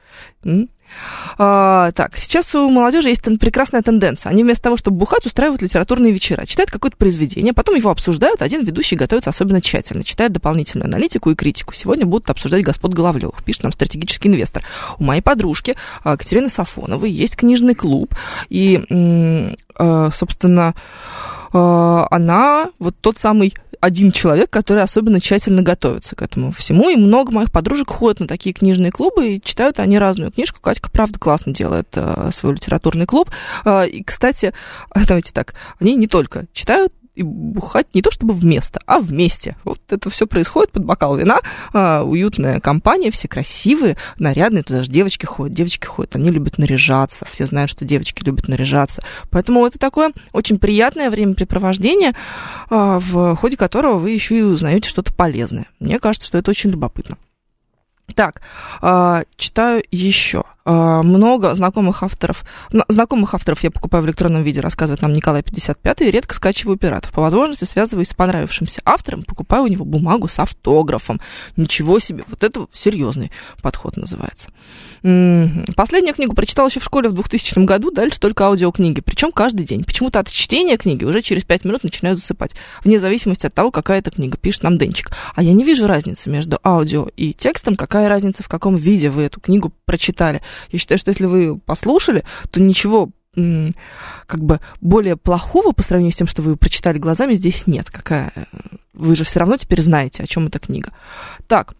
А, 1.38 1.90
так, 1.92 2.16
сейчас 2.16 2.54
у 2.54 2.68
молодежи 2.68 3.08
есть 3.08 3.22
прекрасная 3.22 3.82
тенденция. 3.82 4.30
Они 4.30 4.42
вместо 4.42 4.64
того, 4.64 4.76
чтобы 4.76 4.98
бухать, 4.98 5.26
устраивают 5.26 5.62
литературные 5.62 6.12
вечера. 6.12 6.46
Читают 6.46 6.70
какое-то 6.70 6.96
произведение, 6.96 7.52
потом 7.52 7.74
его 7.74 7.90
обсуждают. 7.90 8.42
Один 8.42 8.64
ведущий 8.64 8.96
готовится 8.96 9.30
особенно 9.30 9.60
тщательно, 9.60 10.04
читает 10.04 10.32
дополнительную 10.32 10.86
аналитику 10.86 11.30
и 11.30 11.34
критику. 11.34 11.74
Сегодня 11.74 12.06
будут 12.06 12.30
обсуждать 12.30 12.62
господ 12.62 12.94
Головлевых, 12.94 13.42
пишет 13.42 13.64
нам 13.64 13.72
стратегический 13.72 14.28
инвестор. 14.28 14.64
У 14.98 15.04
моей 15.04 15.22
подружки 15.22 15.76
а, 16.02 16.16
Катерины 16.16 16.48
Сафоновой 16.48 17.10
есть 17.10 17.36
книжный 17.36 17.74
клуб. 17.74 18.14
И, 18.48 18.80
а, 19.76 20.10
собственно, 20.12 20.74
а, 21.52 22.06
она 22.10 22.70
вот 22.78 22.96
тот 23.00 23.16
самый 23.16 23.54
один 23.84 24.12
человек, 24.12 24.48
который 24.48 24.82
особенно 24.82 25.20
тщательно 25.20 25.60
готовится 25.60 26.16
к 26.16 26.22
этому 26.22 26.50
всему. 26.50 26.88
И 26.88 26.96
много 26.96 27.32
моих 27.32 27.52
подружек 27.52 27.90
ходят 27.90 28.20
на 28.20 28.26
такие 28.26 28.54
книжные 28.54 28.90
клубы 28.90 29.34
и 29.34 29.42
читают 29.42 29.78
они 29.78 29.98
разную 29.98 30.32
книжку. 30.32 30.58
Катька, 30.62 30.88
правда, 30.90 31.18
классно 31.18 31.52
делает 31.52 31.88
э, 31.92 32.30
свой 32.34 32.54
литературный 32.54 33.04
клуб. 33.04 33.30
Э, 33.66 33.86
и, 33.86 34.02
кстати, 34.02 34.54
давайте 34.94 35.32
так, 35.34 35.54
они 35.80 35.96
не 35.96 36.06
только 36.06 36.46
читают 36.54 36.94
и 37.14 37.22
бухать 37.22 37.94
не 37.94 38.02
то 38.02 38.10
чтобы 38.10 38.34
вместо, 38.34 38.80
а 38.86 38.98
вместе. 38.98 39.56
Вот 39.64 39.80
это 39.88 40.10
все 40.10 40.26
происходит 40.26 40.72
под 40.72 40.84
бокал 40.84 41.16
вина, 41.16 41.40
а, 41.72 42.02
уютная 42.02 42.60
компания, 42.60 43.10
все 43.10 43.28
красивые, 43.28 43.96
нарядные, 44.18 44.62
туда 44.62 44.82
же 44.82 44.90
девочки 44.90 45.24
ходят, 45.24 45.56
девочки 45.56 45.86
ходят, 45.86 46.16
они 46.16 46.30
любят 46.30 46.58
наряжаться, 46.58 47.26
все 47.30 47.46
знают, 47.46 47.70
что 47.70 47.84
девочки 47.84 48.24
любят 48.24 48.48
наряжаться. 48.48 49.02
Поэтому 49.30 49.64
это 49.64 49.78
такое 49.78 50.12
очень 50.32 50.58
приятное 50.58 51.10
времяпрепровождение, 51.10 52.14
а, 52.68 52.98
в 52.98 53.36
ходе 53.36 53.56
которого 53.56 53.98
вы 53.98 54.10
еще 54.10 54.38
и 54.38 54.42
узнаете 54.42 54.88
что-то 54.88 55.14
полезное. 55.14 55.66
Мне 55.78 55.98
кажется, 55.98 56.26
что 56.26 56.38
это 56.38 56.50
очень 56.50 56.70
любопытно. 56.70 57.16
Так, 58.14 58.42
а, 58.80 59.22
читаю 59.36 59.82
еще. 59.90 60.44
А, 60.66 61.02
много 61.02 61.54
знакомых 61.54 62.02
авторов. 62.02 62.44
Знакомых 62.88 63.34
авторов 63.34 63.62
я 63.62 63.70
покупаю 63.70 64.02
в 64.02 64.06
электронном 64.06 64.42
виде, 64.42 64.60
рассказывает 64.60 65.02
нам 65.02 65.12
Николай 65.12 65.42
55, 65.42 66.00
и 66.02 66.10
редко 66.10 66.34
скачиваю 66.34 66.78
пиратов. 66.78 67.12
По 67.12 67.20
возможности 67.20 67.64
связываюсь 67.64 68.08
с 68.08 68.14
понравившимся 68.14 68.80
автором, 68.84 69.24
покупаю 69.24 69.64
у 69.64 69.66
него 69.66 69.84
бумагу 69.84 70.28
с 70.28 70.38
автографом. 70.38 71.20
Ничего 71.56 71.98
себе, 71.98 72.24
вот 72.28 72.42
это 72.42 72.66
серьезный 72.72 73.30
подход 73.60 73.96
называется. 73.98 74.48
Последнюю 75.76 76.14
книгу 76.14 76.34
прочитал 76.34 76.68
еще 76.68 76.80
в 76.80 76.84
школе 76.84 77.10
в 77.10 77.12
2000 77.12 77.58
году, 77.66 77.90
дальше 77.90 78.18
только 78.18 78.46
аудиокниги, 78.46 79.02
причем 79.02 79.32
каждый 79.32 79.66
день. 79.66 79.84
Почему-то 79.84 80.20
от 80.20 80.30
чтения 80.30 80.78
книги 80.78 81.04
уже 81.04 81.20
через 81.20 81.44
5 81.44 81.66
минут 81.66 81.84
начинаю 81.84 82.16
засыпать, 82.16 82.52
вне 82.82 82.98
зависимости 82.98 83.46
от 83.46 83.52
того, 83.52 83.70
какая 83.70 83.98
это 83.98 84.10
книга, 84.10 84.38
пишет 84.38 84.62
нам 84.62 84.78
Денчик. 84.78 85.10
А 85.34 85.42
я 85.42 85.52
не 85.52 85.62
вижу 85.62 85.86
разницы 85.86 86.30
между 86.30 86.58
аудио 86.64 87.08
и 87.16 87.34
текстом, 87.34 87.76
какая 87.76 88.08
разница, 88.08 88.42
в 88.42 88.48
каком 88.48 88.76
виде 88.76 89.10
вы 89.10 89.24
эту 89.24 89.40
книгу 89.40 89.70
прочитали. 89.84 90.40
Я 90.70 90.78
считаю, 90.78 90.98
что 90.98 91.10
если 91.10 91.26
вы 91.26 91.58
послушали, 91.58 92.24
то 92.50 92.60
ничего 92.60 93.10
как 93.34 94.44
бы 94.44 94.60
более 94.80 95.16
плохого 95.16 95.72
по 95.72 95.82
сравнению 95.82 96.12
с 96.12 96.16
тем, 96.16 96.28
что 96.28 96.42
вы 96.42 96.56
прочитали 96.56 96.98
глазами, 96.98 97.34
здесь 97.34 97.66
нет. 97.66 97.90
Какая... 97.90 98.32
Вы 98.92 99.16
же 99.16 99.24
все 99.24 99.40
равно 99.40 99.56
теперь 99.56 99.82
знаете, 99.82 100.22
о 100.22 100.26
чем 100.26 100.46
эта 100.46 100.60
книга. 100.60 100.92
Так, 101.48 101.74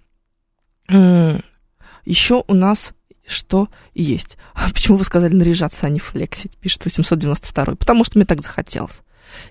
еще 0.89 2.45
у 2.47 2.55
нас 2.55 2.93
что 3.27 3.68
есть. 3.95 4.37
Почему 4.75 4.99
вы 4.99 5.05
сказали 5.05 5.35
наряжаться, 5.35 5.87
а 5.87 5.89
не 5.89 5.99
флексить, 5.99 6.57
пишет 6.59 6.85
892. 6.85 7.77
Потому 7.77 8.05
что 8.05 8.18
мне 8.18 8.27
так 8.27 8.43
захотелось. 8.43 9.01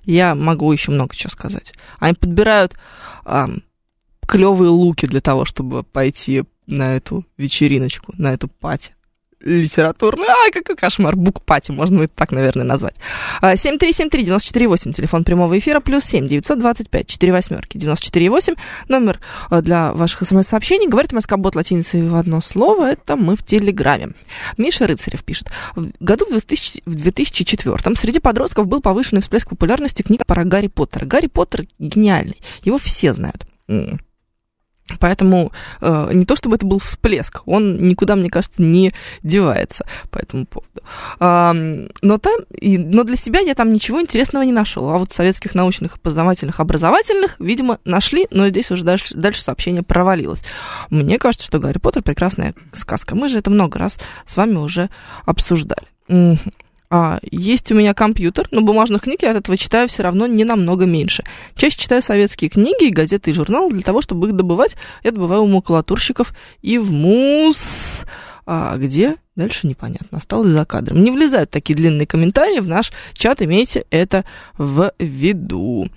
Я 0.04 0.36
могу 0.36 0.72
еще 0.72 0.92
много 0.92 1.16
чего 1.16 1.32
сказать. 1.32 1.74
Они 2.00 2.14
подбирают 2.14 2.74
а, 3.26 3.50
клевые 4.28 4.70
луки 4.70 5.08
для 5.08 5.22
того, 5.22 5.46
чтобы 5.46 5.84
пойти 5.84 6.44
на 6.68 6.96
эту 6.96 7.26
вечериночку, 7.38 8.14
на 8.18 8.34
эту 8.34 8.48
пати 8.48 8.94
литературный. 9.44 10.28
Ай, 10.28 10.52
какой 10.52 10.76
кошмар. 10.76 11.16
Букпати, 11.16 11.72
можно 11.72 12.04
это 12.04 12.14
так, 12.16 12.32
наверное, 12.32 12.66
назвать. 12.66 12.96
7373948, 13.42 14.94
телефон 14.94 15.24
прямого 15.24 15.58
эфира, 15.58 15.80
плюс 15.80 16.04
7 16.06 16.28
925 16.28 17.08
4 17.08 17.32
восьмерки 17.32 17.78
948, 17.78 18.56
номер 18.88 19.20
а, 19.50 19.62
для 19.62 19.94
ваших 19.94 20.28
смс-сообщений. 20.28 20.88
Говорит 20.88 21.14
Москобот 21.14 21.56
латиницей 21.56 22.08
в 22.08 22.16
одно 22.16 22.42
слово, 22.42 22.92
это 22.92 23.16
мы 23.16 23.36
в 23.36 23.44
Телеграме. 23.44 24.12
Миша 24.58 24.88
Рыцарев 24.88 25.24
пишет. 25.24 25.50
В 25.76 25.92
году 26.00 26.26
в, 26.26 26.30
2000, 26.30 26.84
в 26.86 26.96
2004 26.96 27.96
среди 27.96 28.20
подростков 28.20 28.68
был 28.68 28.82
повышенный 28.82 29.22
всплеск 29.22 29.50
популярности 29.50 30.02
книга 30.02 30.24
про 30.26 30.44
Гарри 30.44 30.68
Поттера. 30.68 31.06
Гарри 31.06 31.28
Поттер 31.28 31.66
гениальный, 31.80 32.42
его 32.64 32.78
все 32.78 33.14
знают. 33.14 33.46
Поэтому 35.00 35.54
э, 35.80 36.10
не 36.14 36.26
то 36.26 36.36
чтобы 36.36 36.56
это 36.56 36.66
был 36.66 36.80
всплеск, 36.80 37.42
он 37.46 37.78
никуда, 37.78 38.16
мне 38.16 38.30
кажется, 38.30 38.62
не 38.62 38.92
девается 39.24 39.86
по 40.12 40.18
этому 40.18 40.46
поводу. 40.46 40.82
А, 41.20 41.54
но, 41.54 42.18
там, 42.18 42.42
и, 42.52 42.78
но 42.78 43.04
для 43.04 43.16
себя 43.16 43.40
я 43.40 43.56
там 43.56 43.72
ничего 43.72 44.02
интересного 44.02 44.44
не 44.44 44.52
нашел. 44.52 44.90
А 44.90 44.98
вот 44.98 45.14
советских 45.14 45.56
научных, 45.56 46.02
познавательных, 46.02 46.60
образовательных, 46.60 47.38
видимо, 47.40 47.80
нашли, 47.86 48.28
но 48.30 48.50
здесь 48.50 48.72
уже 48.72 48.84
дальше, 48.84 49.16
дальше 49.16 49.42
сообщение 49.42 49.84
провалилось. 49.84 50.44
Мне 50.90 51.18
кажется, 51.18 51.48
что 51.48 51.60
Гарри 51.60 51.78
Поттер 51.78 52.04
прекрасная 52.04 52.54
сказка. 52.74 53.16
Мы 53.16 53.30
же 53.30 53.38
это 53.38 53.50
много 53.50 53.80
раз 53.80 53.98
с 54.26 54.36
вами 54.36 54.56
уже 54.56 54.90
обсуждали. 55.26 55.88
А, 56.90 57.20
есть 57.32 57.72
у 57.72 57.76
меня 57.76 57.94
компьютер, 57.94 58.48
но 58.52 58.62
бумажных 58.62 59.02
книг 59.02 59.24
я 59.24 59.32
от 59.32 59.38
этого 59.38 59.58
читаю 59.58 59.88
все 59.88 60.04
равно 60.04 60.28
не 60.28 60.44
намного 60.44 60.86
меньше. 60.86 61.24
Чаще 61.56 61.78
читаю 61.78 62.02
советские 62.02 62.50
книги, 62.50 62.92
газеты 62.92 63.32
и 63.32 63.34
журналы. 63.34 63.72
Для 63.72 63.82
того, 63.82 64.02
чтобы 64.02 64.28
их 64.28 64.36
добывать, 64.36 64.76
я 65.04 65.12
добываю 65.12 65.44
у 65.44 65.48
макулатурщиков 65.48 66.34
и 66.62 66.78
в 66.78 66.92
МУС. 66.92 67.60
А 68.46 68.76
где? 68.78 69.16
Дальше 69.36 69.68
непонятно. 69.68 70.18
Осталось 70.18 70.52
за 70.52 70.66
кадром. 70.66 71.02
Не 71.02 71.12
влезают 71.12 71.50
такие 71.50 71.76
длинные 71.76 72.06
комментарии 72.06 72.60
в 72.60 72.68
наш 72.68 72.92
чат, 73.14 73.42
имейте 73.42 73.86
это 73.90 74.26
в 74.58 74.92
виду. 75.00 75.90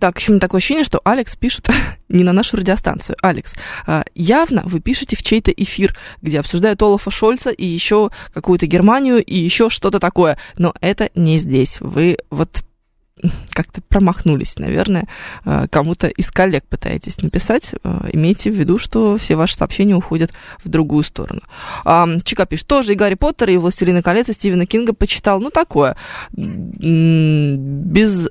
Так, 0.00 0.18
еще 0.18 0.30
у 0.30 0.34
меня 0.34 0.40
такое 0.40 0.58
ощущение, 0.58 0.84
что 0.84 1.00
Алекс 1.04 1.36
пишет 1.36 1.68
не 2.08 2.24
на 2.24 2.32
нашу 2.32 2.56
радиостанцию. 2.56 3.16
Алекс, 3.22 3.54
а, 3.86 4.04
явно 4.14 4.62
вы 4.64 4.80
пишете 4.80 5.16
в 5.16 5.22
чей-то 5.22 5.50
эфир, 5.50 5.96
где 6.22 6.40
обсуждают 6.40 6.80
Олафа 6.82 7.10
Шольца 7.10 7.50
и 7.50 7.66
еще 7.66 8.10
какую-то 8.32 8.66
Германию 8.66 9.22
и 9.22 9.36
еще 9.36 9.70
что-то 9.70 10.00
такое. 10.00 10.38
Но 10.56 10.74
это 10.80 11.10
не 11.14 11.38
здесь. 11.38 11.78
Вы 11.80 12.16
вот 12.30 12.62
как-то 13.50 13.80
промахнулись, 13.82 14.58
наверное, 14.58 15.06
а, 15.44 15.68
кому-то 15.68 16.08
из 16.08 16.30
коллег 16.30 16.64
пытаетесь 16.64 17.22
написать, 17.22 17.70
а, 17.84 18.08
имейте 18.10 18.50
в 18.50 18.54
виду, 18.54 18.78
что 18.78 19.16
все 19.18 19.36
ваши 19.36 19.54
сообщения 19.54 19.94
уходят 19.94 20.32
в 20.64 20.68
другую 20.68 21.04
сторону. 21.04 21.42
Чика 22.24 22.46
пишет, 22.46 22.66
тоже 22.66 22.92
и 22.92 22.96
Гарри 22.96 23.14
Поттер, 23.14 23.50
и 23.50 23.56
Властелина 23.58 24.02
колец, 24.02 24.28
и 24.28 24.32
Стивена 24.32 24.66
Кинга 24.66 24.92
почитал, 24.92 25.40
ну, 25.40 25.50
такое, 25.50 25.96
без 26.32 28.28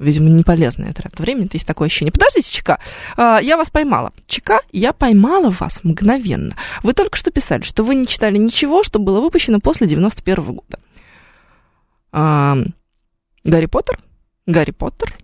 видимо, 0.00 0.30
не 0.30 0.42
полезная 0.42 0.92
трата 0.92 1.22
времени, 1.22 1.48
есть 1.52 1.66
такое 1.66 1.86
ощущение. 1.86 2.10
Подождите, 2.10 2.50
ЧК, 2.50 2.80
а, 3.16 3.38
я 3.38 3.56
вас 3.56 3.70
поймала. 3.70 4.12
ЧК, 4.26 4.60
я 4.72 4.92
поймала 4.92 5.50
вас 5.50 5.80
мгновенно. 5.84 6.56
Вы 6.82 6.94
только 6.94 7.16
что 7.16 7.30
писали, 7.30 7.62
что 7.62 7.84
вы 7.84 7.94
не 7.94 8.06
читали 8.06 8.38
ничего, 8.38 8.82
что 8.82 8.98
было 8.98 9.20
выпущено 9.20 9.60
после 9.60 9.86
91 9.86 10.44
-го 10.44 10.52
года. 10.54 10.78
А, 12.12 12.56
Гарри 13.44 13.66
Поттер, 13.66 14.00
Гарри 14.46 14.72
Поттер, 14.72 15.16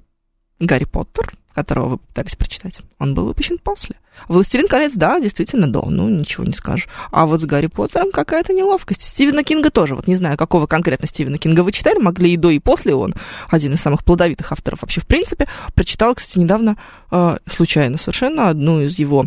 Гарри 0.61 0.85
Поттер, 0.85 1.33
которого 1.57 1.89
вы 1.89 1.97
пытались 1.99 2.37
прочитать, 2.37 2.79
он 2.99 3.15
был 3.15 3.25
выпущен 3.25 3.59
после. 3.59 3.97
«Властелин 4.29 4.69
колец», 4.69 4.93
да, 4.95 5.19
действительно, 5.21 5.71
да, 5.71 5.81
ну, 5.85 6.09
ничего 6.09 6.45
не 6.45 6.53
скажешь. 6.53 6.89
А 7.11 7.27
вот 7.27 7.41
с 7.41 7.45
Гарри 7.45 7.67
Поттером 7.67 8.13
какая-то 8.13 8.53
неловкость. 8.53 9.03
Стивена 9.03 9.43
Кинга 9.43 9.71
тоже, 9.71 9.95
вот 9.95 10.07
не 10.07 10.15
знаю, 10.15 10.37
какого 10.37 10.67
конкретно 10.67 11.09
Стивена 11.09 11.39
Кинга 11.39 11.61
вы 11.61 11.73
читали, 11.73 11.99
могли 11.99 12.33
и 12.33 12.37
до, 12.37 12.51
и 12.51 12.59
после, 12.59 12.95
он 12.95 13.15
один 13.49 13.75
из 13.75 13.81
самых 13.81 14.05
плодовитых 14.05 14.53
авторов 14.53 14.83
вообще 14.83 15.01
в 15.01 15.07
принципе. 15.07 15.49
Прочитала, 15.75 16.15
кстати, 16.15 16.39
недавно, 16.39 16.77
э, 17.11 17.39
случайно 17.51 17.99
совершенно, 17.99 18.51
одну 18.51 18.83
из 18.83 18.99
его... 18.99 19.27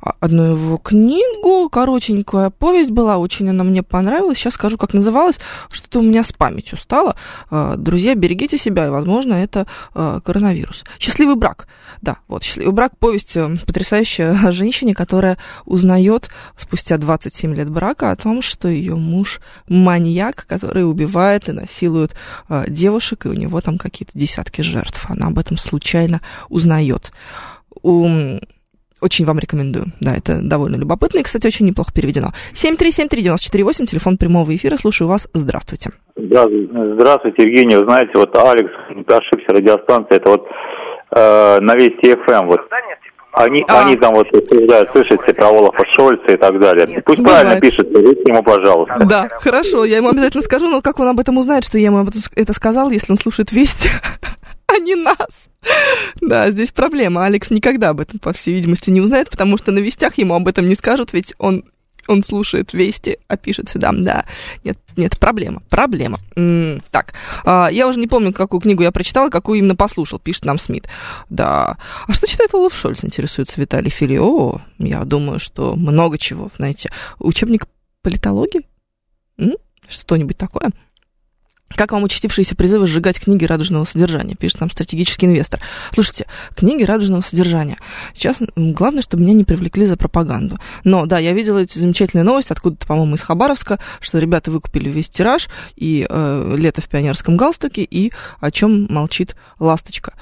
А, 0.00 0.14
одну 0.20 0.44
его 0.44 0.78
книгу, 0.78 1.68
коротенькая 1.70 2.50
повесть 2.50 2.90
была, 2.90 3.18
очень 3.18 3.48
она 3.48 3.64
мне 3.64 3.82
понравилась. 3.82 4.38
Сейчас 4.38 4.54
скажу, 4.54 4.78
как 4.78 4.94
называлась, 4.94 5.38
что-то 5.70 6.00
у 6.00 6.02
меня 6.02 6.24
с 6.24 6.32
памятью 6.32 6.78
стало. 6.78 7.16
А, 7.50 7.76
Друзья, 7.76 8.14
берегите 8.14 8.58
себя, 8.58 8.86
и, 8.86 8.90
возможно, 8.90 9.34
это 9.34 9.66
а, 9.94 10.20
коронавирус. 10.20 10.84
«Счастливый 10.98 11.36
брак». 11.36 11.68
Да, 12.02 12.18
вот 12.28 12.42
«Счастливый 12.42 12.72
брак» 12.72 12.98
повесть 12.98 13.36
э, 13.36 13.56
потрясающая 13.66 14.38
о 14.44 14.52
женщине, 14.52 14.94
которая 14.94 15.38
узнает 15.64 16.28
спустя 16.56 16.98
27 16.98 17.54
лет 17.54 17.70
брака 17.70 18.10
о 18.10 18.16
том, 18.16 18.42
что 18.42 18.68
ее 18.68 18.96
муж 18.96 19.40
маньяк, 19.68 20.46
который 20.46 20.88
убивает 20.88 21.48
и 21.48 21.52
насилует 21.52 22.14
девушек, 22.68 23.26
и 23.26 23.28
у 23.28 23.32
него 23.32 23.60
там 23.60 23.78
какие-то 23.78 24.12
десятки 24.18 24.62
жертв. 24.62 25.06
Она 25.08 25.28
об 25.28 25.38
этом 25.38 25.56
случайно 25.56 26.20
узнает. 26.48 27.12
Очень 29.00 29.26
вам 29.26 29.38
рекомендую. 29.38 29.86
Да, 30.00 30.16
это 30.16 30.40
довольно 30.42 30.76
любопытно 30.76 31.18
и, 31.18 31.22
кстати, 31.22 31.46
очень 31.46 31.66
неплохо 31.66 31.92
переведено. 31.94 32.32
7373948, 32.54 33.86
телефон 33.86 34.16
прямого 34.16 34.54
эфира. 34.54 34.76
Слушаю 34.76 35.08
вас. 35.08 35.28
Здравствуйте. 35.34 35.90
Здравствуйте, 36.16 37.42
Евгений. 37.42 37.76
Вы 37.76 37.84
знаете, 37.84 38.12
вот 38.14 38.34
Алекс, 38.36 38.72
не 38.94 39.02
ошибся, 39.02 39.48
радиостанция, 39.48 40.16
это 40.16 40.30
вот 40.30 40.46
э, 41.14 41.60
на 41.60 41.74
Вести 41.74 42.14
ФМ. 42.24 42.46
Вот. 42.46 42.60
Они, 43.38 43.62
а. 43.68 43.84
они 43.84 43.96
там 43.96 44.14
вот 44.14 44.26
обсуждают, 44.34 44.88
слышите, 44.92 45.34
про 45.34 45.48
Олафа 45.48 45.84
Шольца 45.94 46.32
и 46.32 46.38
так 46.38 46.58
далее. 46.58 46.86
Нет, 46.86 47.04
Пусть 47.04 47.18
бывает. 47.18 47.42
правильно 47.42 47.60
пишет, 47.60 47.86
скажите 47.90 48.22
ему, 48.26 48.42
пожалуйста. 48.42 48.98
Да, 49.04 49.28
хорошо, 49.28 49.84
я 49.84 49.98
ему 49.98 50.08
обязательно 50.08 50.42
скажу, 50.42 50.70
но 50.70 50.80
как 50.80 50.98
он 51.00 51.08
об 51.08 51.20
этом 51.20 51.36
узнает, 51.36 51.64
что 51.64 51.76
я 51.76 51.88
ему 51.88 52.02
это 52.34 52.52
сказал, 52.54 52.88
если 52.88 53.12
он 53.12 53.18
слушает 53.18 53.52
Вести, 53.52 53.90
а 54.72 54.78
не 54.78 54.94
нас? 54.94 55.28
Да, 56.20 56.50
здесь 56.50 56.70
проблема. 56.70 57.24
Алекс 57.24 57.50
никогда 57.50 57.90
об 57.90 58.00
этом, 58.00 58.18
по 58.18 58.32
всей 58.32 58.54
видимости, 58.54 58.90
не 58.90 59.00
узнает, 59.00 59.30
потому 59.30 59.58
что 59.58 59.72
на 59.72 59.78
вестях 59.78 60.18
ему 60.18 60.34
об 60.34 60.48
этом 60.48 60.68
не 60.68 60.74
скажут, 60.74 61.12
ведь 61.12 61.34
он 61.38 61.64
он 62.08 62.22
слушает 62.22 62.72
вести, 62.72 63.18
а 63.28 63.36
пишет 63.36 63.68
сюда, 63.68 63.90
да. 63.92 64.24
Нет, 64.64 64.78
нет, 64.96 65.18
проблема, 65.18 65.62
проблема. 65.68 66.18
М-м, 66.36 66.80
так, 66.90 67.14
а, 67.44 67.68
я 67.68 67.88
уже 67.88 67.98
не 67.98 68.06
помню, 68.06 68.32
какую 68.32 68.60
книгу 68.60 68.82
я 68.82 68.92
прочитала, 68.92 69.28
какую 69.28 69.58
именно 69.58 69.74
послушал, 69.74 70.18
пишет 70.18 70.44
нам 70.44 70.58
Смит. 70.58 70.88
Да. 71.30 71.78
А 72.06 72.12
что 72.12 72.26
читает 72.28 72.54
Олаф 72.54 72.76
Шольц, 72.76 73.02
интересуется 73.02 73.60
Виталий 73.60 73.90
Фили? 73.90 74.18
О, 74.18 74.60
я 74.78 75.04
думаю, 75.04 75.40
что 75.40 75.74
много 75.74 76.18
чего, 76.18 76.50
знаете. 76.56 76.90
Учебник 77.18 77.66
политологии? 78.02 78.62
М? 79.38 79.54
Что-нибудь 79.88 80.36
такое? 80.36 80.70
Как 81.74 81.92
вам 81.92 82.04
участившиеся 82.04 82.54
призывы 82.54 82.86
сжигать 82.86 83.18
книги 83.18 83.44
радужного 83.44 83.84
содержания, 83.84 84.36
пишет 84.36 84.60
нам 84.60 84.70
стратегический 84.70 85.26
инвестор. 85.26 85.60
Слушайте, 85.92 86.26
книги 86.54 86.84
радужного 86.84 87.22
содержания. 87.22 87.76
Сейчас 88.14 88.36
главное, 88.54 89.02
чтобы 89.02 89.24
меня 89.24 89.34
не 89.34 89.44
привлекли 89.44 89.84
за 89.84 89.96
пропаганду. 89.96 90.58
Но 90.84 91.06
да, 91.06 91.18
я 91.18 91.32
видела 91.32 91.58
эти 91.58 91.78
замечательные 91.78 92.24
новости 92.24 92.52
откуда-то, 92.52 92.86
по-моему, 92.86 93.16
из 93.16 93.22
Хабаровска, 93.22 93.80
что 94.00 94.18
ребята 94.18 94.50
выкупили 94.50 94.88
весь 94.88 95.08
тираж 95.08 95.48
и 95.74 96.06
э, 96.08 96.54
лето 96.56 96.80
в 96.80 96.88
пионерском 96.88 97.36
галстуке, 97.36 97.82
и 97.82 98.12
о 98.40 98.50
чем 98.50 98.86
молчит 98.88 99.34
ласточка. 99.58 100.14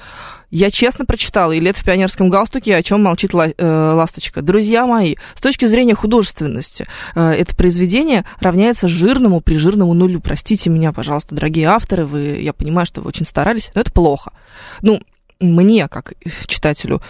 Я 0.55 0.71
честно 0.71 1.03
прочитала 1.03 1.51
и 1.51 1.59
«Лет 1.59 1.75
в 1.75 1.83
пионерском 1.83 2.29
галстуке», 2.29 2.77
о 2.77 2.81
чем 2.81 3.03
молчит 3.03 3.33
ла- 3.33 3.49
э, 3.49 3.91
«Ласточка». 3.93 4.41
Друзья 4.41 4.85
мои, 4.85 5.17
с 5.35 5.41
точки 5.41 5.65
зрения 5.65 5.95
художественности, 5.95 6.87
э, 7.13 7.31
это 7.31 7.53
произведение 7.57 8.23
равняется 8.39 8.87
жирному 8.87 9.41
при 9.41 9.55
жирному 9.55 9.93
нулю. 9.93 10.21
Простите 10.21 10.69
меня, 10.69 10.93
пожалуйста, 10.93 11.35
дорогие 11.35 11.67
авторы, 11.67 12.05
вы, 12.05 12.39
я 12.39 12.53
понимаю, 12.53 12.85
что 12.85 13.01
вы 13.01 13.09
очень 13.09 13.25
старались, 13.25 13.69
но 13.75 13.81
это 13.81 13.91
плохо. 13.91 14.31
Ну, 14.81 15.01
мне, 15.41 15.89
как 15.89 16.13
читателю, 16.47 17.01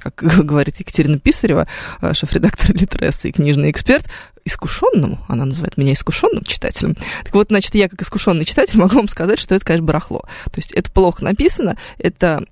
как 0.00 0.14
говорит 0.44 0.78
Екатерина 0.80 1.18
Писарева, 1.18 1.66
э, 2.00 2.14
шеф-редактор 2.14 2.74
Литресса 2.74 3.28
и 3.28 3.32
книжный 3.32 3.70
эксперт, 3.70 4.06
искушенному, 4.44 5.18
она 5.28 5.44
называет 5.44 5.76
меня 5.76 5.92
искушенным 5.92 6.44
читателем. 6.44 6.96
Так 7.24 7.32
вот, 7.34 7.48
значит, 7.48 7.74
я 7.74 7.88
как 7.88 8.02
искушенный 8.02 8.44
читатель 8.44 8.78
могу 8.80 8.96
вам 8.96 9.08
сказать, 9.08 9.38
что 9.38 9.54
это, 9.54 9.64
конечно, 9.64 9.86
барахло. 9.86 10.20
То 10.44 10.56
есть 10.56 10.72
это 10.72 10.90
плохо 10.90 11.24
написано, 11.24 11.76
это 11.98 12.44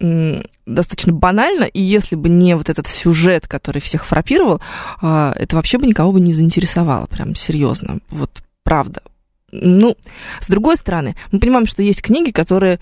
достаточно 0.66 1.12
банально, 1.12 1.64
и 1.64 1.82
если 1.82 2.14
бы 2.14 2.28
не 2.28 2.54
вот 2.56 2.68
этот 2.68 2.86
сюжет, 2.86 3.48
который 3.48 3.80
всех 3.80 4.06
фрапировал, 4.06 4.60
э, 5.02 5.32
это 5.36 5.56
вообще 5.56 5.78
бы 5.78 5.86
никого 5.86 6.12
бы 6.12 6.20
не 6.20 6.32
заинтересовало, 6.32 7.06
прям 7.06 7.34
серьезно. 7.34 7.98
Вот 8.08 8.30
правда, 8.62 9.02
ну, 9.52 9.96
с 10.40 10.46
другой 10.46 10.76
стороны, 10.76 11.16
мы 11.32 11.40
понимаем, 11.40 11.66
что 11.66 11.82
есть 11.82 12.02
книги, 12.02 12.30
которые 12.30 12.78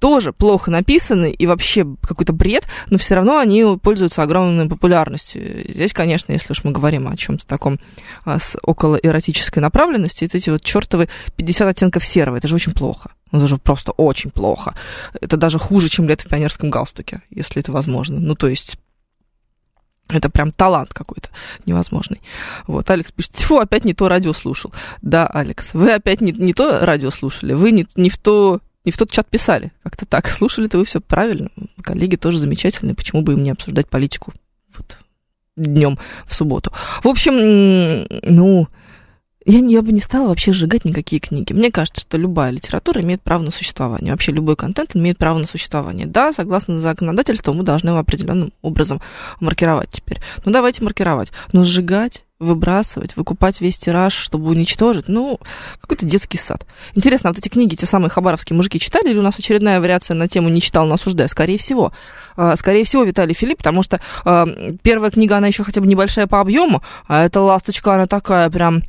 тоже 0.00 0.32
плохо 0.32 0.70
написаны 0.70 1.30
и 1.30 1.46
вообще 1.46 1.86
какой-то 2.02 2.32
бред, 2.32 2.66
но 2.90 2.98
все 2.98 3.14
равно 3.14 3.38
они 3.38 3.78
пользуются 3.80 4.22
огромной 4.22 4.68
популярностью. 4.68 5.64
Здесь, 5.68 5.92
конечно, 5.92 6.32
если 6.32 6.52
уж 6.52 6.64
мы 6.64 6.72
говорим 6.72 7.08
о 7.08 7.16
чем-то 7.16 7.46
таком 7.46 7.78
а, 8.24 8.38
с 8.38 8.56
около 8.62 8.96
эротической 8.96 9.62
направленности, 9.62 10.24
это 10.24 10.38
эти 10.38 10.50
вот 10.50 10.62
чертовы 10.62 11.08
50 11.36 11.68
оттенков 11.68 12.04
серого, 12.04 12.36
это 12.36 12.48
же 12.48 12.56
очень 12.56 12.72
плохо. 12.72 13.12
Ну, 13.30 13.38
это 13.38 13.48
же 13.48 13.58
просто 13.58 13.92
очень 13.92 14.30
плохо. 14.30 14.74
Это 15.20 15.36
даже 15.36 15.58
хуже, 15.58 15.88
чем 15.88 16.08
лето 16.08 16.24
в 16.24 16.28
пионерском 16.28 16.70
галстуке, 16.70 17.22
если 17.30 17.60
это 17.60 17.72
возможно. 17.72 18.20
Ну, 18.20 18.34
то 18.34 18.48
есть 18.48 18.76
это 20.08 20.28
прям 20.28 20.52
талант 20.52 20.92
какой-то 20.92 21.28
невозможный. 21.66 22.20
Вот, 22.66 22.90
Алекс 22.90 23.10
пишет, 23.12 23.36
фу, 23.36 23.58
опять 23.58 23.84
не 23.84 23.94
то 23.94 24.08
радио 24.08 24.32
слушал. 24.32 24.72
Да, 25.00 25.26
Алекс, 25.26 25.72
вы 25.72 25.92
опять 25.92 26.20
не, 26.20 26.32
не 26.32 26.52
то 26.52 26.84
радио 26.84 27.10
слушали, 27.10 27.54
вы 27.54 27.70
не, 27.70 27.86
не 27.96 28.10
в 28.10 28.18
то 28.18 28.60
не 28.84 28.90
в 28.90 28.98
тот 28.98 29.10
чат 29.10 29.28
писали. 29.28 29.72
Как-то 29.82 30.06
так. 30.06 30.28
Слушали-то 30.28 30.78
вы 30.78 30.84
все 30.84 31.00
правильно. 31.00 31.50
Коллеги 31.82 32.16
тоже 32.16 32.38
замечательные. 32.38 32.96
Почему 32.96 33.22
бы 33.22 33.34
им 33.34 33.42
не 33.42 33.50
обсуждать 33.50 33.88
политику 33.88 34.32
вот 34.76 34.98
днем 35.56 35.98
в 36.26 36.34
субботу? 36.34 36.72
В 37.02 37.06
общем, 37.06 38.06
ну, 38.22 38.68
я, 39.44 39.58
я 39.58 39.82
бы 39.82 39.92
не 39.92 40.00
стала 40.00 40.28
вообще 40.28 40.52
сжигать 40.52 40.84
никакие 40.84 41.20
книги. 41.20 41.52
Мне 41.52 41.70
кажется, 41.70 42.00
что 42.00 42.16
любая 42.16 42.50
литература 42.50 43.00
имеет 43.00 43.22
право 43.22 43.42
на 43.42 43.50
существование. 43.50 44.12
Вообще 44.12 44.32
любой 44.32 44.56
контент 44.56 44.94
имеет 44.96 45.18
право 45.18 45.38
на 45.38 45.46
существование. 45.46 46.06
Да, 46.06 46.32
согласно 46.32 46.80
законодательству, 46.80 47.52
мы 47.52 47.62
должны 47.62 47.90
его 47.90 47.98
определенным 47.98 48.52
образом 48.62 49.00
маркировать 49.40 49.90
теперь. 49.90 50.20
Ну, 50.44 50.52
давайте 50.52 50.84
маркировать. 50.84 51.30
Но 51.52 51.64
сжигать 51.64 52.24
выбрасывать, 52.42 53.16
выкупать 53.16 53.60
весь 53.60 53.78
тираж, 53.78 54.12
чтобы 54.12 54.50
уничтожить. 54.50 55.08
Ну, 55.08 55.38
какой-то 55.80 56.04
детский 56.04 56.38
сад. 56.38 56.66
Интересно, 56.94 57.30
а 57.30 57.32
вот 57.32 57.38
эти 57.38 57.48
книги, 57.48 57.76
те 57.76 57.86
самые 57.86 58.10
хабаровские 58.10 58.56
мужики 58.56 58.80
читали, 58.80 59.10
или 59.10 59.18
у 59.18 59.22
нас 59.22 59.38
очередная 59.38 59.80
вариация 59.80 60.14
на 60.14 60.28
тему 60.28 60.48
«Не 60.48 60.60
читал, 60.60 60.86
но 60.86 60.94
осуждаю»? 60.94 61.28
Скорее 61.28 61.58
всего. 61.58 61.92
А, 62.36 62.56
скорее 62.56 62.84
всего, 62.84 63.04
Виталий 63.04 63.34
Филипп, 63.34 63.58
потому 63.58 63.84
что 63.84 64.00
а, 64.24 64.46
первая 64.82 65.12
книга, 65.12 65.36
она 65.36 65.46
еще 65.46 65.62
хотя 65.62 65.80
бы 65.80 65.86
небольшая 65.86 66.26
по 66.26 66.40
объему, 66.40 66.82
а 67.06 67.24
эта 67.24 67.40
ласточка, 67.40 67.94
она 67.94 68.06
такая 68.08 68.50
прям 68.50 68.82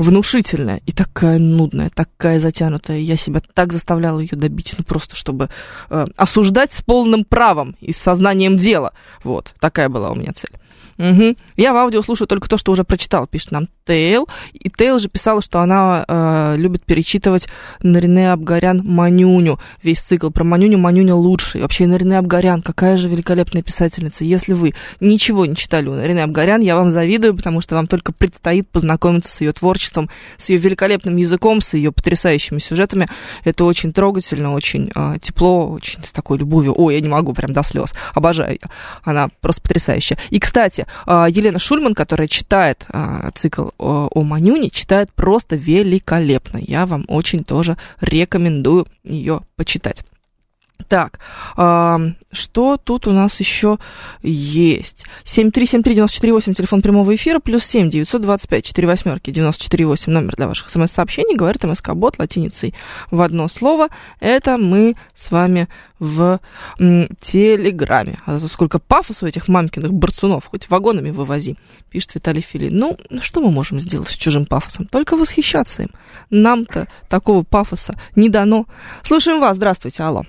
внушительная 0.00 0.80
и 0.86 0.92
такая 0.92 1.38
нудная, 1.38 1.90
такая 1.90 2.40
затянутая. 2.40 2.98
Я 2.98 3.16
себя 3.16 3.42
так 3.54 3.72
заставляла 3.72 4.20
ее 4.20 4.36
добить, 4.36 4.74
ну 4.78 4.84
просто 4.84 5.14
чтобы 5.14 5.50
э, 5.90 6.06
осуждать 6.16 6.72
с 6.72 6.82
полным 6.82 7.24
правом 7.24 7.76
и 7.80 7.92
с 7.92 7.98
сознанием 7.98 8.56
дела. 8.56 8.92
Вот, 9.22 9.54
такая 9.60 9.88
была 9.88 10.10
у 10.10 10.14
меня 10.14 10.32
цель. 10.32 10.50
Угу. 11.00 11.36
Я 11.56 11.72
в 11.72 11.76
аудио 11.76 12.02
слушаю 12.02 12.28
только 12.28 12.48
то, 12.48 12.58
что 12.58 12.72
уже 12.72 12.84
прочитал, 12.84 13.26
пишет 13.26 13.52
нам 13.52 13.68
Тейл. 13.86 14.28
И 14.52 14.68
Тейл 14.68 14.98
же 14.98 15.08
писала, 15.08 15.40
что 15.40 15.60
она 15.60 16.04
э, 16.06 16.56
любит 16.58 16.84
перечитывать 16.84 17.48
Нарине 17.82 18.32
Абгарян 18.32 18.82
Манюню. 18.84 19.58
Весь 19.82 20.00
цикл 20.00 20.28
про 20.28 20.44
Манюню. 20.44 20.76
Манюня 20.76 21.14
лучший. 21.14 21.62
Вообще 21.62 21.86
Нарине 21.86 22.18
Абгарян, 22.18 22.60
какая 22.60 22.98
же 22.98 23.08
великолепная 23.08 23.62
писательница. 23.62 24.24
Если 24.24 24.52
вы 24.52 24.74
ничего 25.00 25.46
не 25.46 25.56
читали 25.56 25.88
у 25.88 25.94
Нарине 25.94 26.22
Абгарян, 26.22 26.60
я 26.60 26.76
вам 26.76 26.90
завидую, 26.90 27.34
потому 27.34 27.62
что 27.62 27.76
вам 27.76 27.86
только 27.86 28.12
предстоит 28.12 28.68
познакомиться 28.68 29.32
с 29.32 29.40
ее 29.40 29.52
творчеством, 29.52 30.10
с 30.36 30.50
ее 30.50 30.58
великолепным 30.58 31.16
языком, 31.16 31.62
с 31.62 31.72
ее 31.72 31.92
потрясающими 31.92 32.58
сюжетами. 32.58 33.08
Это 33.44 33.64
очень 33.64 33.94
трогательно, 33.94 34.52
очень 34.52 34.92
э, 34.94 35.14
тепло, 35.22 35.70
очень 35.70 36.04
с 36.04 36.12
такой 36.12 36.36
любовью. 36.36 36.74
Ой, 36.76 36.96
я 36.96 37.00
не 37.00 37.08
могу, 37.08 37.32
прям 37.32 37.54
до 37.54 37.62
слез. 37.62 37.94
Обожаю 38.12 38.50
ее. 38.52 38.70
Она 39.02 39.30
просто 39.40 39.62
потрясающая. 39.62 40.18
И, 40.28 40.38
кстати, 40.38 40.86
Елена 41.06 41.58
Шульман, 41.58 41.94
которая 41.94 42.28
читает 42.28 42.84
а, 42.88 43.30
цикл 43.34 43.68
о 43.78 44.22
Манюне, 44.22 44.70
читает 44.70 45.10
просто 45.12 45.56
великолепно. 45.56 46.58
Я 46.58 46.86
вам 46.86 47.04
очень 47.08 47.44
тоже 47.44 47.76
рекомендую 48.00 48.86
ее 49.04 49.42
почитать. 49.56 50.04
Так, 50.90 51.20
э, 51.56 51.98
что 52.32 52.76
тут 52.76 53.06
у 53.06 53.12
нас 53.12 53.38
еще 53.38 53.78
есть? 54.22 55.04
7373948, 55.24 56.54
телефон 56.54 56.82
прямого 56.82 57.14
эфира, 57.14 57.38
плюс 57.38 57.64
7 57.64 57.90
925 57.90 58.64
4 58.64 58.88
восьмерки 58.88 59.30
948, 59.30 60.12
номер 60.12 60.34
для 60.34 60.48
ваших 60.48 60.68
смс-сообщений, 60.68 61.36
говорит 61.36 61.62
МСК-бот 61.62 62.18
латиницей 62.18 62.74
в 63.12 63.20
одно 63.20 63.46
слово. 63.46 63.86
Это 64.18 64.56
мы 64.56 64.96
с 65.16 65.30
вами 65.30 65.68
в 66.00 66.40
м, 66.80 67.06
Телеграме. 67.20 68.18
А 68.26 68.40
сколько 68.40 68.80
пафоса 68.80 69.26
у 69.26 69.28
этих 69.28 69.46
мамкиных 69.46 69.92
борцунов, 69.92 70.46
хоть 70.46 70.68
вагонами 70.70 71.12
вывози, 71.12 71.56
пишет 71.88 72.16
Виталий 72.16 72.40
Фили. 72.42 72.68
Ну, 72.68 72.98
что 73.22 73.40
мы 73.40 73.52
можем 73.52 73.78
сделать 73.78 74.08
с 74.08 74.16
чужим 74.16 74.44
пафосом? 74.44 74.86
Только 74.86 75.16
восхищаться 75.16 75.82
им. 75.82 75.90
Нам-то 76.30 76.88
такого 77.08 77.44
пафоса 77.44 77.94
не 78.16 78.28
дано. 78.28 78.66
Слушаем 79.04 79.38
вас, 79.38 79.54
здравствуйте, 79.54 80.02
алло. 80.02 80.24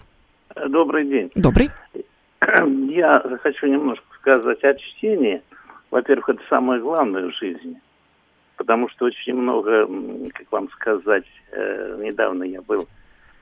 Добрый 0.56 1.06
день. 1.06 1.32
Добрый. 1.36 1.70
Я 2.90 3.20
хочу 3.42 3.68
немножко 3.68 4.06
сказать 4.20 4.64
о 4.64 4.74
чтении. 4.76 5.42
во-первых, 5.90 6.30
это 6.30 6.42
самое 6.50 6.82
главное 6.82 7.28
в 7.28 7.36
жизни. 7.36 7.80
Потому 8.58 8.90
что 8.90 9.06
очень 9.06 9.36
много, 9.36 9.88
как 10.34 10.52
вам 10.52 10.70
сказать, 10.72 11.26
э, 11.52 11.98
недавно 12.04 12.44
я 12.44 12.62
был 12.62 12.88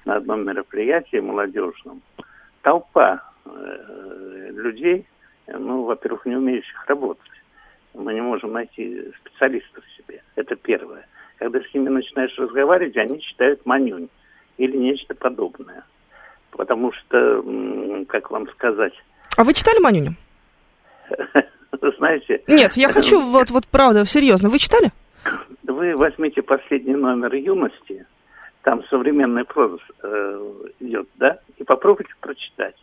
на 0.05 0.16
одном 0.16 0.45
мероприятии 0.45 1.18
молодежном. 1.18 2.01
Толпа 2.62 3.22
э, 3.45 4.51
людей, 4.51 5.05
ну, 5.47 5.84
во-первых, 5.84 6.26
не 6.26 6.38
умеющих 6.38 6.88
работать. 6.88 7.24
Мы 7.93 8.14
не 8.14 8.22
можем 8.22 8.53
найти 8.53 9.12
специалистов 9.20 9.84
себе. 9.97 10.24
Это 10.36 10.55
первое. 10.55 11.05
Когда 11.38 11.60
с 11.60 11.74
ними 11.74 11.89
начинаешь 11.89 12.38
разговаривать, 12.38 12.95
они 12.95 13.20
читают 13.20 13.66
манюнь 13.66 14.10
или 14.57 14.78
нечто 14.78 15.16
подобное. 15.16 15.84
Потому 16.52 16.91
что, 16.91 17.43
как 18.08 18.32
вам 18.32 18.50
сказать... 18.52 18.93
А 19.38 19.43
вы 19.43 19.54
читали 19.54 19.80
Манюню? 19.80 20.16
Знаете... 21.97 22.41
Нет, 22.47 22.74
я 22.74 22.89
хочу, 22.89 23.22
вот, 23.32 23.50
вот 23.50 23.68
правда, 23.68 24.06
серьезно. 24.06 24.50
Вы 24.50 24.60
читали? 24.60 24.91
Вы 25.64 25.95
возьмите 25.95 26.41
последний 26.41 26.95
номер 26.95 27.34
«Юности», 27.36 28.06
там 28.64 28.84
современный 28.89 29.45
проза 29.45 29.78
э, 30.04 30.52
идет, 30.80 31.08
да, 31.16 31.39
и 31.58 31.64
попробуйте 31.64 32.12
прочитать. 32.20 32.76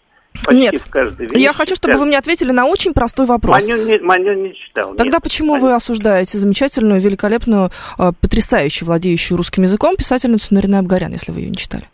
Почти 0.45 0.61
Нет, 0.61 0.75
в 0.81 0.91
каждой 0.91 1.29
я 1.41 1.53
хочу, 1.53 1.75
чтобы 1.77 1.97
вы 1.97 2.07
мне 2.07 2.19
ответили 2.19 2.53
на 2.53 2.67
очень 2.67 2.93
простой 2.93 3.27
вопрос. 3.27 3.67
Маню 3.67 3.85
не, 3.85 3.99
Маню 3.99 4.35
не 4.35 4.55
читал. 4.55 4.95
Тогда 4.95 5.17
нет, 5.17 5.23
почему 5.23 5.53
Маню. 5.53 5.67
вы 5.67 5.75
осуждаете 5.75 6.39
замечательную, 6.39 7.01
великолепную, 7.01 7.71
э, 7.99 8.13
потрясающую, 8.21 8.87
владеющую 8.87 9.37
русским 9.37 9.63
языком 9.63 9.97
писательницу 9.97 10.55
Нарина 10.55 10.79
Абгарян, 10.79 11.13
если 11.13 11.33
вы 11.33 11.41
ее 11.41 11.51
не 11.51 11.57
читали? 11.57 11.85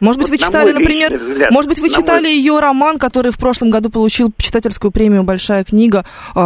Может 0.00 0.20
быть, 0.20 0.28
Вот 0.30 0.38
вы 0.38 0.44
на 0.44 0.46
читали, 0.46 0.72
например, 0.72 1.16
взгляд, 1.16 1.50
может 1.50 1.68
быть, 1.68 1.78
вы 1.78 1.88
читали 1.90 2.24
мой- 2.24 2.34
ее 2.34 2.58
роман, 2.60 2.98
который 2.98 3.30
в 3.30 3.38
прошлом 3.38 3.70
году 3.70 3.90
получил 3.90 4.32
читательскую 4.36 4.90
премию 4.90 5.22
«Большая 5.24 5.64
книга», 5.64 6.04
э, 6.34 6.38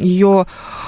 ее 0.00 0.44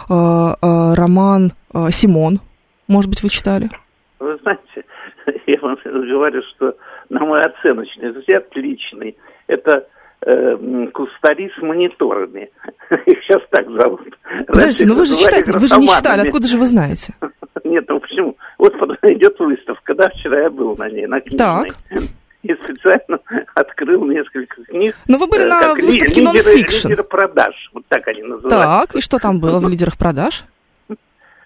э, 0.08 0.12
э, 0.12 0.94
роман 0.94 1.52
«Симон». 1.90 2.40
Может 2.88 3.08
быть, 3.08 3.22
вы 3.22 3.28
читали? 3.28 3.70
Вы 4.18 4.36
знаете, 4.42 4.84
я 5.46 5.58
вам 5.60 5.76
говорю, 5.84 6.42
что 6.54 6.74
на 7.08 7.24
мой 7.24 7.40
оценочный 7.40 8.12
взгляд 8.12 8.44
личный, 8.54 9.16
это 9.46 9.86
э, 10.26 10.86
кустари 10.92 11.50
с 11.58 11.62
мониторами. 11.62 12.50
Их 13.06 13.18
сейчас 13.24 13.42
так 13.50 13.66
зовут. 13.70 14.00
Подождите, 14.46 14.84
Раньше 14.84 14.86
ну 14.86 14.94
вы 14.94 15.06
же 15.06 15.16
читали, 15.16 15.44
вы 15.46 15.66
же 15.66 15.76
не 15.78 15.88
читали, 15.88 16.20
откуда 16.22 16.46
же 16.46 16.58
вы 16.58 16.66
знаете? 16.66 17.14
Нет, 17.64 17.84
ну 17.88 18.00
почему? 18.00 18.36
Вот 18.62 18.74
идет 19.02 19.40
выставка, 19.40 19.92
да, 19.94 20.08
вчера 20.10 20.42
я 20.42 20.50
был 20.50 20.76
на 20.76 20.88
ней, 20.88 21.06
на 21.06 21.20
книжной. 21.20 21.38
Так. 21.38 21.76
И 22.42 22.54
специально 22.54 23.18
открыл 23.54 24.04
несколько 24.04 24.62
книг. 24.64 24.96
Но 25.08 25.18
вы 25.18 25.26
были 25.26 25.42
э, 25.42 25.48
на 25.48 25.60
как 25.60 25.78
ли- 25.78 25.86
выставке 25.86 26.20
лидеры, 26.20 26.44
«Non-fiction». 26.44 26.88
лидеры 26.88 27.04
продаж, 27.04 27.70
вот 27.72 27.84
так 27.88 28.06
они 28.06 28.22
называются. 28.22 28.86
Так, 28.86 28.94
и 28.94 29.00
что 29.00 29.18
там 29.18 29.40
было 29.40 29.58
в 29.58 29.68
лидерах 29.68 29.98
продаж? 29.98 30.44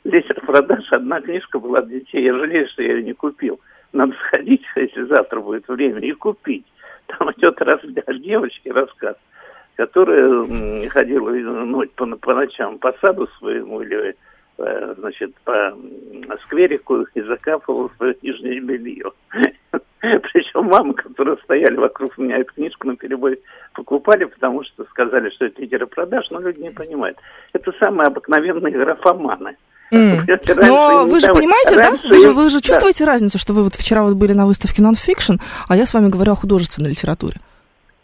Лидер 0.05 0.41
продаж, 0.47 0.85
одна 0.91 1.23
книжка 1.23 1.59
была 1.59 1.81
для 1.81 2.01
детей. 2.01 2.23
Я 2.23 2.35
жалею, 2.35 2.69
что 2.69 2.83
я 2.83 2.93
ее 2.93 3.03
не 3.03 3.15
купил. 3.15 3.61
Надо 3.93 4.15
сходить, 4.27 4.63
если 4.77 5.05
завтра 5.05 5.41
будет 5.41 5.67
время, 5.69 6.01
и 6.01 6.13
купить. 6.13 6.67
Там 7.07 7.31
идет 7.33 7.61
раз, 7.63 7.81
о 7.83 8.15
девочке 8.15 8.73
рассказ, 8.73 9.17
которая 9.77 10.89
ходила 10.91 11.31
ну, 11.31 11.83
по, 11.95 12.07
по 12.17 12.35
ночам 12.35 12.79
по 12.79 12.95
саду 13.01 13.27
своему 13.39 13.81
или 13.81 14.17
значит, 14.57 15.35
по 15.45 15.77
скверику 16.45 17.03
и 17.15 17.21
закапывала 17.23 17.91
свое 17.97 18.17
нижнее 18.23 18.61
белье. 18.61 19.13
Причем 20.01 20.65
мамы, 20.65 20.95
которые 20.95 21.37
стояли 21.39 21.77
вокруг 21.77 22.17
меня, 22.19 22.39
эту 22.39 22.55
книжку 22.55 22.87
на 22.87 22.97
перебой 22.97 23.41
покупали, 23.75 24.25
потому 24.25 24.63
что 24.65 24.85
сказали, 24.85 25.31
что 25.31 25.47
это 25.47 25.61
лидеры 25.61 25.87
продаж, 25.87 26.27
но 26.31 26.41
люди 26.41 26.61
не 26.61 26.71
понимают. 26.71 27.19
Это 27.53 27.73
самые 27.81 28.07
обыкновенные 28.07 28.73
графоманы. 28.73 29.57
Раньше 29.91 30.55
Но 30.57 31.07
вы 31.07 31.21
же 31.21 31.29
понимаете, 31.29 31.77
да? 31.77 31.93
Вы 32.09 32.21
же, 32.21 32.33
вы 32.33 32.51
же 32.51 32.57
да. 32.57 32.63
чувствуете 32.63 33.05
разницу, 33.05 33.39
что 33.39 33.53
вы 33.53 33.63
вот 33.63 33.75
вчера 33.75 34.03
вот 34.03 34.15
были 34.15 34.33
на 34.33 34.47
выставке 34.47 34.83
нонфикшн, 34.83 35.35
а 35.69 35.77
я 35.77 35.87
с 35.87 35.95
вами 35.95 36.09
говорю 36.09 36.33
о 36.33 36.37
художественной 36.37 36.91
литературе. 36.91 37.37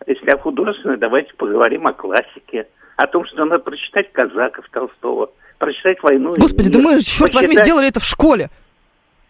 Если 0.06 0.30
о 0.30 0.38
художественной, 0.38 0.96
давайте 0.96 1.32
поговорим 1.34 1.86
о 1.86 1.92
классике. 1.92 2.68
О 2.96 3.06
том, 3.06 3.24
что 3.26 3.44
надо 3.44 3.58
прочитать 3.58 4.12
Казаков 4.12 4.66
Толстого, 4.70 5.30
прочитать 5.62 5.98
«Войну 6.02 6.34
Господи, 6.38 6.66
мир», 6.66 6.72
да 6.72 6.78
мы, 6.80 7.00
черт 7.02 7.34
возьми, 7.34 7.54
сделали 7.54 7.86
это 7.86 8.00
в 8.00 8.04
школе. 8.04 8.50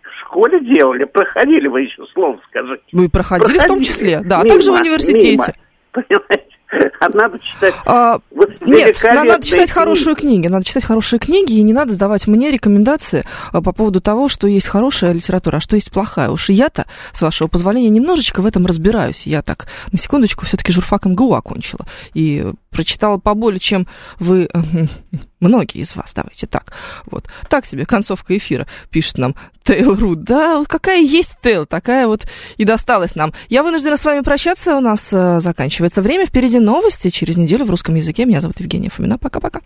В 0.03 0.27
школе 0.27 0.61
делали, 0.61 1.05
проходили 1.05 1.69
вы 1.69 1.83
еще, 1.83 2.07
слово 2.15 2.41
скажите. 2.49 2.83
Вы 2.93 3.11
проходили 3.11 3.59
в 3.59 3.67
том 3.67 3.77
Проходили. 3.79 3.85
числе, 3.85 4.21
да, 4.25 4.41
а 4.41 4.43
Мимо, 4.45 4.55
также 4.55 4.73
в 4.73 4.75
университете. 4.81 5.33
мимо. 5.33 5.47
Понимаете? 5.93 6.53
А 7.01 7.09
надо 7.13 7.39
читать... 7.39 7.75
А, 7.85 8.19
Нет, 8.63 8.97
надо, 9.05 9.43
читать 9.45 9.69
книги. 9.69 9.71
хорошие 9.73 10.17
книги, 10.17 10.47
надо 10.49 10.65
читать 10.65 10.85
хорошие 10.85 11.21
книги, 11.21 11.53
и 11.53 11.63
не 11.63 11.75
надо 11.75 11.99
давать 11.99 12.27
мне 12.27 12.51
рекомендации 12.51 13.25
а, 13.53 13.61
по 13.61 13.73
поводу 13.75 14.01
того, 14.01 14.31
что 14.31 14.47
есть 14.47 14.69
хорошая 14.69 15.13
литература, 15.13 15.59
а 15.59 15.61
что 15.61 15.77
есть 15.77 15.93
плохая. 15.93 16.31
Уж 16.31 16.49
я-то, 16.49 16.87
с 17.13 17.21
вашего 17.21 17.49
позволения, 17.49 17.91
немножечко 17.91 18.41
в 18.41 18.47
этом 18.47 18.65
разбираюсь. 18.65 19.27
Я 19.27 19.43
так, 19.43 19.67
на 19.93 19.99
секундочку, 19.99 20.47
все-таки 20.47 20.73
журфак 20.73 21.05
МГУ 21.05 21.35
окончила. 21.35 21.85
И 22.15 22.47
прочитала 22.71 23.19
поболее, 23.19 23.61
чем 23.61 23.87
вы, 24.19 24.49
э, 24.51 24.59
многие 25.43 25.83
из 25.83 25.95
вас, 25.95 26.13
давайте 26.15 26.47
так. 26.47 26.73
Вот. 27.07 27.27
Так 27.49 27.67
себе 27.67 27.85
концовка 27.85 28.37
эфира, 28.37 28.67
пишет 28.91 29.19
нам 29.19 29.35
Тейл 29.63 29.95
Рут. 29.95 30.23
Да, 30.23 30.65
какая 30.67 31.03
есть 31.03 31.33
Тейл, 31.43 31.67
такая 31.67 32.07
вот 32.07 32.27
и 32.57 32.65
досталась 32.65 33.15
нам. 33.15 33.33
Я 33.49 33.63
вынуждена 33.63 33.97
с 33.97 34.05
вами 34.05 34.21
прощаться, 34.21 34.77
у 34.77 34.81
нас 34.81 35.09
э, 35.13 35.41
заканчивается 35.41 36.01
время. 36.03 36.27
Впереди 36.27 36.59
новости 36.59 37.11
через 37.11 37.37
неделю 37.37 37.65
в 37.65 37.71
русском 37.71 37.95
языке. 37.95 38.25
Меня 38.25 38.41
зовут 38.41 38.61
Евгения 38.61 38.89
Фомина. 38.89 39.19
Пока-пока. 39.19 39.61